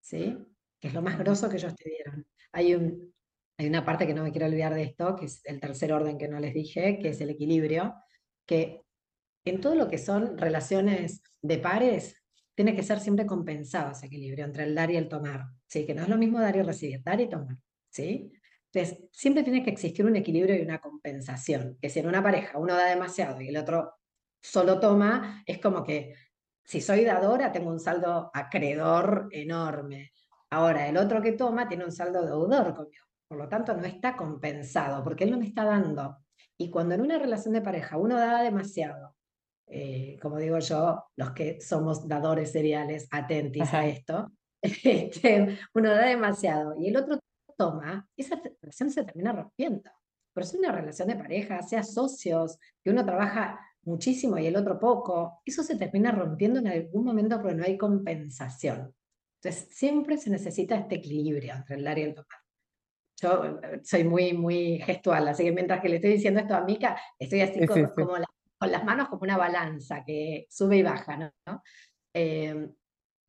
¿Sí? 0.00 0.38
Que 0.80 0.88
es 0.88 0.94
lo 0.94 1.02
más 1.02 1.18
grosso 1.18 1.48
que 1.48 1.56
ellos 1.56 1.74
te 1.74 1.88
dieron. 1.88 2.26
Hay 2.52 2.74
un, 2.74 3.14
hay 3.58 3.66
una 3.66 3.84
parte 3.84 4.06
que 4.06 4.14
no 4.14 4.22
me 4.22 4.32
quiero 4.32 4.46
olvidar 4.46 4.74
de 4.74 4.82
esto, 4.82 5.16
que 5.16 5.26
es 5.26 5.40
el 5.44 5.60
tercer 5.60 5.92
orden 5.92 6.18
que 6.18 6.28
no 6.28 6.38
les 6.38 6.54
dije, 6.54 6.98
que 6.98 7.10
es 7.10 7.20
el 7.20 7.30
equilibrio, 7.30 7.94
que 8.46 8.82
en 9.44 9.60
todo 9.60 9.74
lo 9.74 9.88
que 9.88 9.98
son 9.98 10.36
relaciones 10.36 11.22
de 11.40 11.58
pares, 11.58 12.16
tiene 12.56 12.74
que 12.74 12.82
ser 12.82 13.00
siempre 13.00 13.26
compensado 13.26 13.92
ese 13.92 14.06
equilibrio 14.06 14.44
entre 14.44 14.64
el 14.64 14.74
dar 14.74 14.90
y 14.90 14.96
el 14.96 15.08
tomar, 15.08 15.44
¿sí? 15.68 15.84
Que 15.86 15.94
no 15.94 16.02
es 16.02 16.08
lo 16.08 16.16
mismo 16.16 16.40
dar 16.40 16.56
y 16.56 16.62
recibir, 16.62 17.02
dar 17.02 17.20
y 17.20 17.28
tomar, 17.28 17.56
¿sí? 17.90 18.32
Entonces, 18.72 19.04
siempre 19.12 19.42
tiene 19.42 19.62
que 19.62 19.70
existir 19.70 20.04
un 20.06 20.16
equilibrio 20.16 20.56
y 20.56 20.62
una 20.62 20.80
compensación, 20.80 21.78
que 21.80 21.90
si 21.90 22.00
en 22.00 22.08
una 22.08 22.22
pareja 22.22 22.58
uno 22.58 22.74
da 22.74 22.86
demasiado 22.86 23.40
y 23.40 23.48
el 23.48 23.58
otro 23.58 23.94
solo 24.42 24.80
toma, 24.80 25.42
es 25.46 25.58
como 25.58 25.84
que 25.84 26.14
si 26.64 26.80
soy 26.80 27.04
dadora 27.04 27.52
tengo 27.52 27.70
un 27.70 27.78
saldo 27.78 28.30
acreedor 28.32 29.28
enorme. 29.30 30.12
Ahora, 30.50 30.88
el 30.88 30.96
otro 30.96 31.20
que 31.20 31.32
toma 31.32 31.68
tiene 31.68 31.84
un 31.84 31.92
saldo 31.92 32.24
deudor 32.24 32.74
conmigo, 32.74 33.04
por 33.28 33.38
lo 33.38 33.48
tanto 33.48 33.74
no 33.74 33.84
está 33.84 34.16
compensado, 34.16 35.02
porque 35.02 35.24
él 35.24 35.30
no 35.30 35.38
me 35.38 35.46
está 35.46 35.64
dando. 35.64 36.18
Y 36.56 36.70
cuando 36.70 36.94
en 36.94 37.00
una 37.00 37.18
relación 37.18 37.54
de 37.54 37.62
pareja 37.62 37.98
uno 37.98 38.16
da 38.16 38.42
demasiado, 38.42 39.16
eh, 39.66 40.16
como 40.22 40.38
digo 40.38 40.58
yo, 40.60 41.04
los 41.16 41.32
que 41.32 41.60
somos 41.60 42.06
dadores 42.06 42.52
seriales, 42.52 43.08
atentis 43.10 43.62
a 43.62 43.80
ajá, 43.80 43.86
esto, 43.86 44.32
este, 44.62 45.58
uno 45.74 45.90
da 45.90 46.06
demasiado 46.06 46.76
y 46.78 46.88
el 46.88 46.96
otro 46.96 47.18
toma, 47.56 48.08
esa 48.16 48.40
relación 48.60 48.90
se 48.90 49.04
termina 49.04 49.32
rompiendo. 49.32 49.90
Pero 50.32 50.46
si 50.46 50.56
es 50.56 50.60
una 50.60 50.72
relación 50.72 51.08
de 51.08 51.16
pareja, 51.16 51.62
sea 51.62 51.82
socios, 51.82 52.58
que 52.84 52.90
uno 52.90 53.04
trabaja 53.04 53.58
muchísimo 53.82 54.38
y 54.38 54.46
el 54.46 54.56
otro 54.56 54.78
poco, 54.78 55.40
eso 55.44 55.62
se 55.62 55.76
termina 55.76 56.12
rompiendo 56.12 56.60
en 56.60 56.68
algún 56.68 57.04
momento 57.04 57.40
porque 57.40 57.54
no 57.54 57.64
hay 57.64 57.78
compensación. 57.78 58.94
Entonces, 59.42 59.68
siempre 59.76 60.16
se 60.18 60.30
necesita 60.30 60.76
este 60.76 60.96
equilibrio 60.96 61.54
entre 61.54 61.76
el 61.76 61.84
dar 61.84 61.98
y 61.98 62.02
el 62.02 62.14
tomar. 62.14 62.26
Yo 63.20 63.44
eh, 63.62 63.80
soy 63.82 64.04
muy, 64.04 64.32
muy 64.34 64.78
gestual, 64.78 65.28
así 65.28 65.44
que 65.44 65.52
mientras 65.52 65.80
que 65.80 65.88
le 65.88 65.96
estoy 65.96 66.12
diciendo 66.12 66.40
esto 66.40 66.54
a 66.54 66.64
Mica, 66.64 66.98
estoy 67.18 67.40
así 67.40 67.54
sí, 67.54 67.60
sí, 67.60 67.66
co- 67.66 67.74
sí, 67.74 67.82
como, 67.94 68.18
la- 68.18 68.26
con 68.58 68.70
las 68.72 68.84
manos 68.84 69.08
como 69.08 69.22
una 69.22 69.36
balanza 69.38 70.04
que 70.04 70.46
sube 70.50 70.78
y 70.78 70.82
baja, 70.82 71.16
¿no? 71.46 71.62
eh, 72.14 72.68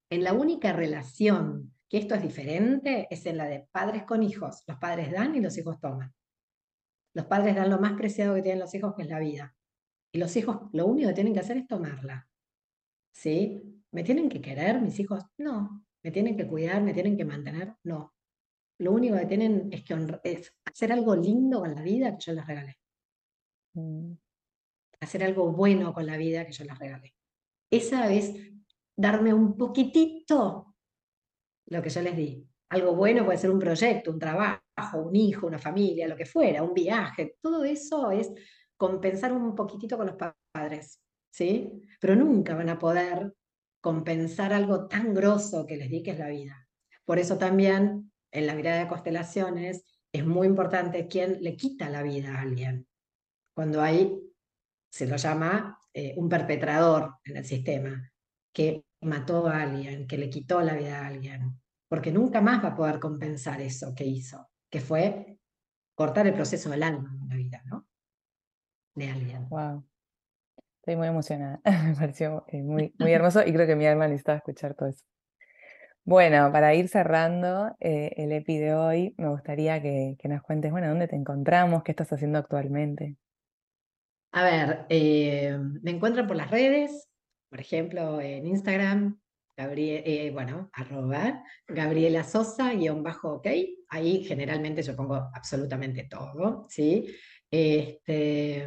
en 0.10 0.24
la 0.24 0.34
única 0.34 0.72
relación 0.74 1.74
que 1.90 1.98
esto 2.00 2.16
es 2.16 2.22
diferente 2.22 3.08
es 3.10 3.26
en 3.26 3.38
la 3.38 3.46
de 3.46 3.68
padres 3.72 4.04
con 4.04 4.24
hijos. 4.24 4.64
Los 4.68 4.78
padres 4.78 5.12
dan 5.12 5.36
y 5.36 5.42
los 5.42 5.58
hijos 5.58 5.80
toman. 5.80 6.14
Los 7.14 7.26
padres 7.26 7.56
dan 7.56 7.70
lo 7.70 7.80
más 7.80 7.94
preciado 7.94 8.36
que 8.36 8.42
tienen 8.42 8.60
los 8.60 8.74
hijos, 8.74 8.94
que 8.96 9.04
es 9.04 9.10
la 9.10 9.20
vida. 9.20 9.56
Y 10.14 10.20
los 10.20 10.36
hijos 10.36 10.70
lo 10.74 10.86
único 10.86 11.10
que 11.10 11.16
tienen 11.16 11.34
que 11.34 11.40
hacer 11.40 11.58
es 11.58 11.68
tomarla. 11.68 12.30
¿Sí? 13.14 13.84
¿Me 13.92 14.04
tienen 14.04 14.30
que 14.30 14.42
querer 14.42 14.82
mis 14.82 15.00
hijos? 15.00 15.24
No. 15.38 15.86
¿Me 16.08 16.12
tienen 16.12 16.38
que 16.38 16.48
cuidar? 16.48 16.82
¿Me 16.82 16.94
tienen 16.94 17.18
que 17.18 17.26
mantener? 17.26 17.76
No. 17.84 18.16
Lo 18.80 18.94
único 18.94 19.18
que 19.18 19.26
tienen 19.26 19.68
es 19.74 19.84
que 19.84 19.94
es 20.24 20.56
hacer 20.64 20.94
algo 20.94 21.14
lindo 21.18 21.60
con 21.60 21.76
la 21.76 21.82
vida 21.82 22.14
que 22.14 22.24
yo 22.24 22.32
les 22.32 22.48
regalé. 22.48 22.78
Mm. 23.74 24.14
Hacer 25.02 25.26
algo 25.26 25.52
bueno 25.52 25.94
con 25.94 26.06
la 26.06 26.16
vida 26.16 26.46
que 26.46 26.54
yo 26.54 26.64
les 26.64 26.80
regalé. 26.80 27.14
Esa 27.70 28.10
es 28.10 28.34
darme 28.96 29.34
un 29.34 29.58
poquitito 29.58 30.78
lo 31.66 31.82
que 31.82 31.90
yo 31.90 32.02
les 32.02 32.16
di. 32.16 32.48
Algo 32.70 32.96
bueno 32.96 33.26
puede 33.26 33.38
ser 33.38 33.52
un 33.52 33.60
proyecto, 33.60 34.10
un 34.10 34.20
trabajo, 34.20 34.62
un 35.04 35.14
hijo, 35.14 35.46
una 35.46 35.60
familia, 35.60 36.08
lo 36.08 36.16
que 36.16 36.26
fuera, 36.26 36.64
un 36.64 36.74
viaje. 36.74 37.36
Todo 37.42 37.66
eso 37.66 38.12
es 38.12 38.32
compensar 38.78 39.34
un 39.34 39.54
poquitito 39.54 39.98
con 39.98 40.08
los 40.08 40.16
padres, 40.54 41.04
¿sí? 41.30 41.82
Pero 42.00 42.16
nunca 42.16 42.56
van 42.56 42.70
a 42.70 42.80
poder 42.80 43.34
compensar 43.88 44.52
algo 44.52 44.86
tan 44.90 45.14
grosso 45.14 45.66
que 45.66 45.78
les 45.78 45.90
di 45.90 46.04
que 46.04 46.12
es 46.12 46.20
la 46.20 46.28
vida. 46.28 46.68
Por 47.06 47.20
eso 47.20 47.38
también 47.38 48.12
en 48.32 48.46
la 48.46 48.54
mirada 48.54 48.80
de 48.80 48.90
constelaciones 48.90 49.86
es 50.12 50.26
muy 50.26 50.46
importante 50.46 51.08
quién 51.08 51.38
le 51.40 51.56
quita 51.56 51.90
la 51.90 52.04
vida 52.04 52.36
a 52.36 52.42
alguien. 52.42 52.86
Cuando 53.56 53.82
hay, 53.82 54.20
se 54.92 55.08
lo 55.08 55.16
llama 55.16 55.80
eh, 55.94 56.14
un 56.18 56.28
perpetrador 56.28 57.14
en 57.24 57.38
el 57.38 57.46
sistema, 57.46 58.12
que 58.54 58.84
mató 59.04 59.48
a 59.48 59.62
alguien, 59.62 60.06
que 60.06 60.18
le 60.18 60.30
quitó 60.30 60.60
la 60.60 60.74
vida 60.74 61.00
a 61.00 61.08
alguien, 61.08 61.58
porque 61.88 62.12
nunca 62.12 62.42
más 62.42 62.62
va 62.62 62.70
a 62.70 62.76
poder 62.76 63.00
compensar 63.00 63.62
eso 63.62 63.96
que 63.96 64.04
hizo, 64.04 64.50
que 64.70 64.82
fue 64.82 65.40
cortar 65.96 66.28
el 66.28 66.34
proceso 66.34 66.70
del 66.70 66.84
alma 66.84 67.18
en 67.22 67.30
la 67.30 67.36
vida, 67.38 67.62
¿no? 67.64 67.88
De 68.96 69.10
alguien. 69.10 69.48
Wow. 69.48 69.88
Estoy 70.88 70.96
muy 70.96 71.08
emocionada. 71.10 71.60
Me 71.86 71.96
pareció 71.96 72.46
eh, 72.48 72.64
muy, 72.64 72.94
muy 72.98 73.12
hermoso 73.12 73.42
y 73.46 73.52
creo 73.52 73.68
que 73.68 73.76
mi 73.76 73.86
alma 73.86 74.08
necesitaba 74.08 74.38
escuchar 74.38 74.74
todo 74.74 74.88
eso. 74.88 75.04
Bueno, 76.06 76.50
para 76.54 76.74
ir 76.76 76.88
cerrando 76.88 77.76
eh, 77.82 78.14
el 78.16 78.32
EPI 78.32 78.58
de 78.58 78.74
hoy, 78.74 79.14
me 79.18 79.28
gustaría 79.28 79.82
que, 79.82 80.16
nos 80.24 80.42
cuentes, 80.44 80.72
bueno, 80.72 80.88
dónde 80.88 81.10
te 81.10 81.18
encontramos, 81.18 81.84
qué 81.84 81.92
estás 81.92 82.14
haciendo 82.14 82.40
actualmente. 82.40 83.18
A 84.32 84.46
ver, 84.46 84.86
eh, 84.88 85.58
me 85.82 85.92
encuentran 85.92 86.26
por 86.26 86.38
las 86.38 86.50
redes, 86.50 87.10
por 87.50 87.60
ejemplo, 87.60 88.22
en 88.22 88.48
Instagram, 88.48 89.20
Gabriel, 89.58 90.32
bueno, 90.32 90.70
arroba 90.72 91.44
Gabriela 91.68 92.24
Sosa, 92.24 92.72
guion 92.72 93.04
bajo, 93.04 93.34
ok. 93.34 93.48
Ahí 93.90 94.24
generalmente 94.24 94.84
yo 94.84 94.96
pongo 94.96 95.16
absolutamente 95.16 96.06
todo, 96.10 96.66
¿sí? 96.70 97.14
Este, 97.52 98.66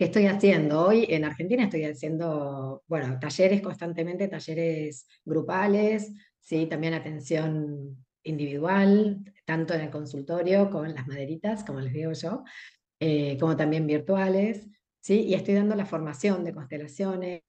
¿Qué 0.00 0.06
estoy 0.06 0.24
haciendo? 0.28 0.86
Hoy 0.86 1.04
en 1.10 1.26
Argentina 1.26 1.64
estoy 1.64 1.84
haciendo, 1.84 2.82
bueno, 2.86 3.18
talleres 3.20 3.60
constantemente, 3.60 4.28
talleres 4.28 5.06
grupales, 5.26 6.10
¿sí? 6.40 6.64
también 6.64 6.94
atención 6.94 8.02
individual, 8.22 9.22
tanto 9.44 9.74
en 9.74 9.82
el 9.82 9.90
consultorio 9.90 10.70
con 10.70 10.94
las 10.94 11.06
maderitas, 11.06 11.64
como 11.64 11.80
les 11.80 11.92
digo 11.92 12.12
yo, 12.12 12.44
eh, 12.98 13.36
como 13.38 13.58
también 13.58 13.86
virtuales, 13.86 14.66
¿sí? 15.00 15.20
y 15.20 15.34
estoy 15.34 15.52
dando 15.52 15.74
la 15.74 15.84
formación 15.84 16.44
de 16.44 16.54
constelaciones, 16.54 17.42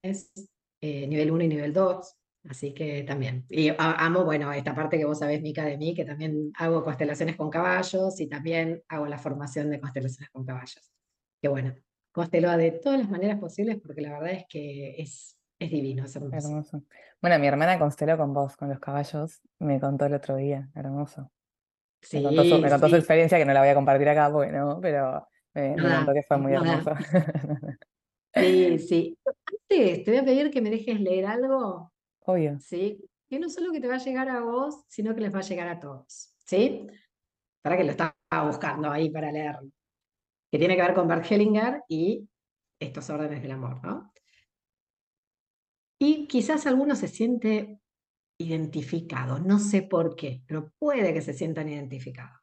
eh, 0.81 1.07
nivel 1.07 1.31
1 1.31 1.45
y 1.45 1.47
nivel 1.47 1.71
2, 1.71 2.17
así 2.49 2.73
que 2.73 3.03
también. 3.03 3.45
Y 3.47 3.69
amo, 3.77 4.25
bueno, 4.25 4.51
esta 4.51 4.75
parte 4.75 4.97
que 4.97 5.05
vos 5.05 5.19
sabés, 5.19 5.41
Mica, 5.41 5.63
de 5.63 5.77
mí, 5.77 5.95
que 5.95 6.03
también 6.03 6.51
hago 6.57 6.83
constelaciones 6.83 7.37
con 7.37 7.49
caballos 7.49 8.19
y 8.19 8.27
también 8.27 8.83
hago 8.89 9.05
la 9.05 9.17
formación 9.17 9.69
de 9.69 9.79
constelaciones 9.79 10.29
con 10.31 10.45
caballos. 10.45 10.91
Que 11.41 11.47
bueno, 11.47 11.73
consteló 12.11 12.55
de 12.57 12.71
todas 12.71 12.99
las 12.99 13.09
maneras 13.09 13.39
posibles 13.39 13.79
porque 13.81 14.01
la 14.01 14.11
verdad 14.13 14.31
es 14.31 14.45
que 14.47 14.95
es, 14.97 15.37
es 15.59 15.71
divino, 15.71 16.05
es 16.05 16.15
hermoso. 16.15 16.83
Bueno, 17.21 17.39
mi 17.39 17.47
hermana 17.47 17.79
consteló 17.79 18.17
con 18.17 18.33
vos, 18.33 18.57
con 18.57 18.69
los 18.69 18.79
caballos, 18.79 19.41
me 19.59 19.79
contó 19.79 20.05
el 20.05 20.13
otro 20.13 20.35
día, 20.35 20.69
hermoso. 20.75 21.31
Sí, 22.01 22.17
me 22.17 22.23
contó, 22.69 22.89
su, 22.89 22.95
experiencia 22.95 23.37
que 23.37 23.45
no 23.45 23.53
la 23.53 23.59
voy 23.59 23.69
a 23.69 23.75
compartir 23.75 24.09
acá, 24.09 24.29
bueno, 24.29 24.79
pero 24.81 25.27
me, 25.53 25.75
contó 25.75 26.13
que 26.13 26.23
fue 26.23 26.37
muy 26.37 26.53
hermoso. 26.53 26.91
Sí, 28.33 28.79
sí. 28.79 29.17
Antes, 29.25 30.03
te 30.03 30.11
voy 30.11 30.19
a 30.19 30.25
pedir 30.25 30.51
que 30.51 30.61
me 30.61 30.71
dejes 30.71 30.99
leer 30.99 31.27
algo. 31.27 31.93
Obvio. 32.25 32.59
Sí, 32.59 33.07
que 33.29 33.39
no 33.39 33.49
solo 33.49 33.71
que 33.71 33.79
te 33.79 33.87
va 33.87 33.95
a 33.95 33.99
llegar 33.99 34.29
a 34.29 34.41
vos, 34.41 34.83
sino 34.87 35.13
que 35.13 35.21
les 35.21 35.33
va 35.33 35.39
a 35.39 35.43
llegar 35.43 35.67
a 35.67 35.79
todos. 35.79 36.33
¿Sí? 36.43 36.87
Para 37.61 37.77
que 37.77 37.83
lo 37.83 37.91
estaba 37.91 38.15
buscando 38.47 38.89
ahí 38.89 39.11
para 39.11 39.31
leerlo 39.31 39.69
que 40.51 40.59
tiene 40.59 40.75
que 40.75 40.81
ver 40.81 40.93
con 40.93 41.07
Bert 41.07 41.25
Hellinger 41.31 41.83
y 41.87 42.27
estos 42.77 43.09
órdenes 43.09 43.41
del 43.41 43.51
amor, 43.51 43.81
¿no? 43.83 44.11
Y 45.97 46.27
quizás 46.27 46.67
alguno 46.67 46.95
se 46.95 47.07
siente 47.07 47.79
identificado, 48.37 49.39
no 49.39 49.59
sé 49.59 49.83
por 49.83 50.15
qué, 50.15 50.41
pero 50.47 50.73
puede 50.77 51.13
que 51.13 51.21
se 51.21 51.33
sientan 51.33 51.69
identificados. 51.69 52.39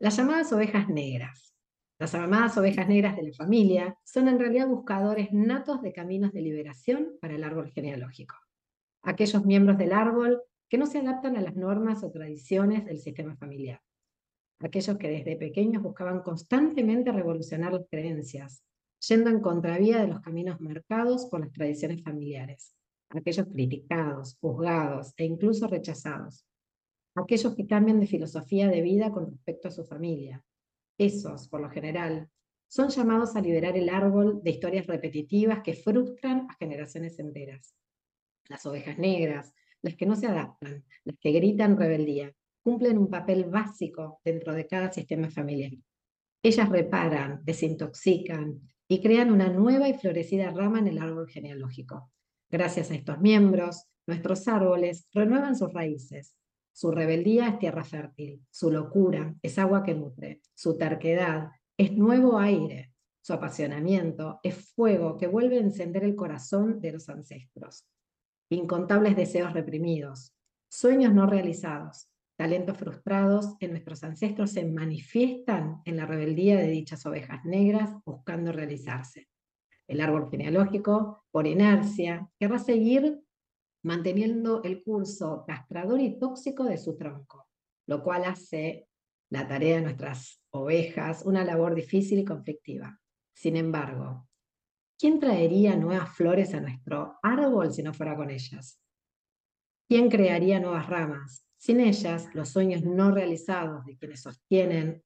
Las 0.00 0.16
llamadas 0.16 0.52
ovejas 0.52 0.88
negras. 0.88 1.54
Las 1.98 2.12
llamadas 2.12 2.56
ovejas 2.56 2.86
negras 2.86 3.16
de 3.16 3.24
la 3.24 3.34
familia 3.34 3.98
son 4.04 4.28
en 4.28 4.38
realidad 4.38 4.68
buscadores 4.68 5.32
natos 5.32 5.82
de 5.82 5.92
caminos 5.92 6.32
de 6.32 6.42
liberación 6.42 7.18
para 7.20 7.34
el 7.34 7.42
árbol 7.42 7.72
genealógico. 7.72 8.36
Aquellos 9.02 9.44
miembros 9.44 9.76
del 9.76 9.92
árbol 9.92 10.40
que 10.68 10.78
no 10.78 10.86
se 10.86 10.98
adaptan 10.98 11.36
a 11.36 11.40
las 11.40 11.56
normas 11.56 12.04
o 12.04 12.12
tradiciones 12.12 12.84
del 12.84 13.00
sistema 13.00 13.36
familiar 13.36 13.82
aquellos 14.60 14.96
que 14.98 15.08
desde 15.08 15.36
pequeños 15.36 15.82
buscaban 15.82 16.22
constantemente 16.22 17.12
revolucionar 17.12 17.72
las 17.72 17.86
creencias, 17.90 18.62
yendo 19.06 19.30
en 19.30 19.40
contravía 19.40 20.00
de 20.00 20.08
los 20.08 20.20
caminos 20.20 20.60
marcados 20.60 21.26
por 21.26 21.40
las 21.40 21.52
tradiciones 21.52 22.02
familiares, 22.02 22.74
aquellos 23.10 23.46
criticados, 23.46 24.36
juzgados 24.40 25.14
e 25.16 25.24
incluso 25.24 25.66
rechazados, 25.68 26.44
aquellos 27.14 27.54
que 27.54 27.66
cambian 27.66 28.00
de 28.00 28.06
filosofía 28.06 28.68
de 28.68 28.82
vida 28.82 29.10
con 29.10 29.30
respecto 29.30 29.68
a 29.68 29.72
su 29.72 29.84
familia. 29.84 30.44
Esos, 30.98 31.48
por 31.48 31.60
lo 31.60 31.70
general, 31.70 32.28
son 32.66 32.88
llamados 32.88 33.34
a 33.34 33.40
liberar 33.40 33.76
el 33.76 33.88
árbol 33.88 34.42
de 34.42 34.50
historias 34.50 34.86
repetitivas 34.86 35.62
que 35.62 35.74
frustran 35.74 36.46
a 36.50 36.54
generaciones 36.54 37.18
enteras. 37.18 37.74
Las 38.48 38.66
ovejas 38.66 38.98
negras, 38.98 39.54
las 39.80 39.94
que 39.94 40.06
no 40.06 40.16
se 40.16 40.26
adaptan, 40.26 40.84
las 41.04 41.16
que 41.18 41.32
gritan 41.32 41.78
rebeldía, 41.78 42.34
cumplen 42.68 42.98
un 42.98 43.08
papel 43.08 43.46
básico 43.46 44.20
dentro 44.22 44.52
de 44.52 44.66
cada 44.66 44.92
sistema 44.92 45.30
familiar. 45.30 45.72
Ellas 46.42 46.68
reparan, 46.68 47.40
desintoxican 47.42 48.60
y 48.86 49.00
crean 49.00 49.32
una 49.32 49.48
nueva 49.48 49.88
y 49.88 49.94
florecida 49.94 50.50
rama 50.50 50.78
en 50.78 50.88
el 50.88 50.98
árbol 50.98 51.30
genealógico. 51.30 52.10
Gracias 52.50 52.90
a 52.90 52.94
estos 52.94 53.20
miembros, 53.20 53.86
nuestros 54.06 54.46
árboles 54.48 55.08
renuevan 55.14 55.56
sus 55.56 55.72
raíces. 55.72 56.34
Su 56.70 56.90
rebeldía 56.90 57.48
es 57.48 57.58
tierra 57.58 57.84
fértil, 57.84 58.44
su 58.50 58.70
locura 58.70 59.34
es 59.40 59.58
agua 59.58 59.82
que 59.82 59.94
nutre, 59.94 60.42
su 60.52 60.76
terquedad 60.76 61.48
es 61.78 61.92
nuevo 61.92 62.38
aire, 62.38 62.92
su 63.22 63.32
apasionamiento 63.32 64.40
es 64.42 64.74
fuego 64.74 65.16
que 65.16 65.26
vuelve 65.26 65.56
a 65.56 65.62
encender 65.62 66.04
el 66.04 66.14
corazón 66.14 66.82
de 66.82 66.92
los 66.92 67.08
ancestros. 67.08 67.86
Incontables 68.50 69.16
deseos 69.16 69.54
reprimidos, 69.54 70.34
sueños 70.68 71.14
no 71.14 71.26
realizados, 71.26 72.08
talentos 72.38 72.78
frustrados 72.78 73.56
en 73.58 73.72
nuestros 73.72 74.04
ancestros 74.04 74.52
se 74.52 74.64
manifiestan 74.64 75.82
en 75.84 75.96
la 75.96 76.06
rebeldía 76.06 76.56
de 76.56 76.68
dichas 76.68 77.04
ovejas 77.04 77.44
negras 77.44 77.90
buscando 78.04 78.52
realizarse. 78.52 79.28
El 79.88 80.00
árbol 80.00 80.30
genealógico, 80.30 81.24
por 81.32 81.48
inercia, 81.48 82.30
querrá 82.38 82.60
seguir 82.60 83.20
manteniendo 83.82 84.62
el 84.62 84.84
curso 84.84 85.44
castrador 85.48 86.00
y 86.00 86.16
tóxico 86.16 86.62
de 86.62 86.78
su 86.78 86.96
tronco, 86.96 87.48
lo 87.88 88.04
cual 88.04 88.24
hace 88.24 88.86
la 89.30 89.48
tarea 89.48 89.76
de 89.76 89.82
nuestras 89.82 90.40
ovejas 90.50 91.24
una 91.26 91.44
labor 91.44 91.74
difícil 91.74 92.20
y 92.20 92.24
conflictiva. 92.24 93.00
Sin 93.34 93.56
embargo, 93.56 94.28
¿quién 94.96 95.18
traería 95.18 95.74
nuevas 95.74 96.10
flores 96.10 96.54
a 96.54 96.60
nuestro 96.60 97.18
árbol 97.20 97.72
si 97.72 97.82
no 97.82 97.92
fuera 97.92 98.14
con 98.14 98.30
ellas? 98.30 98.80
¿Quién 99.88 100.08
crearía 100.08 100.60
nuevas 100.60 100.88
ramas? 100.88 101.47
Sin 101.58 101.80
ellas, 101.80 102.28
los 102.34 102.50
sueños 102.50 102.84
no 102.84 103.10
realizados 103.10 103.84
de 103.84 103.96
quienes 103.96 104.22
sostienen 104.22 105.02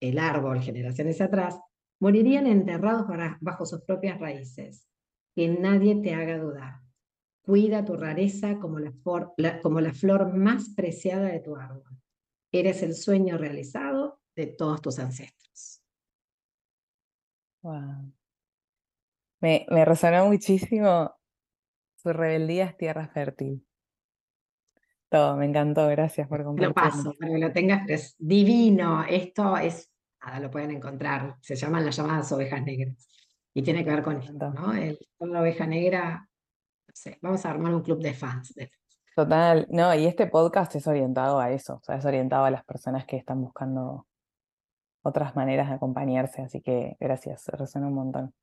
el 0.00 0.18
árbol 0.18 0.60
generaciones 0.60 1.20
atrás 1.20 1.60
morirían 2.00 2.48
enterrados 2.48 3.06
bajo 3.40 3.64
sus 3.64 3.82
propias 3.82 4.18
raíces. 4.18 4.88
Que 5.34 5.48
nadie 5.48 5.94
te 6.02 6.12
haga 6.12 6.38
dudar. 6.38 6.80
Cuida 7.42 7.84
tu 7.84 7.96
rareza 7.96 8.58
como 8.58 8.78
la, 8.80 9.92
flor 9.94 10.36
más 10.36 10.74
preciada 10.76 11.28
de 11.28 11.40
tu 11.40 11.56
árbol. 11.56 11.96
Eres 12.50 12.82
el 12.82 12.94
sueño 12.94 13.38
realizado 13.38 14.20
de 14.34 14.48
todos 14.48 14.82
tus 14.82 14.98
ancestros. 14.98 15.82
Wow. 17.62 18.12
Me, 19.40 19.66
me 19.70 19.84
resonó 19.84 20.26
muchísimo 20.26 21.14
Su 21.96 22.12
rebeldía 22.12 22.66
es 22.66 22.76
tierra 22.76 23.08
fértil. 23.08 23.64
Todo, 25.12 25.36
me 25.36 25.44
encantó, 25.44 25.86
gracias 25.88 26.26
por 26.26 26.42
compartir. 26.42 26.68
Lo 26.68 26.74
paso 26.74 27.14
para 27.20 27.32
que 27.32 27.38
lo 27.38 27.52
tengas, 27.52 27.86
es 27.86 28.16
divino. 28.18 29.04
Esto 29.04 29.58
es, 29.58 29.90
nada, 30.24 30.40
lo 30.40 30.50
pueden 30.50 30.70
encontrar. 30.70 31.36
Se 31.42 31.54
llaman 31.54 31.84
las 31.84 31.94
llamadas 31.94 32.32
ovejas 32.32 32.62
negras. 32.62 32.96
Y 33.52 33.60
tiene 33.62 33.84
que 33.84 33.90
ver 33.90 34.02
con 34.02 34.22
esto, 34.22 34.50
¿no? 34.54 34.72
El, 34.72 34.98
la 35.20 35.42
oveja 35.42 35.66
negra, 35.66 36.26
no 36.88 36.94
sé, 36.94 37.18
vamos 37.20 37.44
a 37.44 37.50
armar 37.50 37.74
un 37.74 37.82
club 37.82 38.00
de 38.00 38.14
fans. 38.14 38.54
Total, 39.14 39.66
no, 39.68 39.94
y 39.94 40.06
este 40.06 40.28
podcast 40.28 40.74
es 40.76 40.86
orientado 40.86 41.38
a 41.38 41.50
eso, 41.50 41.74
o 41.74 41.82
sea, 41.84 41.96
es 41.96 42.04
orientado 42.06 42.46
a 42.46 42.50
las 42.50 42.64
personas 42.64 43.04
que 43.04 43.18
están 43.18 43.42
buscando 43.42 44.06
otras 45.02 45.36
maneras 45.36 45.68
de 45.68 45.74
acompañarse, 45.74 46.40
así 46.40 46.62
que 46.62 46.96
gracias, 46.98 47.48
resuena 47.48 47.88
un 47.88 47.94
montón. 47.94 48.34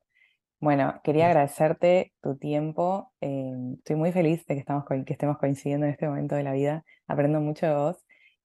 Bueno, 0.60 1.00
quería 1.02 1.26
agradecerte 1.26 2.12
tu 2.20 2.36
tiempo. 2.36 3.12
Eh, 3.22 3.54
estoy 3.78 3.96
muy 3.96 4.12
feliz 4.12 4.44
de 4.46 4.54
que, 4.54 4.60
estamos 4.60 4.84
que 4.86 5.12
estemos 5.12 5.38
coincidiendo 5.38 5.86
en 5.86 5.92
este 5.92 6.06
momento 6.06 6.34
de 6.34 6.42
la 6.42 6.52
vida. 6.52 6.84
Aprendo 7.06 7.40
mucho 7.40 7.66
de 7.66 7.74
vos 7.74 7.96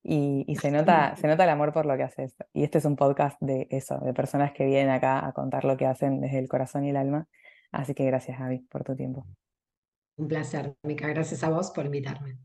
y, 0.01 0.45
se, 0.61 0.71
nota, 0.71 1.15
se 1.17 1.27
nota 1.27 1.43
el 1.43 1.49
amor 1.49 1.73
por 1.73 1.85
lo 1.85 1.97
que 1.97 2.03
haces. 2.03 2.33
Y 2.53 2.63
este 2.63 2.77
es 2.77 2.85
un 2.85 2.95
podcast 2.95 3.37
de 3.41 3.67
eso, 3.69 3.99
de 3.99 4.13
personas 4.13 4.53
que 4.53 4.65
vienen 4.65 4.91
acá 4.91 5.27
a 5.27 5.33
contar 5.33 5.65
lo 5.65 5.75
que 5.75 5.87
hacen 5.87 6.21
desde 6.21 6.39
el 6.39 6.47
corazón 6.47 6.85
y 6.85 6.91
el 6.91 6.95
alma. 6.95 7.27
Así 7.71 7.93
que 7.93 8.05
gracias, 8.05 8.37
Javi, 8.37 8.59
por 8.59 8.85
tu 8.85 8.95
tiempo. 8.95 9.25
Un 10.15 10.29
placer, 10.29 10.73
Mica. 10.83 11.09
Gracias 11.09 11.43
a 11.43 11.49
vos 11.49 11.71
por 11.71 11.85
invitarme. 11.85 12.37